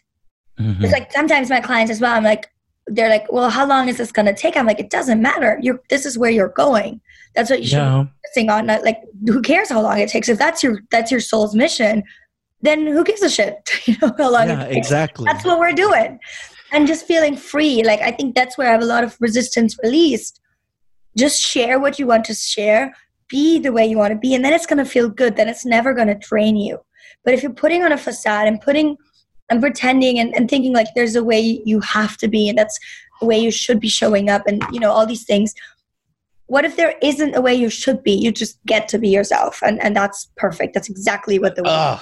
Mm-hmm. 0.59 0.83
It's 0.83 0.93
like 0.93 1.11
sometimes 1.11 1.49
my 1.49 1.59
clients 1.59 1.91
as 1.91 1.99
well, 1.99 2.15
I'm 2.15 2.23
like, 2.23 2.51
they're 2.85 3.09
like, 3.09 3.31
well, 3.31 3.49
how 3.49 3.65
long 3.65 3.89
is 3.89 3.97
this 3.97 4.11
going 4.11 4.25
to 4.27 4.33
take? 4.33 4.55
I'm 4.55 4.65
like, 4.65 4.79
it 4.79 4.89
doesn't 4.89 5.21
matter. 5.21 5.59
You're, 5.61 5.81
this 5.89 6.05
is 6.05 6.17
where 6.17 6.31
you're 6.31 6.49
going. 6.49 7.01
That's 7.35 7.49
what 7.49 7.59
you 7.61 7.67
should 7.67 7.77
yeah. 7.77 8.03
be 8.03 8.09
focusing 8.23 8.49
on. 8.49 8.65
Not 8.67 8.83
like, 8.83 9.01
who 9.27 9.41
cares 9.41 9.69
how 9.69 9.81
long 9.81 9.99
it 9.99 10.09
takes? 10.09 10.29
If 10.29 10.37
that's 10.37 10.63
your, 10.63 10.79
that's 10.91 11.11
your 11.11 11.19
soul's 11.19 11.55
mission, 11.55 12.03
then 12.61 12.85
who 12.87 13.03
gives 13.03 13.21
a 13.21 13.29
shit? 13.29 13.69
you 13.85 13.95
know 14.01 14.13
how 14.17 14.31
long 14.31 14.47
yeah, 14.47 14.63
exactly. 14.63 15.25
That's 15.25 15.45
what 15.45 15.59
we're 15.59 15.73
doing. 15.73 16.19
And 16.71 16.87
just 16.87 17.05
feeling 17.05 17.35
free. 17.35 17.83
Like 17.83 18.01
I 18.01 18.11
think 18.11 18.35
that's 18.35 18.57
where 18.57 18.69
I 18.69 18.71
have 18.71 18.81
a 18.81 18.85
lot 18.85 19.03
of 19.03 19.17
resistance 19.19 19.77
released. 19.81 20.39
Just 21.17 21.41
share 21.41 21.79
what 21.79 21.97
you 21.97 22.05
want 22.05 22.25
to 22.25 22.33
share, 22.33 22.93
be 23.27 23.59
the 23.59 23.71
way 23.71 23.85
you 23.85 23.97
want 23.97 24.13
to 24.13 24.19
be, 24.19 24.35
and 24.35 24.45
then 24.45 24.53
it's 24.53 24.65
gonna 24.65 24.85
feel 24.85 25.09
good. 25.09 25.35
Then 25.35 25.49
it's 25.49 25.65
never 25.65 25.93
gonna 25.93 26.17
drain 26.17 26.55
you. 26.55 26.79
But 27.25 27.33
if 27.33 27.43
you're 27.43 27.51
putting 27.51 27.83
on 27.83 27.91
a 27.91 27.97
facade 27.97 28.47
and 28.47 28.61
putting 28.61 28.97
and 29.49 29.61
pretending 29.61 30.19
and, 30.19 30.35
and 30.35 30.49
thinking 30.49 30.73
like 30.73 30.87
there's 30.95 31.15
a 31.15 31.23
way 31.23 31.61
you 31.65 31.79
have 31.79 32.17
to 32.17 32.27
be 32.27 32.47
and 32.47 32.57
that's 32.57 32.79
the 33.19 33.25
way 33.25 33.37
you 33.37 33.51
should 33.51 33.79
be 33.79 33.89
showing 33.89 34.29
up 34.29 34.43
and 34.47 34.63
you 34.71 34.79
know 34.79 34.91
all 34.91 35.05
these 35.05 35.25
things 35.25 35.53
what 36.45 36.65
if 36.65 36.75
there 36.75 36.95
isn't 37.01 37.35
a 37.35 37.41
way 37.41 37.53
you 37.53 37.69
should 37.69 38.01
be 38.03 38.11
you 38.11 38.31
just 38.31 38.63
get 38.65 38.87
to 38.87 38.97
be 38.97 39.09
yourself 39.09 39.61
and 39.63 39.81
and 39.83 39.95
that's 39.95 40.31
perfect 40.37 40.73
that's 40.73 40.89
exactly 40.89 41.39
what 41.39 41.55
the 41.55 41.63
uh, 41.63 41.99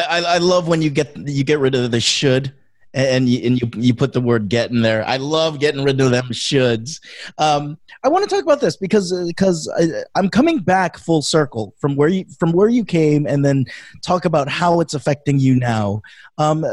I, 0.00 0.20
I 0.34 0.38
love 0.38 0.68
when 0.68 0.82
you 0.82 0.90
get 0.90 1.16
you 1.16 1.44
get 1.44 1.58
rid 1.58 1.74
of 1.74 1.90
the 1.90 2.00
should 2.00 2.52
and 2.96 3.28
you, 3.28 3.46
and 3.46 3.60
you 3.60 3.70
you 3.76 3.94
put 3.94 4.14
the 4.14 4.20
word 4.20 4.48
get 4.48 4.70
in 4.70 4.80
there. 4.80 5.06
I 5.06 5.18
love 5.18 5.60
getting 5.60 5.84
rid 5.84 6.00
of 6.00 6.10
them 6.10 6.28
shoulds. 6.28 6.98
Um, 7.38 7.78
I 8.02 8.08
want 8.08 8.28
to 8.28 8.34
talk 8.34 8.42
about 8.42 8.60
this 8.60 8.76
because 8.76 9.12
because 9.26 9.70
I, 9.78 10.18
am 10.18 10.30
coming 10.30 10.58
back 10.60 10.96
full 10.96 11.22
circle 11.22 11.74
from 11.78 11.94
where 11.94 12.08
you 12.08 12.24
from 12.38 12.52
where 12.52 12.68
you 12.68 12.84
came, 12.84 13.26
and 13.26 13.44
then 13.44 13.66
talk 14.02 14.24
about 14.24 14.48
how 14.48 14.80
it's 14.80 14.94
affecting 14.94 15.38
you 15.38 15.56
now. 15.56 16.00
Um, 16.38 16.64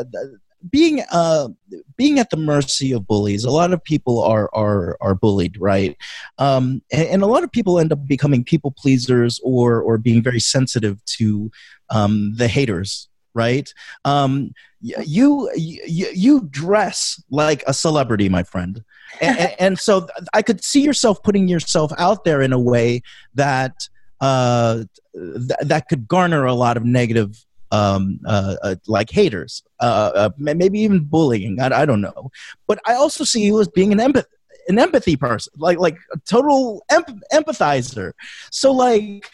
being 0.71 1.03
uh 1.11 1.49
being 1.97 2.19
at 2.19 2.29
the 2.29 2.37
mercy 2.37 2.93
of 2.93 3.05
bullies 3.05 3.43
a 3.43 3.51
lot 3.51 3.73
of 3.73 3.83
people 3.83 4.23
are 4.23 4.49
are 4.53 4.97
are 5.01 5.13
bullied 5.13 5.59
right 5.59 5.97
um 6.37 6.81
and, 6.89 7.07
and 7.09 7.21
a 7.21 7.25
lot 7.25 7.43
of 7.43 7.51
people 7.51 7.79
end 7.79 7.91
up 7.91 8.07
becoming 8.07 8.45
people 8.45 8.71
pleasers 8.71 9.41
or 9.43 9.81
or 9.81 9.97
being 9.97 10.23
very 10.23 10.39
sensitive 10.39 11.03
to 11.03 11.51
um 11.89 12.33
the 12.37 12.47
haters 12.47 13.09
right? 13.33 13.73
Um 14.05 14.53
you 14.81 15.49
you, 15.55 16.07
you 16.13 16.47
dress 16.49 17.21
like 17.29 17.63
a 17.67 17.73
celebrity 17.73 18.29
my 18.29 18.43
friend. 18.43 18.83
And, 19.21 19.55
and, 19.59 19.79
so 19.79 20.07
i 20.33 20.41
could 20.41 20.63
see 20.63 20.81
yourself 20.81 21.21
putting 21.23 21.47
yourself 21.47 21.91
out 21.97 22.23
there 22.23 22.41
in 22.41 22.51
a 22.51 22.59
way 22.59 23.01
that 23.35 23.87
uh, 24.21 24.83
th- 25.13 25.59
that 25.61 25.89
could 25.89 26.07
garner 26.07 26.45
a 26.45 26.53
lot 26.53 26.77
of 26.77 26.85
negative 26.85 27.45
um, 27.71 28.19
uh, 28.25 28.55
uh, 28.63 28.75
like 28.87 29.09
haters 29.09 29.63
uh, 29.81 30.11
uh 30.15 30.29
maybe 30.37 30.79
even 30.79 31.03
bullying 31.03 31.59
I, 31.59 31.81
I, 31.81 31.85
don't 31.85 32.01
know. 32.01 32.31
But 32.67 32.79
i 32.85 32.93
also 32.93 33.23
see 33.23 33.43
you 33.43 33.59
as 33.59 33.67
being 33.67 33.91
an 33.91 33.99
empath 33.99 34.25
an 34.67 34.79
empathy 34.79 35.15
person 35.15 35.51
like 35.57 35.79
like 35.79 35.97
a 36.13 36.19
total 36.19 36.83
empathizer. 36.91 38.13
So 38.51 38.71
like 38.71 39.29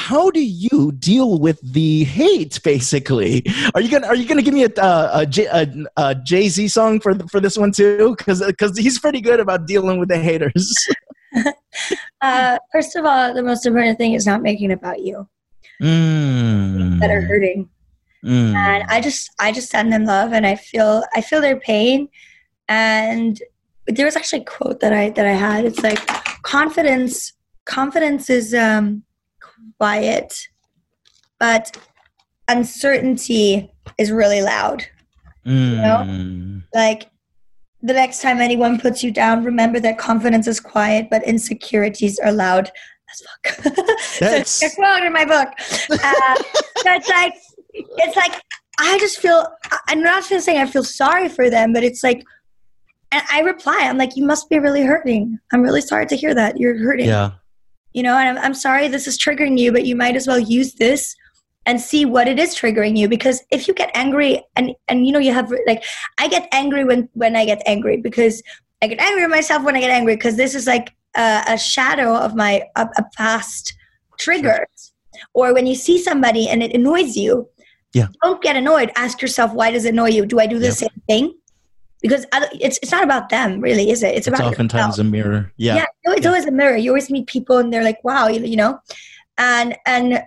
how 0.00 0.30
do 0.30 0.40
you 0.40 0.92
deal 0.92 1.38
with 1.38 1.60
the 1.60 2.04
hate 2.04 2.58
basically? 2.64 3.44
Are 3.74 3.82
you 3.82 3.90
gonna 3.90 4.06
are 4.06 4.16
you 4.16 4.26
gonna 4.26 4.40
give 4.40 4.54
me 4.54 4.64
a, 4.64 4.72
a, 4.78 5.26
a, 5.52 5.68
a 5.98 6.14
jay-z 6.14 6.68
song 6.68 7.00
for 7.00 7.14
for 7.28 7.38
this 7.38 7.58
one 7.58 7.70
too? 7.70 8.14
Because 8.16 8.44
because 8.44 8.78
he's 8.78 8.98
pretty 8.98 9.20
good 9.20 9.40
about 9.40 9.66
dealing 9.66 9.98
with 10.00 10.08
the 10.08 10.18
haters. 10.18 10.66
Uh, 12.22 12.58
first 12.72 12.96
of 12.96 13.06
all 13.06 13.32
the 13.32 13.42
most 13.42 13.64
important 13.64 13.96
thing 13.96 14.12
is 14.14 14.26
not 14.26 14.42
making 14.42 14.70
it 14.70 14.74
about 14.74 15.00
you. 15.00 15.26
Mm. 15.80 17.00
that 17.00 17.10
are 17.10 17.22
hurting. 17.22 17.68
Mm. 18.22 18.54
and 18.54 18.84
i 18.88 19.00
just 19.00 19.30
i 19.40 19.50
just 19.50 19.70
send 19.70 19.90
them 19.90 20.04
love 20.04 20.34
and 20.34 20.46
i 20.46 20.54
feel 20.54 21.02
i 21.14 21.20
feel 21.20 21.40
their 21.40 21.60
pain. 21.60 22.08
And 22.68 23.40
there 23.86 24.04
was 24.04 24.16
actually 24.16 24.42
a 24.42 24.44
quote 24.56 24.80
that 24.80 24.92
i 24.92 25.10
that 25.10 25.26
i 25.26 25.36
had. 25.46 25.64
It's 25.64 25.82
like 25.82 26.00
confidence 26.42 27.32
confidence 27.64 28.28
is 28.28 28.52
um 28.54 29.04
quiet, 29.78 30.48
but 31.38 31.76
uncertainty 32.48 33.72
is 33.98 34.10
really 34.10 34.42
loud. 34.42 34.84
Mm. 35.46 35.70
You 35.70 35.76
know? 35.76 36.04
Hmm. 36.04 36.58
Like 36.74 37.10
the 37.82 37.94
next 37.94 38.20
time 38.20 38.40
anyone 38.40 38.78
puts 38.78 39.02
you 39.02 39.10
down, 39.10 39.44
remember 39.44 39.80
that 39.80 39.98
confidence 39.98 40.46
is 40.46 40.60
quiet, 40.60 41.08
but 41.10 41.24
insecurities 41.24 42.18
are 42.18 42.32
loud 42.32 42.70
as 43.10 43.54
fuck. 43.54 43.74
That's 44.20 44.50
so, 44.50 44.68
quote 44.76 45.02
in 45.02 45.12
my 45.12 45.24
book. 45.24 45.48
Uh, 45.48 46.34
it's 46.76 47.08
like, 47.08 47.34
it's 47.72 48.16
like, 48.16 48.40
I 48.78 48.98
just 48.98 49.18
feel, 49.18 49.46
I'm 49.88 50.02
not 50.02 50.28
just 50.28 50.44
saying 50.44 50.60
I 50.60 50.66
feel 50.66 50.84
sorry 50.84 51.28
for 51.28 51.48
them, 51.50 51.72
but 51.72 51.84
it's 51.84 52.02
like, 52.02 52.22
and 53.12 53.22
I 53.32 53.40
reply, 53.40 53.80
I'm 53.82 53.98
like, 53.98 54.16
you 54.16 54.24
must 54.24 54.48
be 54.48 54.58
really 54.58 54.82
hurting. 54.82 55.38
I'm 55.52 55.62
really 55.62 55.80
sorry 55.80 56.06
to 56.06 56.16
hear 56.16 56.32
that. 56.34 56.58
You're 56.58 56.78
hurting. 56.78 57.06
Yeah 57.06 57.32
you 57.92 58.02
know 58.02 58.16
and 58.16 58.38
I'm, 58.38 58.44
I'm 58.44 58.54
sorry 58.54 58.88
this 58.88 59.06
is 59.06 59.18
triggering 59.18 59.58
you 59.58 59.72
but 59.72 59.84
you 59.84 59.96
might 59.96 60.16
as 60.16 60.26
well 60.26 60.38
use 60.38 60.74
this 60.74 61.16
and 61.66 61.80
see 61.80 62.04
what 62.04 62.26
it 62.26 62.38
is 62.38 62.54
triggering 62.54 62.96
you 62.96 63.08
because 63.08 63.42
if 63.50 63.68
you 63.68 63.74
get 63.74 63.90
angry 63.94 64.42
and 64.56 64.74
and 64.88 65.06
you 65.06 65.12
know 65.12 65.18
you 65.18 65.32
have 65.32 65.52
like 65.66 65.84
i 66.18 66.28
get 66.28 66.48
angry 66.52 66.84
when 66.84 67.08
when 67.12 67.36
i 67.36 67.44
get 67.44 67.62
angry 67.66 67.98
because 67.98 68.42
i 68.82 68.86
get 68.86 69.00
angry 69.00 69.22
with 69.22 69.30
myself 69.30 69.62
when 69.62 69.76
i 69.76 69.80
get 69.80 69.90
angry 69.90 70.16
because 70.16 70.36
this 70.36 70.54
is 70.54 70.66
like 70.66 70.94
a, 71.16 71.42
a 71.48 71.58
shadow 71.58 72.16
of 72.16 72.34
my 72.34 72.62
a, 72.76 72.88
a 72.96 73.04
past 73.16 73.74
triggers. 74.18 74.92
Or 75.34 75.52
when 75.52 75.66
you 75.66 75.74
see 75.74 75.98
somebody 75.98 76.48
and 76.48 76.62
it 76.62 76.74
annoys 76.74 77.16
you 77.16 77.48
yeah. 77.92 78.06
don't 78.22 78.42
get 78.42 78.56
annoyed. 78.56 78.92
Ask 78.96 79.20
yourself 79.20 79.52
why 79.52 79.70
does 79.70 79.84
it 79.84 79.90
annoy 79.90 80.10
you? 80.10 80.26
Do 80.26 80.38
i 80.38 80.46
do 80.46 80.58
the 80.58 80.66
yep. 80.66 80.74
same 80.74 81.02
thing 81.08 81.34
because 82.00 82.26
it's 82.60 82.78
it's 82.82 82.92
not 82.92 83.04
about 83.04 83.28
them 83.28 83.60
really 83.60 83.90
is 83.90 84.02
it? 84.02 84.08
It's, 84.08 84.26
it's 84.26 84.28
about 84.28 84.52
oftentimes 84.52 84.98
yourself. 84.98 85.06
a 85.06 85.10
mirror. 85.10 85.52
Yeah. 85.56 85.76
Yeah 85.76 85.86
it's 86.04 86.22
yeah. 86.22 86.28
always 86.28 86.46
a 86.46 86.50
mirror. 86.50 86.76
You 86.76 86.90
always 86.90 87.10
meet 87.10 87.26
people 87.26 87.58
and 87.58 87.72
they're 87.72 87.84
like 87.84 88.02
wow 88.04 88.28
you, 88.28 88.40
you 88.40 88.56
know? 88.56 88.80
And 89.38 89.76
and 89.86 90.22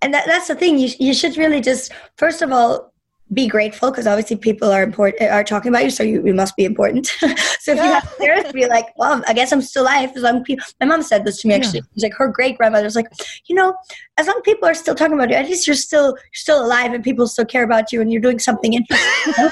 and 0.00 0.14
that, 0.14 0.26
that's 0.26 0.48
the 0.48 0.56
thing. 0.56 0.78
You, 0.78 0.88
you 0.98 1.14
should 1.14 1.36
really 1.36 1.60
just 1.60 1.92
first 2.16 2.42
of 2.42 2.52
all 2.52 2.91
be 3.32 3.46
grateful 3.46 3.90
because 3.90 4.06
obviously 4.06 4.36
people 4.36 4.70
are 4.70 4.82
important 4.82 5.22
eh, 5.22 5.28
are 5.28 5.44
talking 5.44 5.70
about 5.70 5.84
you 5.84 5.90
so 5.90 6.02
you, 6.02 6.24
you 6.26 6.34
must 6.34 6.56
be 6.56 6.64
important 6.64 7.06
so 7.60 7.72
if 7.72 7.76
yeah. 7.76 8.00
you 8.20 8.32
have 8.32 8.46
to 8.46 8.52
be 8.52 8.66
like 8.66 8.86
well 8.96 9.22
i 9.26 9.32
guess 9.32 9.52
i'm 9.52 9.62
still 9.62 9.84
alive 9.84 10.10
as 10.14 10.22
long 10.22 10.42
people 10.44 10.64
my 10.80 10.86
mom 10.86 11.02
said 11.02 11.24
this 11.24 11.40
to 11.40 11.48
me 11.48 11.54
actually 11.54 11.78
yeah. 11.78 11.86
she's 11.94 12.02
like 12.02 12.14
her 12.14 12.28
great 12.28 12.58
grandmother 12.58 12.84
was 12.84 12.96
like 12.96 13.08
you 13.46 13.54
know 13.54 13.74
as 14.18 14.26
long 14.26 14.36
as 14.36 14.42
people 14.44 14.68
are 14.68 14.74
still 14.74 14.94
talking 14.94 15.14
about 15.14 15.30
you 15.30 15.36
at 15.36 15.46
least 15.46 15.66
you're 15.66 15.76
still 15.76 16.08
you're 16.10 16.34
still 16.34 16.64
alive 16.64 16.92
and 16.92 17.04
people 17.04 17.26
still 17.26 17.44
care 17.44 17.64
about 17.64 17.92
you 17.92 18.00
and 18.00 18.12
you're 18.12 18.22
doing 18.22 18.38
something 18.38 18.74
interesting 18.74 19.32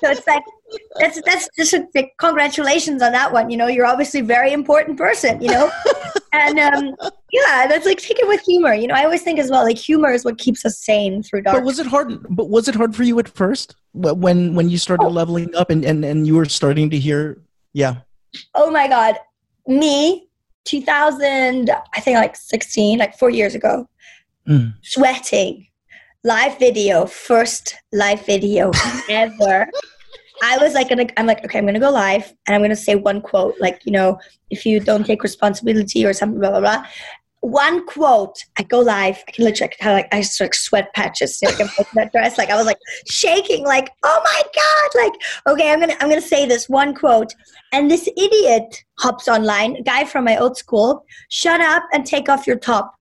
so 0.00 0.10
it's 0.10 0.26
like 0.26 0.42
that's 0.98 1.20
that's 1.22 1.48
just 1.56 1.72
a, 1.72 1.86
like, 1.94 2.14
congratulations 2.18 3.02
on 3.02 3.12
that 3.12 3.32
one. 3.32 3.50
You 3.50 3.56
know, 3.56 3.66
you're 3.66 3.86
obviously 3.86 4.20
a 4.20 4.24
very 4.24 4.52
important 4.52 4.98
person. 4.98 5.40
You 5.40 5.50
know, 5.50 5.70
and 6.32 6.58
um, 6.58 6.96
yeah, 7.32 7.66
that's 7.68 7.86
like 7.86 7.98
take 7.98 8.18
it 8.18 8.28
with 8.28 8.40
humor. 8.42 8.74
You 8.74 8.86
know, 8.86 8.94
I 8.94 9.04
always 9.04 9.22
think 9.22 9.38
as 9.38 9.50
well, 9.50 9.64
like 9.64 9.78
humor 9.78 10.10
is 10.10 10.24
what 10.24 10.38
keeps 10.38 10.64
us 10.64 10.78
sane 10.78 11.22
through 11.22 11.42
dark. 11.42 11.58
But 11.58 11.64
was 11.64 11.78
it 11.78 11.86
hard? 11.86 12.26
But 12.30 12.48
was 12.48 12.68
it 12.68 12.74
hard 12.74 12.94
for 12.94 13.02
you 13.02 13.18
at 13.18 13.28
first 13.28 13.76
when 13.92 14.54
when 14.54 14.68
you 14.68 14.78
started 14.78 15.06
oh. 15.06 15.10
leveling 15.10 15.54
up 15.54 15.70
and, 15.70 15.84
and 15.84 16.04
and 16.04 16.26
you 16.26 16.36
were 16.36 16.46
starting 16.46 16.90
to 16.90 16.98
hear? 16.98 17.38
Yeah. 17.72 17.96
Oh 18.54 18.70
my 18.70 18.88
God, 18.88 19.16
me, 19.66 20.28
2000, 20.64 21.70
I 21.70 22.00
think 22.00 22.16
like 22.16 22.36
16, 22.36 22.98
like 22.98 23.18
four 23.18 23.30
years 23.30 23.54
ago, 23.54 23.88
mm. 24.48 24.72
sweating, 24.82 25.66
live 26.24 26.58
video, 26.58 27.06
first 27.06 27.76
live 27.92 28.24
video 28.26 28.70
ever. 29.08 29.68
I 30.42 30.58
was 30.58 30.74
like, 30.74 30.88
gonna, 30.88 31.06
I'm 31.16 31.26
like, 31.26 31.44
okay, 31.44 31.58
I'm 31.58 31.66
gonna 31.66 31.80
go 31.80 31.90
live 31.90 32.32
and 32.46 32.54
I'm 32.54 32.62
gonna 32.62 32.76
say 32.76 32.94
one 32.94 33.20
quote, 33.20 33.54
like, 33.60 33.80
you 33.84 33.92
know, 33.92 34.18
if 34.50 34.64
you 34.64 34.80
don't 34.80 35.04
take 35.04 35.22
responsibility 35.22 36.04
or 36.04 36.12
something, 36.12 36.40
blah 36.40 36.50
blah 36.50 36.60
blah. 36.60 36.84
One 37.42 37.86
quote, 37.86 38.36
I 38.58 38.64
go 38.64 38.80
live. 38.80 39.22
I 39.26 39.30
can 39.30 39.44
literally 39.44 39.72
have 39.80 39.94
like 39.94 40.08
I 40.12 40.20
just 40.20 40.40
like 40.40 40.54
sweat 40.54 40.92
patches. 40.94 41.40
Like, 41.42 41.56
that 41.94 42.12
dress, 42.12 42.36
like 42.36 42.50
I 42.50 42.56
was 42.56 42.66
like 42.66 42.78
shaking, 43.08 43.64
like 43.64 43.90
oh 44.02 44.20
my 44.24 44.42
god, 44.54 45.02
like 45.02 45.12
okay, 45.48 45.72
I'm 45.72 45.80
gonna 45.80 45.96
I'm 46.00 46.08
gonna 46.08 46.20
say 46.20 46.46
this 46.46 46.68
one 46.68 46.94
quote, 46.94 47.34
and 47.72 47.90
this 47.90 48.08
idiot 48.16 48.84
hops 48.98 49.28
online, 49.28 49.76
a 49.76 49.82
guy 49.82 50.04
from 50.04 50.24
my 50.24 50.36
old 50.36 50.56
school, 50.56 51.04
shut 51.30 51.60
up 51.60 51.84
and 51.92 52.04
take 52.06 52.28
off 52.28 52.46
your 52.46 52.58
top. 52.58 52.94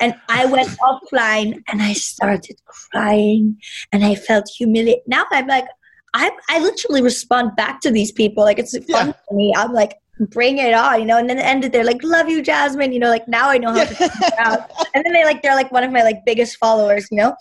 And 0.00 0.14
I 0.28 0.46
went 0.46 0.68
offline 0.80 1.62
and 1.68 1.82
I 1.82 1.92
started 1.92 2.56
crying 2.66 3.58
and 3.92 4.04
I 4.04 4.14
felt 4.14 4.48
humiliated. 4.48 5.02
Now 5.06 5.24
I'm 5.30 5.46
like, 5.46 5.66
I 6.14 6.30
I 6.48 6.60
literally 6.60 7.02
respond 7.02 7.56
back 7.56 7.80
to 7.82 7.90
these 7.90 8.12
people. 8.12 8.44
Like 8.44 8.58
it's 8.58 8.72
fun 8.72 9.08
yeah. 9.08 9.12
for 9.28 9.34
me. 9.34 9.52
I'm 9.56 9.72
like, 9.72 9.94
bring 10.20 10.58
it 10.58 10.72
on, 10.72 11.00
you 11.00 11.06
know. 11.06 11.18
And 11.18 11.28
then 11.28 11.38
ended 11.38 11.72
there, 11.72 11.84
like, 11.84 12.02
love 12.02 12.28
you, 12.28 12.42
Jasmin. 12.42 12.92
You 12.92 13.00
know, 13.00 13.08
like 13.08 13.26
now 13.28 13.50
I 13.50 13.58
know 13.58 13.72
how 13.72 13.84
to 13.84 14.34
out. 14.38 14.70
And 14.94 15.04
then 15.04 15.12
they 15.12 15.24
like 15.24 15.42
they're 15.42 15.56
like 15.56 15.72
one 15.72 15.84
of 15.84 15.92
my 15.92 16.02
like 16.02 16.24
biggest 16.24 16.56
followers, 16.56 17.06
you 17.10 17.18
know. 17.18 17.34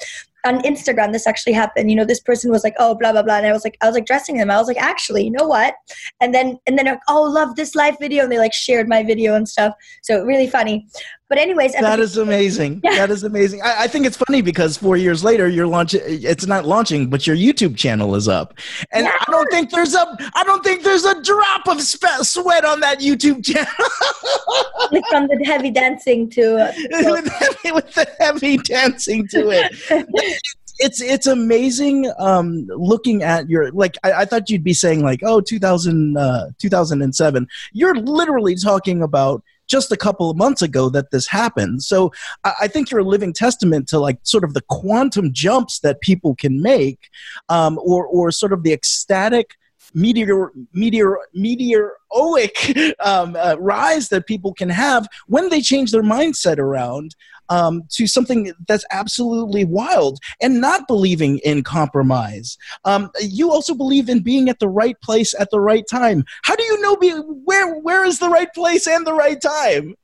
On 0.45 0.61
Instagram, 0.63 1.13
this 1.13 1.25
actually 1.25 1.53
happened. 1.53 1.89
You 1.89 1.95
know, 1.95 2.03
this 2.03 2.19
person 2.19 2.51
was 2.51 2.65
like, 2.65 2.73
"Oh, 2.77 2.95
blah 2.95 3.13
blah 3.13 3.23
blah," 3.23 3.37
and 3.37 3.47
I 3.47 3.53
was 3.53 3.63
like, 3.63 3.77
I 3.81 3.85
was 3.85 3.95
like 3.95 4.05
dressing 4.05 4.35
them. 4.37 4.51
I 4.51 4.57
was 4.57 4.67
like, 4.67 4.81
actually, 4.81 5.23
you 5.23 5.31
know 5.31 5.47
what? 5.47 5.73
And 6.19 6.35
then 6.35 6.57
and 6.67 6.77
then 6.77 6.87
like, 6.87 6.99
oh, 7.07 7.21
love 7.21 7.55
this 7.55 7.75
live 7.75 7.95
video, 7.97 8.23
and 8.23 8.31
they 8.31 8.39
like 8.39 8.51
shared 8.53 8.89
my 8.89 9.03
video 9.03 9.35
and 9.35 9.47
stuff. 9.47 9.73
So 10.01 10.21
really 10.25 10.47
funny. 10.47 10.85
But 11.33 11.41
anyways, 11.41 11.73
that 11.73 11.99
is 11.99 12.17
amazing. 12.17 12.79
Yeah. 12.83 12.93
That 12.97 13.09
is 13.09 13.23
amazing. 13.23 13.63
I, 13.63 13.85
I, 13.85 13.87
think 13.87 14.05
it's 14.05 14.17
funny 14.17 14.43
because 14.43 14.77
four 14.77 14.97
years 14.97 15.23
later, 15.23 15.49
you're 15.49 15.65
launching. 15.65 15.99
It's 16.05 16.45
not 16.45 16.63
launching, 16.63 17.09
but 17.09 17.25
your 17.25 17.35
YouTube 17.35 17.75
channel 17.75 18.13
is 18.13 18.27
up, 18.27 18.53
and 18.91 19.07
yeah. 19.07 19.13
I 19.19 19.31
don't 19.31 19.49
think 19.49 19.71
there's 19.71 19.95
a. 19.95 20.15
I 20.35 20.43
don't 20.43 20.63
think 20.63 20.83
there's 20.83 21.05
a 21.05 21.19
drop 21.23 21.67
of 21.67 21.81
sweat 21.81 22.65
on 22.65 22.81
that 22.81 22.99
YouTube 22.99 23.43
channel. 23.43 23.65
From 25.09 25.27
the 25.27 25.41
heavy 25.43 25.71
dancing 25.71 26.29
to 26.29 26.65
uh, 26.65 26.71
with, 26.91 27.27
heavy, 27.27 27.71
with 27.71 27.91
the 27.95 28.07
heavy 28.19 28.57
dancing 28.57 29.27
to 29.29 29.49
it. 29.49 29.73
it's 30.77 31.01
it's 31.01 31.25
amazing 31.25 32.11
um, 32.19 32.67
looking 32.67 33.23
at 33.23 33.49
your 33.49 33.71
like 33.71 33.97
I, 34.03 34.13
I, 34.13 34.25
thought 34.25 34.51
you'd 34.51 34.63
be 34.63 34.73
saying 34.73 35.01
like 35.01 35.21
oh 35.23 35.39
2000 35.39 36.17
uh, 36.17 36.49
2007 36.59 37.47
you're 37.73 37.95
literally 37.95 38.55
talking 38.55 39.01
about 39.01 39.43
just 39.67 39.91
a 39.91 39.97
couple 39.97 40.29
of 40.29 40.37
months 40.37 40.61
ago 40.61 40.89
that 40.89 41.11
this 41.11 41.27
happened. 41.27 41.83
So 41.83 42.11
I, 42.43 42.67
think 42.67 42.91
you're 42.91 42.99
a 42.99 43.05
living 43.05 43.33
testament 43.33 43.87
to 43.89 43.99
like 43.99 44.19
sort 44.23 44.43
of 44.43 44.53
the 44.53 44.63
quantum 44.69 45.31
jumps 45.33 45.79
that 45.79 46.01
people 46.01 46.35
can 46.35 46.61
make 46.61 47.09
um, 47.49 47.79
or 47.81 48.05
or 48.05 48.31
sort 48.31 48.53
of 48.53 48.63
the 48.63 48.73
ecstatic 48.73 49.55
meteor 49.93 50.51
meteor 50.73 51.17
meteoroic 51.35 52.93
um, 52.99 53.35
uh, 53.37 53.55
rise 53.59 54.09
that 54.09 54.25
people 54.27 54.53
can 54.53 54.69
have 54.69 55.07
when 55.27 55.49
they 55.49 55.61
change 55.61 55.91
their 55.91 56.03
mindset 56.03 56.57
around 56.57 57.15
um, 57.49 57.83
to 57.91 58.07
something 58.07 58.53
that's 58.67 58.85
absolutely 58.91 59.65
wild 59.65 60.19
and 60.41 60.61
not 60.61 60.87
believing 60.87 61.39
in 61.39 61.63
compromise. 61.63 62.57
Um, 62.85 63.09
you 63.21 63.51
also 63.51 63.73
believe 63.73 64.09
in 64.09 64.21
being 64.21 64.49
at 64.49 64.59
the 64.59 64.69
right 64.69 64.99
place 65.01 65.33
at 65.39 65.49
the 65.51 65.59
right 65.59 65.85
time. 65.89 66.23
How 66.43 66.55
do 66.55 66.63
you 66.63 66.81
know 66.81 66.95
be, 66.95 67.11
where 67.11 67.75
where 67.79 68.05
is 68.05 68.19
the 68.19 68.29
right 68.29 68.51
place 68.53 68.87
and 68.87 69.05
the 69.05 69.13
right 69.13 69.41
time? 69.41 69.95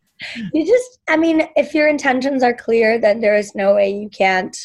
You 0.54 0.66
just, 0.66 1.00
I 1.08 1.16
mean, 1.16 1.48
if 1.56 1.74
your 1.74 1.88
intentions 1.88 2.44
are 2.44 2.54
clear, 2.54 3.00
then 3.00 3.22
there 3.22 3.36
is 3.36 3.56
no 3.56 3.76
way 3.76 3.90
you 3.90 4.10
can't 4.10 4.58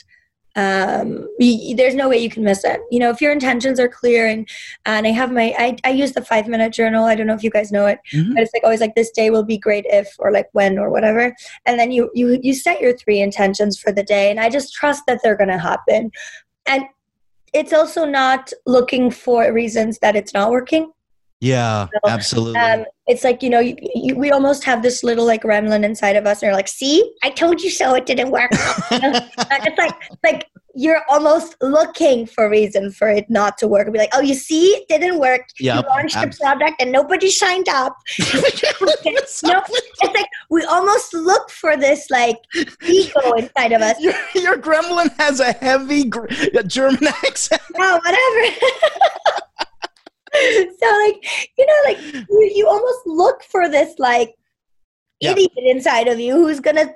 um, 0.57 1.29
you, 1.39 1.75
there's 1.75 1.95
no 1.95 2.09
way 2.09 2.19
you 2.19 2.31
can 2.31 2.45
miss 2.45 2.65
it. 2.65 2.81
You 2.91 3.01
know, 3.01 3.11
if 3.11 3.21
your 3.21 3.33
intentions 3.33 3.81
are 3.81 3.89
clear 3.89 4.27
and 4.27 4.49
and 4.87 5.07
I 5.07 5.11
have 5.11 5.33
my 5.33 5.55
I, 5.59 5.77
I 5.85 5.91
use 5.91 6.13
the 6.13 6.25
five 6.25 6.47
minute 6.49 6.73
journal. 6.73 7.05
I 7.05 7.15
don't 7.15 7.27
know 7.27 7.35
if 7.35 7.43
you 7.43 7.51
guys 7.51 7.73
know 7.73 7.87
it, 7.87 7.99
mm-hmm. 8.13 8.35
but 8.35 8.43
it's 8.43 8.53
like 8.55 8.65
always 8.65 8.81
like 8.81 8.95
this 8.95 9.11
day 9.11 9.31
will 9.31 9.43
be 9.45 9.59
great 9.59 9.85
if 9.89 10.15
or 10.19 10.31
like 10.31 10.49
when 10.53 10.79
or 10.79 10.91
whatever. 10.91 11.35
And 11.67 11.79
then 11.79 11.91
you 11.91 12.11
you 12.15 12.39
you 12.43 12.55
set 12.55 12.81
your 12.81 12.97
three 12.97 13.21
intentions 13.21 13.79
for 13.79 13.93
the 13.93 14.05
day, 14.05 14.31
and 14.31 14.39
I 14.39 14.49
just 14.49 14.75
trust 14.75 15.05
that 15.07 15.21
they're 15.23 15.37
gonna 15.37 15.59
happen. 15.59 16.11
And 16.67 16.85
it's 17.53 17.73
also 17.73 18.05
not 18.05 18.53
looking 18.67 19.11
for 19.11 19.53
reasons 19.53 19.99
that 20.01 20.17
it's 20.17 20.35
not 20.35 20.51
working. 20.51 20.91
Yeah, 21.45 21.89
so, 21.93 22.11
absolutely. 22.11 22.59
Um, 22.59 22.87
it's 23.07 23.23
like 23.23 23.43
you 23.43 23.51
know, 23.51 23.61
you, 23.61 23.77
you, 23.95 24.17
we 24.17 24.31
almost 24.31 24.65
have 24.65 24.83
this 24.83 25.05
little 25.05 25.27
like 25.27 25.43
gremlin 25.43 25.85
inside 25.85 26.17
of 26.17 26.27
us, 26.27 26.41
and 26.41 26.49
you're 26.49 26.57
like, 26.57 26.69
"See, 26.69 27.13
I 27.23 27.29
told 27.29 27.61
you 27.61 27.71
so. 27.71 27.95
It 27.95 28.07
didn't 28.07 28.31
work." 28.31 28.51
it's 28.91 29.79
like 29.79 29.95
like 30.23 30.47
you're 30.75 31.03
almost 31.11 31.55
looking 31.61 32.25
for 32.27 32.49
reason 32.49 32.91
for 32.91 33.09
it 33.11 33.29
not 33.29 33.59
to 33.59 33.69
work. 33.69 33.93
Be 33.93 33.99
like, 33.99 34.15
"Oh, 34.15 34.23
you 34.23 34.35
see, 34.35 34.87
it 34.89 34.89
didn't 34.89 35.19
work. 35.19 35.43
Yep, 35.61 35.85
you 35.85 35.91
launched 35.91 36.17
absolutely. 36.17 36.47
a 36.47 36.57
product, 36.57 36.81
and 36.81 36.91
nobody 36.91 37.31
signed 37.31 37.69
up." 37.69 37.95
no, 38.33 38.43
it's 39.21 39.43
like 39.43 40.27
we 40.49 40.65
almost 40.65 41.13
look 41.13 41.51
for 41.51 41.77
this 41.77 42.09
like 42.11 42.37
ego 42.89 43.33
inside 43.33 43.73
of 43.73 43.83
us. 43.83 44.01
Your, 44.01 44.15
your 44.35 44.57
gremlin 44.57 45.15
has 45.19 45.41
a 45.41 45.53
heavy 45.53 46.05
gr- 46.05 46.27
German 46.67 47.07
accent. 47.07 47.61
No, 47.77 48.01
whatever. 48.03 48.57
so 50.81 50.87
like 51.05 51.51
you 51.57 51.67
know 51.67 51.81
like 51.85 51.99
you, 52.03 52.53
you 52.55 52.69
almost 52.69 53.07
look 53.07 53.43
for 53.45 53.69
this 53.69 53.99
like 53.99 54.35
idiot 55.21 55.51
inside 55.57 56.09
of 56.09 56.19
you 56.19 56.35
who's 56.35 56.61
gonna 56.61 56.93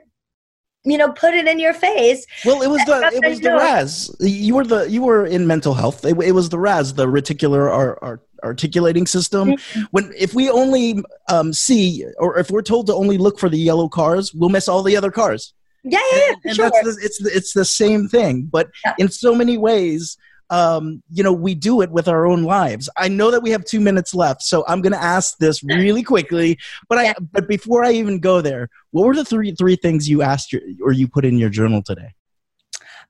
you 0.84 0.98
know 0.98 1.12
put 1.12 1.34
it 1.34 1.46
in 1.46 1.58
your 1.58 1.74
face. 1.74 2.26
Well 2.44 2.62
it 2.62 2.68
was 2.68 2.84
the 2.84 3.10
it 3.14 3.28
was 3.28 3.40
the 3.40 3.50
raz. 3.54 4.14
You 4.20 4.54
were 4.54 4.64
the 4.64 4.90
you 4.90 5.02
were 5.02 5.26
in 5.26 5.46
mental 5.46 5.74
health. 5.74 6.04
It, 6.04 6.18
it 6.20 6.32
was 6.32 6.48
the 6.48 6.58
raz 6.58 6.94
the 6.94 7.06
reticular 7.06 7.70
ar, 7.70 7.98
ar, 8.02 8.20
articulating 8.42 9.06
system. 9.06 9.52
Mm-hmm. 9.52 9.82
when 9.90 10.12
if 10.16 10.34
we 10.34 10.50
only 10.50 11.02
um, 11.28 11.52
see 11.52 12.04
or 12.18 12.38
if 12.38 12.50
we're 12.50 12.62
told 12.62 12.86
to 12.86 12.94
only 12.94 13.18
look 13.18 13.38
for 13.38 13.48
the 13.48 13.58
yellow 13.58 13.88
cars 13.88 14.32
we'll 14.34 14.50
miss 14.50 14.68
all 14.68 14.82
the 14.82 14.96
other 14.96 15.10
cars. 15.10 15.52
Yeah 15.84 16.00
yeah, 16.12 16.18
yeah 16.18 16.34
and, 16.44 16.56
sure. 16.56 16.70
that's 16.70 16.82
the, 16.82 17.00
it's 17.02 17.26
it's 17.26 17.52
the 17.52 17.64
same 17.64 18.08
thing. 18.08 18.44
But 18.44 18.70
yeah. 18.84 18.94
in 18.98 19.08
so 19.10 19.34
many 19.34 19.58
ways 19.58 20.16
um, 20.50 21.02
you 21.10 21.22
know, 21.22 21.32
we 21.32 21.54
do 21.54 21.82
it 21.82 21.90
with 21.90 22.08
our 22.08 22.26
own 22.26 22.42
lives. 22.44 22.88
I 22.96 23.08
know 23.08 23.30
that 23.30 23.42
we 23.42 23.50
have 23.50 23.64
two 23.64 23.80
minutes 23.80 24.14
left, 24.14 24.42
so 24.42 24.64
I'm 24.66 24.80
going 24.80 24.92
to 24.92 25.02
ask 25.02 25.36
this 25.38 25.62
really 25.62 26.02
quickly. 26.02 26.58
But 26.88 26.98
I, 26.98 27.14
but 27.32 27.48
before 27.48 27.84
I 27.84 27.92
even 27.92 28.18
go 28.18 28.40
there, 28.40 28.68
what 28.90 29.06
were 29.06 29.14
the 29.14 29.24
three 29.24 29.52
three 29.52 29.76
things 29.76 30.08
you 30.08 30.22
asked 30.22 30.52
your, 30.52 30.62
or 30.82 30.92
you 30.92 31.08
put 31.08 31.24
in 31.24 31.38
your 31.38 31.50
journal 31.50 31.82
today? 31.82 32.14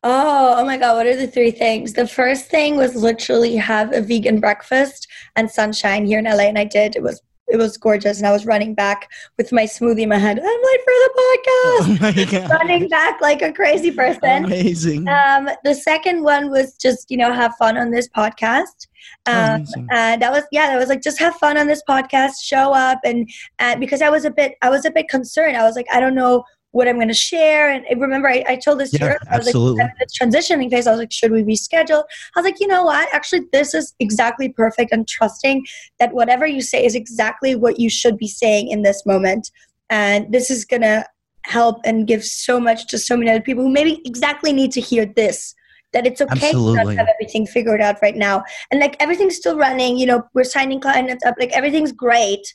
Oh, 0.05 0.55
oh 0.59 0.65
my 0.65 0.77
God, 0.77 0.97
what 0.97 1.07
are 1.07 1.17
the 1.17 1.27
three 1.27 1.51
things? 1.51 1.93
The 1.93 2.07
first 2.07 2.47
thing 2.47 2.77
was 2.77 2.95
literally 2.95 3.57
have 3.57 3.93
a 3.93 4.01
vegan 4.01 4.39
breakfast 4.39 5.09
and 5.35 5.51
sunshine 5.51 6.07
here 6.07 6.21
in 6.21 6.25
LA, 6.25 6.45
and 6.45 6.59
I 6.59 6.65
did. 6.65 6.95
It 6.95 7.03
was 7.03 7.21
it 7.51 7.57
was 7.57 7.77
gorgeous. 7.77 8.19
And 8.19 8.27
I 8.27 8.33
was 8.33 8.47
running 8.47 8.75
back 8.75 9.11
with 9.37 9.53
my 9.53 9.65
smoothie 9.65 10.03
in 10.03 10.09
my 10.09 10.19
hand. 10.19 10.39
I'm 10.39 10.47
late 10.47 10.81
for 10.85 10.93
the 11.05 11.11
podcast. 11.19 12.49
Oh 12.49 12.49
running 12.49 12.89
back 12.89 13.21
like 13.21 13.43
a 13.43 13.53
crazy 13.53 13.91
person. 13.91 14.45
Amazing. 14.45 15.09
Um, 15.09 15.49
the 15.65 15.75
second 15.75 16.23
one 16.23 16.51
was 16.51 16.77
just, 16.77 17.11
you 17.11 17.17
know, 17.17 17.33
have 17.33 17.55
fun 17.57 17.77
on 17.77 17.91
this 17.91 18.09
podcast. 18.09 18.87
Um, 19.27 19.67
and 19.91 20.23
that 20.23 20.33
was 20.33 20.45
yeah 20.51 20.69
that 20.69 20.79
was 20.79 20.89
like 20.89 21.03
just 21.03 21.19
have 21.19 21.35
fun 21.37 21.59
on 21.59 21.67
this 21.67 21.83
podcast 21.89 22.43
show 22.43 22.73
up 22.73 22.99
and 23.05 23.29
and 23.59 23.79
because 23.79 24.01
i 24.03 24.09
was 24.09 24.25
a 24.25 24.31
bit 24.31 24.57
i 24.63 24.71
was 24.71 24.85
a 24.85 24.91
bit 24.91 25.09
concerned 25.09 25.57
i 25.57 25.63
was 25.63 25.77
like 25.77 25.87
i 25.93 26.01
don't 26.01 26.15
know 26.15 26.45
what 26.73 26.87
I'm 26.87 26.97
going 26.97 27.09
to 27.09 27.15
share. 27.15 27.71
And 27.71 27.85
remember, 28.01 28.29
I, 28.29 28.45
I 28.47 28.57
told 28.57 28.81
this 28.81 28.93
yeah, 28.93 28.99
to 28.99 29.05
you. 29.07 29.11
I 29.31 29.39
was 29.39 29.49
absolutely. 29.49 29.83
like, 29.83 29.93
this 29.99 30.19
transitioning 30.19 30.71
phase. 30.71 30.87
I 30.87 30.91
was 30.91 31.01
like, 31.01 31.13
should 31.13 31.33
we 31.33 31.43
reschedule? 31.43 32.05
I 32.37 32.41
was 32.41 32.45
like, 32.45 32.61
you 32.61 32.67
know 32.67 32.85
what? 32.85 33.09
Actually, 33.13 33.47
this 33.53 33.75
is 33.75 33.95
exactly 34.01 34.51
perfect. 34.51 34.93
And 34.93 35.09
trusting 35.09 35.67
that 35.99 36.13
whatever 36.13 36.47
you 36.47 36.61
say 36.61 36.85
is 36.85 36.95
exactly 36.95 37.55
what 37.55 37.81
you 37.81 37.89
should 37.89 38.19
be 38.19 38.29
saying 38.29 38.69
in 38.69 38.83
this 38.83 39.05
moment. 39.07 39.51
And 39.91 40.31
this 40.33 40.51
is 40.51 40.65
going 40.65 40.83
to 40.83 41.07
help 41.45 41.81
and 41.85 42.07
give 42.07 42.25
so 42.25 42.61
much 42.61 42.87
to 42.89 42.99
so 42.99 43.17
many 43.17 43.31
other 43.31 43.41
people 43.41 43.65
who 43.65 43.71
maybe 43.71 44.03
exactly 44.05 44.53
need 44.53 44.73
to 44.73 44.81
hear 44.81 45.07
this 45.07 45.55
that 45.95 46.07
it's 46.07 46.21
okay 46.21 46.49
Absolutely. 46.49 46.81
to 46.81 46.85
not 46.85 46.97
have 46.97 47.09
everything 47.09 47.47
figured 47.47 47.81
out 47.81 47.97
right 48.03 48.17
now 48.17 48.45
and 48.71 48.81
like 48.81 48.97
everything's 49.01 49.37
still 49.37 49.57
running 49.57 49.97
you 49.97 50.05
know 50.05 50.23
we're 50.35 50.45
signing 50.45 50.79
clients 50.79 51.25
up 51.25 51.35
like 51.39 51.51
everything's 51.53 51.93
great 51.93 52.55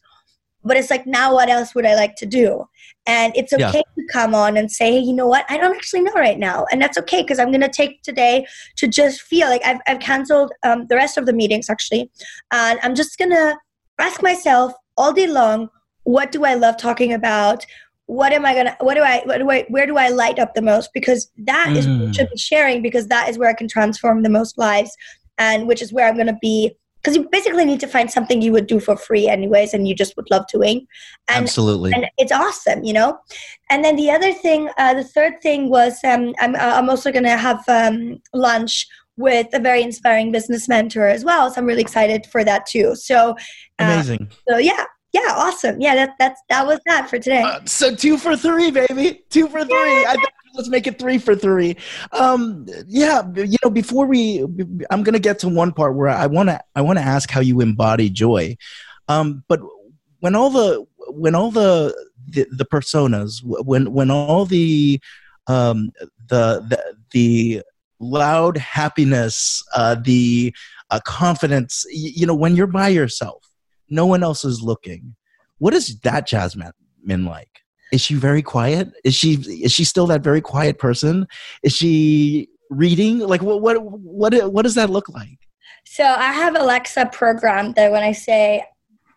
but 0.63 0.77
it's 0.77 0.91
like 0.91 1.07
now 1.07 1.33
what 1.33 1.49
else 1.49 1.73
would 1.73 1.87
i 1.87 1.95
like 1.95 2.15
to 2.15 2.27
do 2.27 2.63
and 3.05 3.35
it's 3.35 3.51
okay 3.53 3.61
yeah. 3.61 4.03
to 4.03 4.07
come 4.11 4.33
on 4.33 4.55
and 4.57 4.71
say 4.71 4.93
hey 4.93 4.99
you 4.99 5.13
know 5.13 5.27
what? 5.27 5.45
I 5.49 5.57
don't 5.57 5.75
actually 5.75 6.01
know 6.01 6.13
right 6.13 6.39
now. 6.39 6.65
And 6.71 6.81
that's 6.81 6.97
okay 6.99 7.21
because 7.21 7.39
i'm 7.39 7.51
going 7.51 7.61
to 7.61 7.69
take 7.69 8.01
today 8.01 8.45
to 8.77 8.87
just 8.87 9.21
feel 9.21 9.47
like 9.49 9.65
i've, 9.65 9.79
I've 9.87 9.99
canceled 9.99 10.51
um, 10.63 10.87
the 10.87 10.95
rest 10.95 11.17
of 11.17 11.25
the 11.25 11.33
meetings 11.33 11.69
actually. 11.69 12.09
And 12.51 12.79
i'm 12.83 12.95
just 12.95 13.17
going 13.17 13.31
to 13.31 13.57
ask 13.99 14.21
myself 14.21 14.73
all 14.97 15.13
day 15.13 15.27
long 15.27 15.69
what 16.03 16.31
do 16.31 16.45
i 16.45 16.53
love 16.53 16.77
talking 16.77 17.13
about? 17.13 17.65
What 18.05 18.33
am 18.33 18.45
i 18.45 18.53
going 18.53 18.65
to 18.65 18.75
what 18.81 18.95
do 18.95 19.01
i 19.01 19.21
what 19.25 19.37
do 19.37 19.49
i 19.49 19.65
where 19.69 19.85
do 19.85 19.97
i 19.97 20.09
light 20.09 20.39
up 20.39 20.53
the 20.53 20.61
most? 20.61 20.89
Because 20.93 21.31
that 21.37 21.69
mm. 21.69 21.77
is 21.77 21.87
what 21.87 22.15
should 22.15 22.29
be 22.29 22.37
sharing 22.37 22.81
because 22.81 23.07
that 23.07 23.29
is 23.29 23.37
where 23.37 23.49
i 23.49 23.53
can 23.53 23.67
transform 23.67 24.23
the 24.23 24.29
most 24.29 24.57
lives 24.57 24.91
and 25.37 25.67
which 25.67 25.81
is 25.81 25.93
where 25.93 26.07
i'm 26.07 26.15
going 26.15 26.27
to 26.27 26.37
be 26.41 26.75
because 27.03 27.17
you 27.17 27.27
basically 27.31 27.65
need 27.65 27.79
to 27.81 27.87
find 27.87 28.09
something 28.09 28.41
you 28.41 28.51
would 28.51 28.67
do 28.67 28.79
for 28.79 28.95
free 28.95 29.27
anyways 29.27 29.73
and 29.73 29.87
you 29.87 29.93
just 29.93 30.15
would 30.15 30.29
love 30.31 30.45
doing. 30.51 30.87
And, 31.27 31.43
absolutely. 31.43 31.91
and 31.93 32.07
it's 32.17 32.31
awesome 32.31 32.83
you 32.83 32.93
know? 32.93 33.19
And 33.69 33.83
then 33.83 33.95
the 33.95 34.09
other 34.11 34.33
thing 34.33 34.69
uh, 34.77 34.93
the 34.93 35.03
third 35.03 35.41
thing 35.41 35.69
was 35.69 35.99
um, 36.03 36.33
I'm, 36.39 36.55
uh, 36.55 36.59
I'm 36.59 36.89
also 36.89 37.11
going 37.11 37.23
to 37.23 37.37
have 37.37 37.63
um, 37.67 38.21
lunch 38.33 38.87
with 39.17 39.47
a 39.53 39.59
very 39.59 39.83
inspiring 39.83 40.31
business 40.31 40.67
mentor 40.67 41.07
as 41.07 41.23
well 41.23 41.51
so 41.51 41.61
i'm 41.61 41.67
really 41.67 41.81
excited 41.81 42.25
for 42.25 42.43
that 42.43 42.65
too. 42.65 42.95
So 42.95 43.31
uh, 43.31 43.35
amazing. 43.79 44.29
so 44.49 44.57
yeah 44.57 44.85
yeah 45.11 45.33
awesome. 45.35 45.79
Yeah 45.79 45.95
that 45.95 46.15
that's 46.19 46.41
that 46.49 46.65
was 46.65 46.79
that 46.87 47.09
for 47.09 47.19
today. 47.19 47.43
Uh, 47.43 47.59
so 47.65 47.95
two 47.95 48.17
for 48.17 48.35
three 48.35 48.71
baby. 48.71 49.23
Two 49.29 49.47
for 49.47 49.63
three. 49.63 50.01
Yeah. 50.01 50.15
I, 50.17 50.25
let's 50.53 50.69
make 50.69 50.87
it 50.87 50.99
three 50.99 51.17
for 51.17 51.35
three. 51.35 51.75
Um, 52.11 52.65
yeah, 52.87 53.23
you 53.35 53.57
know, 53.63 53.69
before 53.69 54.05
we, 54.05 54.45
I'm 54.89 55.03
gonna 55.03 55.19
get 55.19 55.39
to 55.39 55.49
one 55.49 55.71
part 55.71 55.95
where 55.95 56.09
I 56.09 56.27
wanna, 56.27 56.61
I 56.75 56.81
wanna 56.81 57.01
ask 57.01 57.29
how 57.29 57.41
you 57.41 57.61
embody 57.61 58.09
joy. 58.09 58.57
Um, 59.07 59.43
but 59.47 59.59
when 60.19 60.35
all 60.35 60.49
the, 60.49 60.85
when 61.09 61.35
all 61.35 61.51
the, 61.51 61.93
the, 62.27 62.47
the 62.51 62.65
personas, 62.65 63.41
when, 63.43 63.91
when 63.91 64.09
all 64.09 64.45
the, 64.45 64.99
um, 65.47 65.91
the, 66.27 66.61
the, 66.69 66.95
the 67.11 67.63
loud 67.99 68.57
happiness, 68.57 69.63
uh, 69.75 69.95
the 69.95 70.53
uh, 70.89 70.99
confidence, 71.05 71.85
you, 71.91 72.25
know, 72.25 72.35
when 72.35 72.55
you're 72.55 72.67
by 72.67 72.89
yourself, 72.89 73.43
no 73.89 74.05
one 74.05 74.23
else 74.23 74.45
is 74.45 74.61
looking. 74.61 75.15
What 75.57 75.73
is 75.73 75.99
that 75.99 76.27
Jasmin 76.27 76.73
like? 77.25 77.62
Is 77.93 78.01
she 78.01 78.15
very 78.15 78.41
quiet? 78.41 78.91
Is 79.03 79.13
she 79.13 79.33
is 79.65 79.71
she 79.71 79.83
still 79.83 80.07
that 80.07 80.23
very 80.23 80.41
quiet 80.41 80.79
person? 80.79 81.27
Is 81.61 81.73
she 81.73 82.49
reading? 82.71 83.19
Like 83.19 83.43
what 83.43 83.61
what 83.61 83.77
what 83.83 84.51
what 84.51 84.63
does 84.63 84.73
that 84.75 84.89
look 84.89 85.07
like? 85.09 85.37
So 85.85 86.03
i 86.03 86.31
have 86.31 86.55
alexa 86.55 87.09
programmed 87.11 87.75
that 87.75 87.91
when 87.91 88.03
i 88.03 88.13
say 88.13 88.63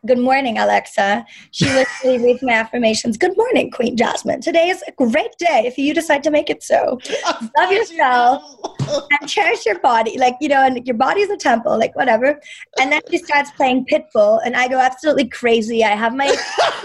Good 0.06 0.18
morning, 0.18 0.56
Alexa. 0.56 1.26
She 1.50 1.64
literally 1.74 2.24
reads 2.24 2.42
my 2.42 2.52
affirmations. 2.52 3.16
Good 3.16 3.36
morning, 3.36 3.72
Queen 3.72 3.96
Jasmin. 3.96 4.40
Today 4.40 4.68
is 4.68 4.82
a 4.86 4.92
great 4.92 5.36
day 5.38 5.64
if 5.66 5.76
you 5.76 5.94
decide 5.94 6.22
to 6.22 6.30
make 6.30 6.48
it 6.48 6.62
so. 6.62 7.00
Love 7.58 7.72
yourself 7.78 8.42
and 9.10 9.28
cherish 9.28 9.66
your 9.66 9.80
body. 9.80 10.16
Like, 10.16 10.36
you 10.40 10.48
know, 10.48 10.64
and 10.64 10.86
your 10.86 10.96
body 10.96 11.22
is 11.22 11.30
a 11.30 11.36
temple, 11.36 11.76
like 11.76 11.96
whatever. 11.96 12.40
And 12.78 12.92
then 12.92 13.00
she 13.10 13.18
starts 13.18 13.50
playing 13.52 13.86
Pitbull 13.86 14.40
and 14.44 14.54
I 14.54 14.68
go 14.68 14.78
absolutely 14.78 15.28
crazy. 15.28 15.82
I 15.82 15.96
have 15.96 16.14
my 16.14 16.32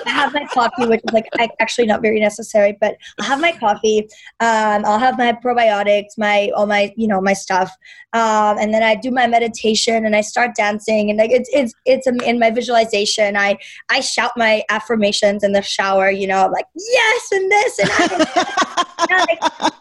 I 0.05 0.09
have 0.09 0.33
my 0.33 0.45
coffee, 0.51 0.87
which 0.87 1.01
is 1.05 1.13
like 1.13 1.51
actually 1.59 1.85
not 1.85 2.01
very 2.01 2.19
necessary, 2.19 2.75
but 2.81 2.95
I'll 3.19 3.27
have 3.27 3.39
my 3.39 3.51
coffee. 3.51 4.07
Um, 4.39 4.83
I'll 4.85 4.99
have 4.99 5.19
my 5.19 5.33
probiotics, 5.33 6.17
my 6.17 6.49
all 6.55 6.65
my, 6.65 6.91
you 6.97 7.07
know, 7.07 7.21
my 7.21 7.33
stuff. 7.33 7.71
Um, 8.13 8.57
and 8.57 8.73
then 8.73 8.83
I 8.83 8.95
do 8.95 9.11
my 9.11 9.27
meditation 9.27 10.05
and 10.05 10.15
I 10.15 10.21
start 10.21 10.55
dancing 10.55 11.09
and 11.09 11.19
like 11.19 11.31
it's 11.31 11.49
it's 11.53 11.73
it's 11.85 12.07
in 12.07 12.39
my 12.39 12.49
visualization. 12.49 13.10
I 13.19 13.57
I 13.89 14.01
shout 14.01 14.31
my 14.37 14.63
affirmations 14.69 15.43
in 15.43 15.51
the 15.51 15.61
shower. 15.61 16.09
You 16.11 16.27
know, 16.27 16.45
I'm 16.45 16.51
like 16.51 16.67
yes 16.75 17.31
and 17.31 17.51
this 17.51 17.79
and 17.79 17.89
I, 17.93 19.25
like, 19.29 19.73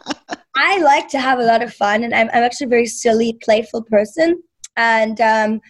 I 0.55 0.77
like 0.79 1.07
to 1.09 1.19
have 1.19 1.39
a 1.39 1.43
lot 1.43 1.61
of 1.61 1.73
fun 1.73 2.03
and 2.03 2.13
I'm 2.13 2.29
I'm 2.29 2.43
actually 2.43 2.65
a 2.65 2.69
very 2.69 2.87
silly, 2.87 3.37
playful 3.43 3.83
person 3.83 4.41
and. 4.77 5.19
Um, 5.21 5.61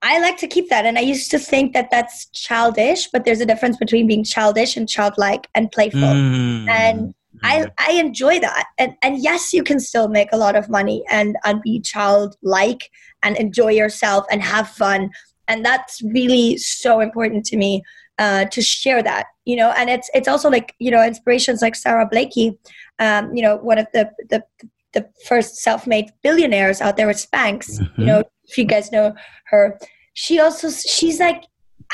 I 0.00 0.20
like 0.20 0.36
to 0.38 0.46
keep 0.46 0.70
that. 0.70 0.86
And 0.86 0.96
I 0.96 1.00
used 1.00 1.30
to 1.32 1.38
think 1.38 1.72
that 1.72 1.90
that's 1.90 2.26
childish, 2.30 3.08
but 3.10 3.24
there's 3.24 3.40
a 3.40 3.46
difference 3.46 3.76
between 3.76 4.06
being 4.06 4.22
childish 4.22 4.76
and 4.76 4.88
childlike 4.88 5.48
and 5.54 5.72
playful. 5.72 6.00
Mm. 6.00 6.68
And 6.68 7.14
I, 7.42 7.66
I 7.78 7.92
enjoy 7.92 8.38
that. 8.40 8.66
And, 8.78 8.94
and 9.02 9.18
yes, 9.22 9.52
you 9.52 9.62
can 9.62 9.80
still 9.80 10.08
make 10.08 10.28
a 10.32 10.36
lot 10.36 10.56
of 10.56 10.68
money 10.68 11.04
and, 11.10 11.36
and 11.44 11.60
be 11.62 11.80
childlike 11.80 12.90
and 13.22 13.36
enjoy 13.36 13.72
yourself 13.72 14.24
and 14.30 14.42
have 14.42 14.68
fun. 14.68 15.10
And 15.48 15.64
that's 15.64 16.02
really 16.02 16.56
so 16.58 17.00
important 17.00 17.44
to 17.46 17.56
me 17.56 17.82
uh, 18.18 18.44
to 18.46 18.60
share 18.60 19.02
that, 19.02 19.26
you 19.44 19.56
know, 19.56 19.72
and 19.76 19.88
it's, 19.88 20.10
it's 20.12 20.28
also 20.28 20.50
like, 20.50 20.74
you 20.78 20.90
know, 20.90 21.02
inspirations 21.04 21.62
like 21.62 21.74
sara 21.74 22.06
Blakely, 22.06 22.58
um, 22.98 23.34
you 23.34 23.42
know, 23.42 23.56
one 23.56 23.78
of 23.78 23.86
the, 23.92 24.10
the, 24.28 24.44
the 24.92 25.08
first 25.26 25.56
self-made 25.56 26.10
billionaires 26.22 26.80
out 26.80 26.96
there 26.96 27.06
with 27.06 27.16
Spanx, 27.16 27.80
mm-hmm. 27.80 28.00
you 28.00 28.06
know, 28.06 28.24
if 28.44 28.58
you 28.58 28.64
guys 28.64 28.90
know 28.90 29.14
her, 29.46 29.78
she 30.14 30.40
also, 30.40 30.70
she's 30.70 31.20
like, 31.20 31.44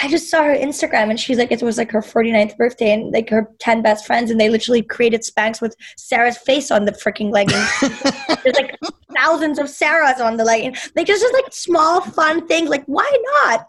I 0.03 0.09
just 0.09 0.29
saw 0.29 0.43
her 0.43 0.55
Instagram 0.55 1.11
and 1.11 1.21
she's 1.21 1.39
like, 1.39 1.53
it 1.53 1.63
was 1.63 1.79
like 1.79 1.91
her 1.93 2.01
49th 2.01 2.57
birthday 2.57 2.93
and 2.93 3.13
like 3.13 3.31
her 3.31 3.49
10 3.61 3.83
best 3.83 4.07
friends 4.07 4.31
and 4.31 4.41
they 4.41 4.49
literally 4.49 4.83
created 4.83 5.23
Spanx 5.23 5.61
with 5.61 5.77
Sarah's 5.97 6.37
face 6.37 6.71
on 6.71 6.85
the 6.85 6.93
freaking 6.93 7.33
leggings. 7.33 7.69
There's 8.43 8.57
like 8.57 8.77
thousands 9.15 9.59
of 9.59 9.67
Sarahs 9.67 10.21
on 10.21 10.37
the 10.37 10.45
legging. 10.45 10.75
Like 10.97 11.07
just, 11.07 11.23
just 11.23 11.33
like 11.33 11.53
small 11.53 12.01
fun 12.01 12.47
things. 12.49 12.71
Like 12.71 12.85
why 12.87 13.09
not? 13.45 13.69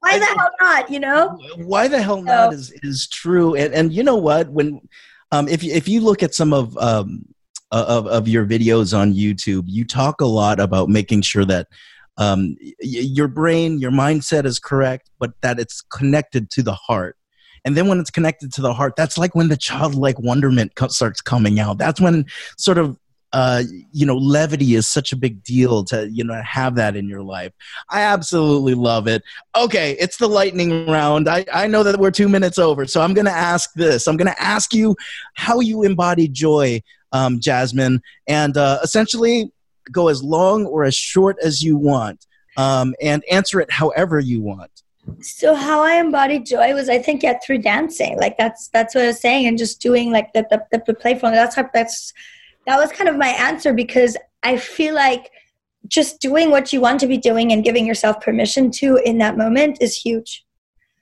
Why 0.00 0.18
the 0.18 0.24
hell 0.24 0.50
not? 0.60 0.90
You 0.90 1.00
know? 1.00 1.36
Why 1.56 1.88
the 1.88 2.00
hell 2.00 2.22
not 2.22 2.52
is, 2.52 2.72
is 2.82 3.08
true. 3.08 3.56
And, 3.56 3.74
and 3.74 3.92
you 3.92 4.04
know 4.04 4.16
what? 4.16 4.48
When, 4.48 4.80
um, 5.32 5.48
if 5.48 5.64
you, 5.64 5.72
if 5.72 5.88
you 5.88 6.00
look 6.00 6.22
at 6.22 6.34
some 6.34 6.52
of, 6.52 6.78
um, 6.78 7.26
of, 7.72 8.06
of 8.06 8.28
your 8.28 8.46
videos 8.46 8.96
on 8.96 9.12
YouTube, 9.12 9.64
you 9.66 9.84
talk 9.84 10.20
a 10.20 10.26
lot 10.26 10.60
about 10.60 10.88
making 10.88 11.22
sure 11.22 11.44
that 11.44 11.66
um, 12.18 12.56
y- 12.60 12.74
your 12.80 13.28
brain, 13.28 13.78
your 13.78 13.90
mindset 13.90 14.44
is 14.44 14.58
correct, 14.58 15.10
but 15.18 15.32
that 15.42 15.58
it's 15.58 15.80
connected 15.82 16.50
to 16.50 16.62
the 16.62 16.74
heart. 16.74 17.16
And 17.64 17.76
then 17.76 17.88
when 17.88 17.98
it's 17.98 18.10
connected 18.10 18.52
to 18.54 18.60
the 18.60 18.72
heart, 18.72 18.94
that's 18.96 19.18
like 19.18 19.34
when 19.34 19.48
the 19.48 19.56
childlike 19.56 20.18
wonderment 20.20 20.76
co- 20.76 20.88
starts 20.88 21.20
coming 21.20 21.58
out. 21.58 21.78
That's 21.78 22.00
when 22.00 22.26
sort 22.56 22.78
of 22.78 22.96
uh, 23.32 23.62
you 23.92 24.06
know, 24.06 24.16
levity 24.16 24.74
is 24.74 24.88
such 24.88 25.12
a 25.12 25.16
big 25.16 25.42
deal 25.42 25.84
to, 25.84 26.08
you 26.08 26.24
know, 26.24 26.40
have 26.42 26.76
that 26.76 26.96
in 26.96 27.08
your 27.08 27.22
life. 27.22 27.52
I 27.90 28.00
absolutely 28.00 28.74
love 28.74 29.06
it. 29.06 29.22
Okay, 29.54 29.96
it's 29.98 30.16
the 30.16 30.28
lightning 30.28 30.86
round. 30.86 31.28
I, 31.28 31.44
I 31.52 31.66
know 31.66 31.82
that 31.82 31.98
we're 31.98 32.12
two 32.12 32.28
minutes 32.28 32.58
over, 32.58 32.86
so 32.86 33.02
I'm 33.02 33.12
going 33.14 33.26
to 33.26 33.30
ask 33.30 33.72
this. 33.74 34.06
I'm 34.06 34.16
going 34.16 34.32
to 34.32 34.42
ask 34.42 34.72
you 34.72 34.96
how 35.34 35.60
you 35.60 35.82
embody 35.82 36.28
joy, 36.28 36.80
um, 37.12 37.40
Jasmin, 37.40 38.00
and 38.26 38.56
uh, 38.56 38.78
essentially 38.82 39.52
go 39.92 40.08
as 40.08 40.22
long 40.22 40.66
or 40.66 40.84
as 40.84 40.94
short 40.94 41.36
as 41.42 41.62
you 41.62 41.76
want 41.76 42.26
um, 42.56 42.94
and 43.00 43.22
answer 43.30 43.60
it 43.60 43.70
however 43.70 44.18
you 44.18 44.40
want. 44.40 44.70
So 45.20 45.54
how 45.54 45.82
i 45.82 45.94
embodied 45.94 46.46
joy 46.46 46.74
was 46.74 46.88
i 46.88 46.98
think 46.98 47.22
yeah 47.22 47.38
through 47.44 47.58
dancing. 47.58 48.18
Like 48.18 48.36
that's 48.38 48.68
that's 48.68 48.94
what 48.94 49.04
i 49.04 49.06
was 49.08 49.20
saying 49.20 49.46
and 49.46 49.56
just 49.56 49.80
doing 49.80 50.10
like 50.10 50.32
the 50.32 50.46
the, 50.50 50.64
the, 50.72 50.82
the 50.84 50.94
playful 50.94 51.30
that's 51.30 51.54
how 51.54 51.68
that's 51.72 52.12
that 52.66 52.76
was 52.76 52.90
kind 52.90 53.08
of 53.08 53.16
my 53.16 53.28
answer 53.28 53.72
because 53.72 54.16
i 54.42 54.56
feel 54.56 54.96
like 54.96 55.30
just 55.88 56.20
doing 56.20 56.50
what 56.50 56.72
you 56.72 56.80
want 56.80 57.00
to 57.00 57.06
be 57.06 57.18
doing 57.18 57.52
and 57.52 57.64
giving 57.64 57.86
yourself 57.86 58.20
permission 58.20 58.70
to 58.70 58.96
in 59.04 59.18
that 59.18 59.36
moment 59.36 59.78
is 59.80 59.96
huge. 59.96 60.44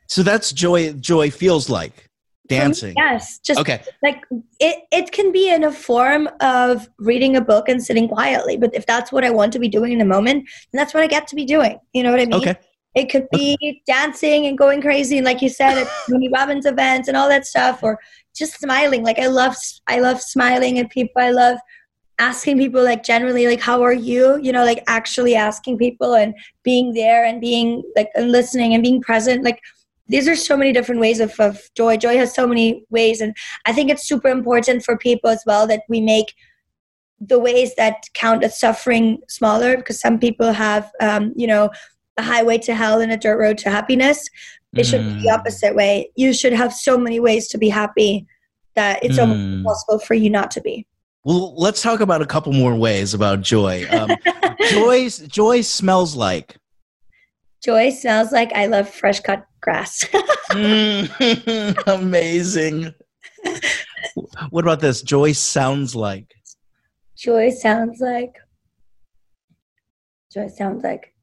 So 0.08 0.22
that's 0.22 0.52
joy 0.52 0.92
joy 0.92 1.30
feels 1.30 1.70
like 1.70 2.03
dancing. 2.48 2.94
yes 2.96 3.38
just 3.38 3.58
okay. 3.58 3.82
like 4.02 4.22
it 4.60 4.84
it 4.92 5.12
can 5.12 5.32
be 5.32 5.52
in 5.52 5.64
a 5.64 5.72
form 5.72 6.28
of 6.40 6.88
reading 6.98 7.36
a 7.36 7.40
book 7.40 7.68
and 7.68 7.82
sitting 7.82 8.06
quietly 8.08 8.56
but 8.56 8.74
if 8.74 8.84
that's 8.84 9.10
what 9.10 9.24
i 9.24 9.30
want 9.30 9.52
to 9.52 9.58
be 9.58 9.68
doing 9.68 9.92
in 9.92 9.98
the 9.98 10.04
moment 10.04 10.48
then 10.72 10.78
that's 10.78 10.92
what 10.92 11.02
i 11.02 11.06
get 11.06 11.26
to 11.26 11.34
be 11.34 11.44
doing 11.44 11.78
you 11.92 12.02
know 12.02 12.10
what 12.10 12.20
i 12.20 12.24
mean? 12.24 12.34
Okay. 12.34 12.56
It 12.94 13.10
could 13.10 13.26
be 13.32 13.56
okay. 13.60 13.82
dancing 13.88 14.46
and 14.46 14.56
going 14.56 14.80
crazy 14.80 15.18
and 15.18 15.24
like 15.24 15.42
you 15.42 15.48
said 15.48 15.78
at 15.78 15.88
Tony 16.08 16.28
Robbins 16.28 16.64
events 16.64 17.08
and 17.08 17.16
all 17.16 17.28
that 17.28 17.44
stuff 17.44 17.82
or 17.82 17.98
just 18.36 18.60
smiling 18.60 19.02
like 19.02 19.18
i 19.18 19.26
love 19.26 19.56
i 19.88 19.98
love 19.98 20.20
smiling 20.20 20.78
at 20.78 20.90
people 20.90 21.20
i 21.20 21.30
love 21.30 21.58
asking 22.18 22.58
people 22.58 22.82
like 22.82 23.02
generally 23.02 23.46
like 23.46 23.60
how 23.60 23.82
are 23.82 23.92
you? 23.92 24.38
You 24.40 24.52
know 24.52 24.64
like 24.64 24.82
actually 24.86 25.34
asking 25.34 25.78
people 25.78 26.14
and 26.14 26.34
being 26.62 26.92
there 26.92 27.24
and 27.24 27.40
being 27.40 27.82
like 27.96 28.08
and 28.14 28.30
listening 28.30 28.74
and 28.74 28.82
being 28.82 29.00
present 29.00 29.42
like 29.44 29.60
these 30.08 30.28
are 30.28 30.36
so 30.36 30.56
many 30.56 30.72
different 30.72 31.00
ways 31.00 31.20
of, 31.20 31.38
of 31.40 31.60
joy 31.74 31.96
joy 31.96 32.16
has 32.16 32.34
so 32.34 32.46
many 32.46 32.84
ways 32.90 33.20
and 33.20 33.34
i 33.64 33.72
think 33.72 33.90
it's 33.90 34.06
super 34.06 34.28
important 34.28 34.84
for 34.84 34.96
people 34.96 35.30
as 35.30 35.42
well 35.46 35.66
that 35.66 35.82
we 35.88 36.00
make 36.00 36.34
the 37.20 37.38
ways 37.38 37.74
that 37.76 38.04
count 38.14 38.44
as 38.44 38.58
suffering 38.58 39.18
smaller 39.28 39.76
because 39.76 40.00
some 40.00 40.18
people 40.18 40.52
have 40.52 40.90
um, 41.00 41.32
you 41.36 41.46
know 41.46 41.70
a 42.16 42.22
highway 42.22 42.58
to 42.58 42.74
hell 42.74 43.00
and 43.00 43.12
a 43.12 43.16
dirt 43.16 43.38
road 43.38 43.58
to 43.58 43.70
happiness 43.70 44.28
it 44.74 44.82
mm. 44.82 44.90
should 44.90 45.04
be 45.04 45.22
the 45.22 45.28
mm. 45.28 45.34
opposite 45.34 45.74
way 45.74 46.10
you 46.16 46.32
should 46.32 46.52
have 46.52 46.72
so 46.72 46.98
many 46.98 47.20
ways 47.20 47.48
to 47.48 47.58
be 47.58 47.68
happy 47.68 48.26
that 48.74 49.02
it's 49.02 49.16
mm. 49.16 49.22
almost 49.22 49.40
impossible 49.40 49.98
for 50.00 50.14
you 50.14 50.28
not 50.28 50.50
to 50.50 50.60
be 50.60 50.86
well 51.24 51.54
let's 51.56 51.82
talk 51.82 52.00
about 52.00 52.20
a 52.20 52.26
couple 52.26 52.52
more 52.52 52.74
ways 52.74 53.14
about 53.14 53.40
joy 53.40 53.86
um, 53.90 54.10
joy 54.70 55.08
joy 55.08 55.60
smells 55.60 56.14
like 56.14 56.56
joy 57.62 57.90
smells 57.90 58.32
like 58.32 58.52
i 58.52 58.66
love 58.66 58.88
fresh 58.88 59.20
cut 59.20 59.46
grass. 59.64 60.04
mm, 60.50 61.86
amazing. 61.86 62.94
What 64.50 64.64
about 64.64 64.80
this? 64.80 65.02
Joy 65.02 65.32
sounds 65.32 65.96
like. 65.96 66.34
Joy 67.16 67.50
sounds 67.50 68.00
like. 68.00 68.34
Joy 70.32 70.48
sounds 70.48 70.84
like. 70.84 71.14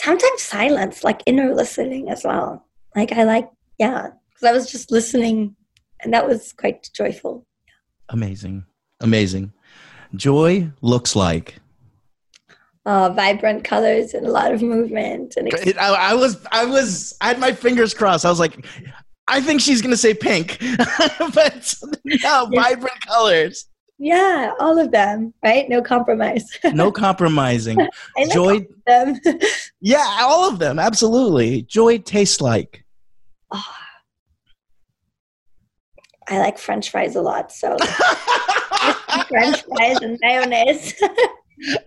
Sometimes 0.00 0.42
silence, 0.42 1.02
like 1.02 1.22
inner 1.26 1.54
listening 1.54 2.08
as 2.08 2.24
well. 2.24 2.66
Like 2.94 3.12
I 3.12 3.24
like, 3.24 3.50
yeah, 3.78 4.10
because 4.28 4.48
I 4.48 4.52
was 4.52 4.70
just 4.70 4.90
listening, 4.92 5.56
and 6.02 6.14
that 6.14 6.26
was 6.26 6.52
quite 6.52 6.88
joyful. 6.94 7.46
Amazing, 8.08 8.64
amazing. 9.00 9.52
Joy 10.14 10.70
looks 10.82 11.16
like 11.16 11.56
uh, 12.86 13.10
vibrant 13.10 13.64
colors 13.64 14.14
and 14.14 14.26
a 14.26 14.30
lot 14.30 14.52
of 14.52 14.62
movement. 14.62 15.34
And 15.36 15.48
it, 15.48 15.78
I, 15.78 16.10
I, 16.10 16.14
was, 16.14 16.44
I 16.50 16.64
was, 16.64 17.16
I 17.20 17.28
had 17.28 17.38
my 17.38 17.52
fingers 17.52 17.94
crossed. 17.94 18.24
I 18.24 18.30
was 18.30 18.40
like, 18.40 18.66
I 19.28 19.40
think 19.40 19.60
she's 19.60 19.80
gonna 19.80 19.96
say 19.96 20.14
pink, 20.14 20.58
but 21.34 21.74
no, 22.04 22.48
vibrant 22.52 23.00
colors. 23.06 23.66
Yeah, 23.98 24.52
all 24.58 24.78
of 24.78 24.90
them, 24.90 25.32
right? 25.44 25.68
No 25.68 25.80
compromise. 25.80 26.44
no 26.72 26.90
compromising. 26.90 27.78
I 28.16 28.26
Joy. 28.26 28.66
Them. 28.86 29.20
yeah, 29.80 30.18
all 30.22 30.48
of 30.48 30.58
them. 30.58 30.80
Absolutely. 30.80 31.62
Joy 31.62 31.98
tastes 31.98 32.40
like. 32.40 32.84
Oh, 33.52 33.74
I 36.28 36.38
like 36.38 36.58
French 36.58 36.90
fries 36.90 37.14
a 37.14 37.22
lot, 37.22 37.52
so 37.52 37.76
French 39.28 39.62
fries 39.62 39.98
and 40.02 40.18
mayonnaise. 40.20 40.94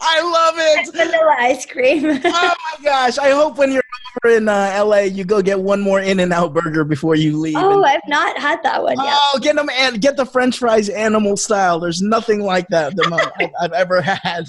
I 0.01 0.21
love 0.21 0.55
it. 0.57 0.93
Vanilla 0.93 1.36
ice 1.39 1.65
cream. 1.65 2.05
oh 2.26 2.55
my 2.71 2.84
gosh! 2.84 3.17
I 3.17 3.32
hope 3.32 3.57
when 3.57 3.71
you're 3.71 3.84
over 4.23 4.36
in 4.36 4.47
uh, 4.47 4.84
LA, 4.86 4.99
you 4.99 5.23
go 5.23 5.41
get 5.41 5.59
one 5.59 5.82
more 5.82 5.99
In-N-Out 5.99 6.53
burger 6.53 6.84
before 6.84 7.15
you 7.15 7.39
leave. 7.39 7.55
Oh, 7.57 7.78
and, 7.78 7.86
I've 7.86 8.07
not 8.07 8.38
had 8.38 8.61
that 8.63 8.82
one 8.82 8.97
yet. 8.97 9.17
Oh, 9.17 9.39
get 9.41 9.55
them 9.55 9.69
and 9.69 10.01
get 10.01 10.17
the 10.17 10.26
French 10.26 10.59
fries 10.59 10.89
animal 10.89 11.38
style. 11.38 11.80
There's 11.80 12.01
nothing 12.01 12.41
like 12.41 12.67
that 12.69 12.95
that 12.95 13.51
I've 13.59 13.73
ever 13.73 14.01
had. 14.01 14.45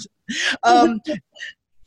Um, 0.63 1.01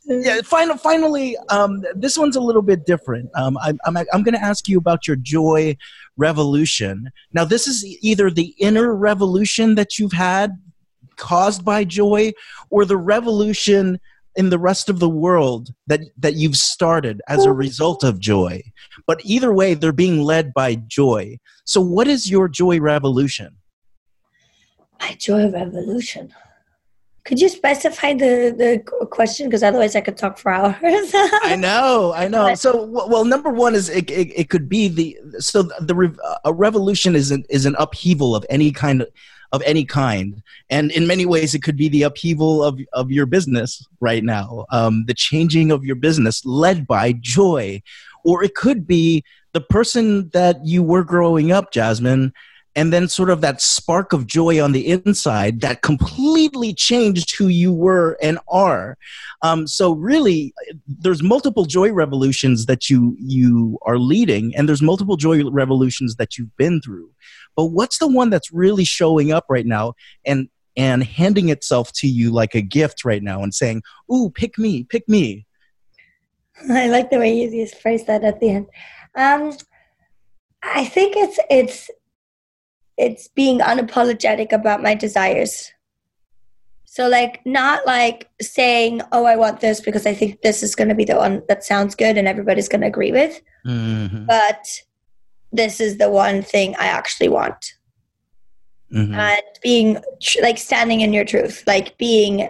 yeah. 0.05 0.41
Final, 0.41 0.77
finally, 0.77 1.37
um, 1.49 1.83
this 1.95 2.17
one's 2.17 2.35
a 2.35 2.41
little 2.41 2.61
bit 2.61 2.85
different. 2.85 3.29
Um, 3.35 3.57
I, 3.57 3.73
I'm 3.85 3.97
I'm 3.97 4.23
going 4.23 4.33
to 4.33 4.43
ask 4.43 4.67
you 4.67 4.77
about 4.77 5.07
your 5.07 5.15
joy 5.15 5.77
revolution. 6.17 7.09
Now, 7.33 7.45
this 7.45 7.67
is 7.67 7.85
either 8.01 8.29
the 8.29 8.53
inner 8.59 8.93
revolution 8.95 9.75
that 9.75 9.97
you've 9.97 10.13
had 10.13 10.51
caused 11.17 11.63
by 11.63 11.83
joy 11.83 12.31
or 12.69 12.85
the 12.85 12.97
revolution 12.97 13.99
in 14.35 14.49
the 14.49 14.59
rest 14.59 14.89
of 14.89 14.99
the 14.99 15.09
world 15.09 15.69
that 15.87 16.01
that 16.17 16.35
you've 16.35 16.55
started 16.55 17.21
as 17.27 17.45
a 17.45 17.51
result 17.51 18.03
of 18.03 18.19
joy 18.19 18.61
but 19.07 19.21
either 19.23 19.53
way, 19.53 19.73
they're 19.73 19.91
being 19.91 20.21
led 20.21 20.53
by 20.53 20.75
joy. 20.75 21.39
So, 21.65 21.81
what 21.81 22.07
is 22.07 22.29
your 22.29 22.47
joy 22.47 22.79
revolution? 22.79 23.57
My 24.99 25.15
joy 25.19 25.49
revolution. 25.49 26.33
Could 27.23 27.39
you 27.39 27.49
specify 27.49 28.13
the 28.13 28.53
the 28.57 29.07
question? 29.07 29.47
Because 29.47 29.63
otherwise, 29.63 29.95
I 29.95 30.01
could 30.01 30.17
talk 30.17 30.37
for 30.37 30.51
hours. 30.51 30.75
I 30.81 31.55
know, 31.57 32.13
I 32.15 32.27
know. 32.27 32.55
So, 32.55 32.85
well, 32.85 33.25
number 33.25 33.49
one 33.49 33.75
is 33.75 33.89
it, 33.89 34.09
it, 34.09 34.31
it 34.35 34.49
could 34.49 34.67
be 34.67 34.87
the 34.87 35.17
so 35.39 35.63
the 35.63 36.15
a 36.45 36.53
revolution 36.53 37.15
is 37.15 37.31
an 37.31 37.43
is 37.49 37.65
an 37.65 37.75
upheaval 37.77 38.35
of 38.35 38.45
any 38.49 38.71
kind 38.71 39.01
of 39.01 39.09
of 39.51 39.61
any 39.65 39.85
kind. 39.85 40.41
And 40.69 40.91
in 40.91 41.07
many 41.07 41.25
ways, 41.25 41.53
it 41.53 41.63
could 41.63 41.77
be 41.77 41.89
the 41.89 42.03
upheaval 42.03 42.63
of, 42.63 42.79
of 42.93 43.11
your 43.11 43.25
business 43.25 43.85
right 43.99 44.23
now, 44.23 44.65
um, 44.71 45.05
the 45.07 45.13
changing 45.13 45.71
of 45.71 45.83
your 45.83 45.95
business 45.95 46.45
led 46.45 46.87
by 46.87 47.13
joy. 47.13 47.81
Or 48.23 48.43
it 48.43 48.55
could 48.55 48.87
be 48.87 49.23
the 49.53 49.61
person 49.61 50.29
that 50.29 50.65
you 50.65 50.83
were 50.83 51.03
growing 51.03 51.51
up, 51.51 51.71
Jasmin, 51.71 52.33
and 52.75 52.93
then 52.93 53.07
sort 53.07 53.29
of 53.29 53.41
that 53.41 53.61
spark 53.61 54.13
of 54.13 54.27
joy 54.27 54.63
on 54.63 54.71
the 54.71 54.87
inside 54.87 55.59
that 55.59 55.81
completely 55.81 56.73
changed 56.73 57.35
who 57.35 57.47
you 57.47 57.73
were 57.73 58.17
and 58.21 58.39
are. 58.47 58.97
Um, 59.41 59.67
so 59.67 59.91
really, 59.91 60.53
there's 60.87 61.21
multiple 61.21 61.65
joy 61.65 61.91
revolutions 61.91 62.67
that 62.67 62.89
you 62.89 63.17
you 63.19 63.77
are 63.85 63.97
leading, 63.97 64.55
and 64.55 64.69
there's 64.69 64.81
multiple 64.81 65.17
joy 65.17 65.43
revolutions 65.49 66.15
that 66.15 66.37
you've 66.37 66.55
been 66.55 66.81
through 66.81 67.09
but 67.55 67.65
what's 67.65 67.99
the 67.99 68.07
one 68.07 68.29
that's 68.29 68.51
really 68.51 68.85
showing 68.85 69.31
up 69.31 69.45
right 69.49 69.65
now 69.65 69.93
and 70.25 70.49
and 70.77 71.03
handing 71.03 71.49
itself 71.49 71.91
to 71.91 72.07
you 72.07 72.31
like 72.31 72.55
a 72.55 72.61
gift 72.61 73.03
right 73.03 73.23
now 73.23 73.43
and 73.43 73.53
saying 73.53 73.81
ooh 74.11 74.29
pick 74.29 74.57
me 74.57 74.83
pick 74.83 75.07
me 75.07 75.45
i 76.69 76.87
like 76.87 77.09
the 77.09 77.17
way 77.17 77.33
you 77.33 77.49
just 77.49 77.81
phrase 77.81 78.05
that 78.05 78.23
at 78.23 78.39
the 78.39 78.49
end. 78.49 78.67
Um, 79.15 79.57
i 80.63 80.85
think 80.85 81.15
it's 81.17 81.39
it's 81.49 81.89
it's 82.97 83.27
being 83.29 83.59
unapologetic 83.59 84.51
about 84.51 84.83
my 84.83 84.93
desires. 84.93 85.71
So 86.85 87.07
like 87.07 87.41
not 87.45 87.87
like 87.87 88.29
saying 88.41 89.01
oh 89.13 89.23
i 89.23 89.37
want 89.37 89.61
this 89.61 89.79
because 89.79 90.05
i 90.05 90.13
think 90.13 90.41
this 90.41 90.61
is 90.61 90.75
going 90.75 90.89
to 90.89 90.95
be 90.95 91.05
the 91.05 91.15
one 91.15 91.41
that 91.47 91.63
sounds 91.63 91.95
good 91.95 92.17
and 92.17 92.27
everybody's 92.27 92.67
going 92.67 92.81
to 92.81 92.87
agree 92.87 93.13
with 93.13 93.41
mm-hmm. 93.65 94.25
but 94.25 94.67
this 95.51 95.79
is 95.79 95.97
the 95.97 96.09
one 96.09 96.41
thing 96.41 96.75
I 96.79 96.87
actually 96.87 97.29
want. 97.29 97.73
Mm-hmm. 98.93 99.13
And 99.13 99.41
being 99.61 100.01
like 100.41 100.57
standing 100.57 101.01
in 101.01 101.13
your 101.13 101.25
truth, 101.25 101.63
like 101.65 101.97
being 101.97 102.49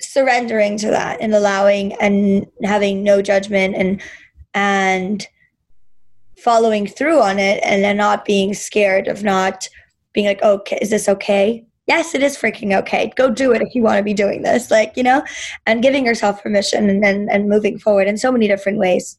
surrendering 0.00 0.76
to 0.78 0.88
that 0.88 1.20
and 1.20 1.34
allowing 1.34 1.92
and 1.94 2.46
having 2.62 3.02
no 3.02 3.20
judgment 3.22 3.74
and 3.76 4.00
and 4.54 5.26
following 6.38 6.86
through 6.86 7.20
on 7.20 7.38
it 7.38 7.60
and 7.62 7.84
then 7.84 7.96
not 7.96 8.24
being 8.24 8.54
scared 8.54 9.08
of 9.08 9.22
not 9.22 9.68
being 10.14 10.26
like 10.26 10.42
okay 10.42 10.78
is 10.80 10.90
this 10.90 11.08
okay 11.08 11.64
yes 11.86 12.14
it 12.14 12.22
is 12.22 12.36
freaking 12.36 12.76
okay 12.76 13.12
go 13.14 13.28
do 13.28 13.52
it 13.52 13.60
if 13.60 13.74
you 13.74 13.82
want 13.82 13.98
to 13.98 14.02
be 14.02 14.14
doing 14.14 14.42
this 14.42 14.70
like 14.70 14.96
you 14.96 15.02
know 15.02 15.22
and 15.66 15.82
giving 15.82 16.06
yourself 16.06 16.42
permission 16.42 16.88
and 16.88 17.04
and, 17.04 17.30
and 17.30 17.48
moving 17.48 17.78
forward 17.78 18.08
in 18.08 18.16
so 18.16 18.32
many 18.32 18.48
different 18.48 18.78
ways 18.78 19.18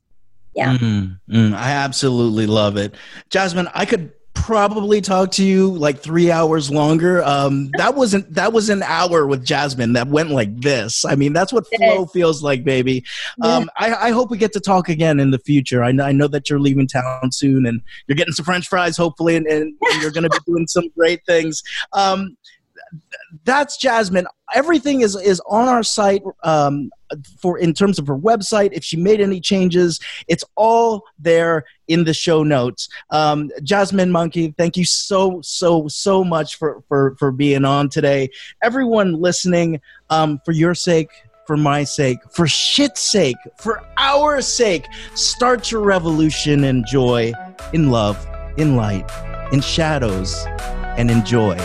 yeah. 0.56 0.78
Mm, 0.78 1.20
mm, 1.30 1.54
i 1.54 1.72
absolutely 1.72 2.47
love 2.47 2.78
it. 2.78 2.95
Jasmin 3.30 3.68
i 3.74 3.86
could 3.86 4.12
probably 4.34 5.02
talk 5.02 5.30
to 5.30 5.43
you 5.43 5.72
like 5.72 5.99
three 5.99 6.32
hours 6.32 6.72
longer. 6.72 7.24
Um 7.24 7.70
that 7.78 7.95
wasn't 7.95 8.34
that 8.34 8.54
was 8.54 8.70
an 8.70 8.82
hour 8.84 9.28
with 9.28 9.45
jasmin 9.45 9.93
that 9.93 10.08
went 10.08 10.32
like 10.32 10.62
this. 10.62 11.06
I 11.06 11.16
mean 11.16 11.34
that's 11.34 11.54
what 11.54 11.66
flow 11.76 12.06
feels 12.06 12.41
like 12.41 12.64
baby. 12.64 13.04
Um 13.41 13.70
I, 13.78 13.93
I 13.93 14.12
hope 14.12 14.32
we 14.32 14.38
get 14.38 14.54
to 14.54 14.60
talk 14.60 14.89
again 14.89 15.20
in 15.20 15.32
the 15.32 15.39
future. 15.39 15.84
I 15.84 15.91
know, 15.91 16.06
I 16.06 16.12
know 16.12 16.28
that 16.28 16.49
you're 16.49 16.60
leaving 16.60 16.88
town 16.88 17.32
soon 17.32 17.66
and 17.66 17.82
you're 18.08 18.16
getting 18.16 18.34
some 18.34 18.45
french 18.45 18.68
fries 18.68 18.97
hopefully 18.97 19.36
and, 19.36 19.45
and 19.47 19.74
you're 20.02 20.12
going 20.12 20.24
to 20.24 20.30
be 20.30 20.38
doing 20.47 20.68
some 20.68 20.89
great 20.97 21.26
things. 21.26 21.62
Um 21.93 22.38
that's 23.45 23.78
Jasmin. 23.78 24.28
Everything 24.54 25.02
is 25.02 25.16
is 25.16 25.41
on 25.47 25.68
our 25.68 25.84
site. 25.84 26.24
Um, 26.43 26.89
for 27.39 27.57
in 27.57 27.74
terms 27.74 27.99
of 27.99 28.07
her 28.07 28.18
website. 28.18 28.70
If 28.74 28.84
she 28.84 28.97
made 28.97 29.22
any 29.22 29.39
changes, 29.39 29.99
it's 30.28 30.43
all 30.55 31.03
there 31.20 31.66
in 31.88 32.03
the 32.03 32.14
show 32.14 32.43
notes. 32.43 32.89
Um, 33.09 33.49
Jasmin 33.64 34.12
Manke, 34.12 34.55
thank 34.57 34.78
you 34.78 34.86
so 34.86 35.41
so 35.41 35.88
so 35.88 36.24
much 36.24 36.57
for 36.57 36.84
for 36.88 37.16
for 37.18 37.32
being 37.32 37.66
on 37.66 37.89
today. 37.89 38.30
Everyone 38.64 39.14
listening, 39.14 39.82
um, 40.09 40.39
for 40.45 40.51
your 40.51 40.76
sake. 40.76 41.09
For 41.47 41.57
my 41.57 41.84
sake, 41.84 42.20
for 42.30 42.47
shit's 42.47 43.01
sake, 43.01 43.36
for 43.57 43.84
our 43.97 44.41
sake, 44.41 44.86
start 45.16 45.70
your 45.70 45.82
revolution 45.82 46.64
in 46.64 46.86
joy, 46.86 47.34
in 47.74 47.89
love, 47.89 48.26
in 48.57 48.78
light, 48.78 49.12
in 49.51 49.59
shadows, 49.59 50.45
and 50.97 51.12
enjoy. 51.12 51.55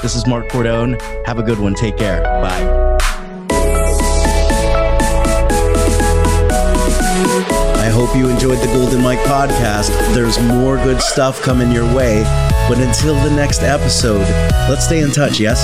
This 0.00 0.14
is 0.14 0.26
Mark 0.26 0.48
Cordone. 0.48 1.00
Have 1.26 1.38
a 1.38 1.42
good 1.42 1.58
one. 1.58 1.74
Take 1.74 1.96
care. 1.96 2.22
Bye. 2.22 2.91
Hope 7.92 8.16
you 8.16 8.30
enjoyed 8.30 8.58
the 8.58 8.66
Golden 8.68 9.02
Mic 9.02 9.18
podcast. 9.20 9.90
There's 10.14 10.40
more 10.40 10.76
good 10.76 11.02
stuff 11.02 11.42
coming 11.42 11.70
your 11.70 11.84
way. 11.94 12.22
But 12.66 12.78
until 12.78 13.14
the 13.16 13.30
next 13.30 13.60
episode, 13.60 14.26
let's 14.70 14.86
stay 14.86 15.00
in 15.00 15.10
touch, 15.10 15.38
yes? 15.38 15.62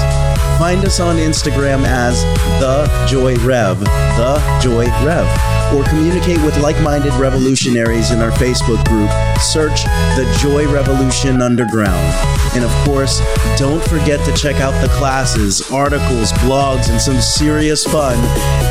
Find 0.58 0.84
us 0.84 1.00
on 1.00 1.16
Instagram 1.16 1.84
as 1.86 2.22
The 2.60 3.06
Joy 3.08 3.36
Rev, 3.36 3.80
The 3.80 4.60
Joy 4.62 4.84
Rev 5.06 5.57
or 5.74 5.84
communicate 5.84 6.40
with 6.42 6.58
like 6.58 6.78
minded 6.82 7.14
revolutionaries 7.14 8.10
in 8.10 8.20
our 8.20 8.32
Facebook 8.32 8.84
group. 8.86 9.10
Search 9.40 9.84
the 10.16 10.26
Joy 10.40 10.66
Revolution 10.72 11.40
Underground. 11.42 12.14
And 12.54 12.64
of 12.64 12.70
course, 12.84 13.20
don't 13.58 13.82
forget 13.88 14.24
to 14.26 14.32
check 14.34 14.56
out 14.56 14.72
the 14.80 14.88
classes, 14.94 15.70
articles, 15.70 16.32
blogs, 16.44 16.88
and 16.90 17.00
some 17.00 17.20
serious 17.20 17.84
fun 17.84 18.16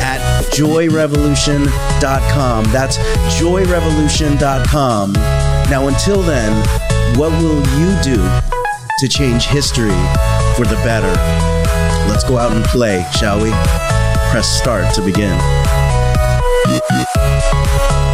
at 0.02 0.20
joyrevolution.com. 0.52 2.64
That's 2.66 2.98
joyrevolution.com. 3.39 5.14
Now, 5.14 5.88
until 5.88 6.22
then, 6.22 6.54
what 7.18 7.32
will 7.41 7.64
you 7.80 7.95
do 8.02 8.18
to 9.00 9.08
change 9.08 9.45
history 9.45 9.95
for 10.56 10.66
the 10.66 10.80
better? 10.84 11.14
Let's 12.10 12.24
go 12.24 12.38
out 12.38 12.54
and 12.54 12.64
play, 12.66 13.06
shall 13.12 13.41
we? 13.41 13.52
Press 14.32 14.48
start 14.48 14.93
to 14.95 15.02
begin. 15.02 15.38
Thank 16.68 18.01
you. 18.01 18.07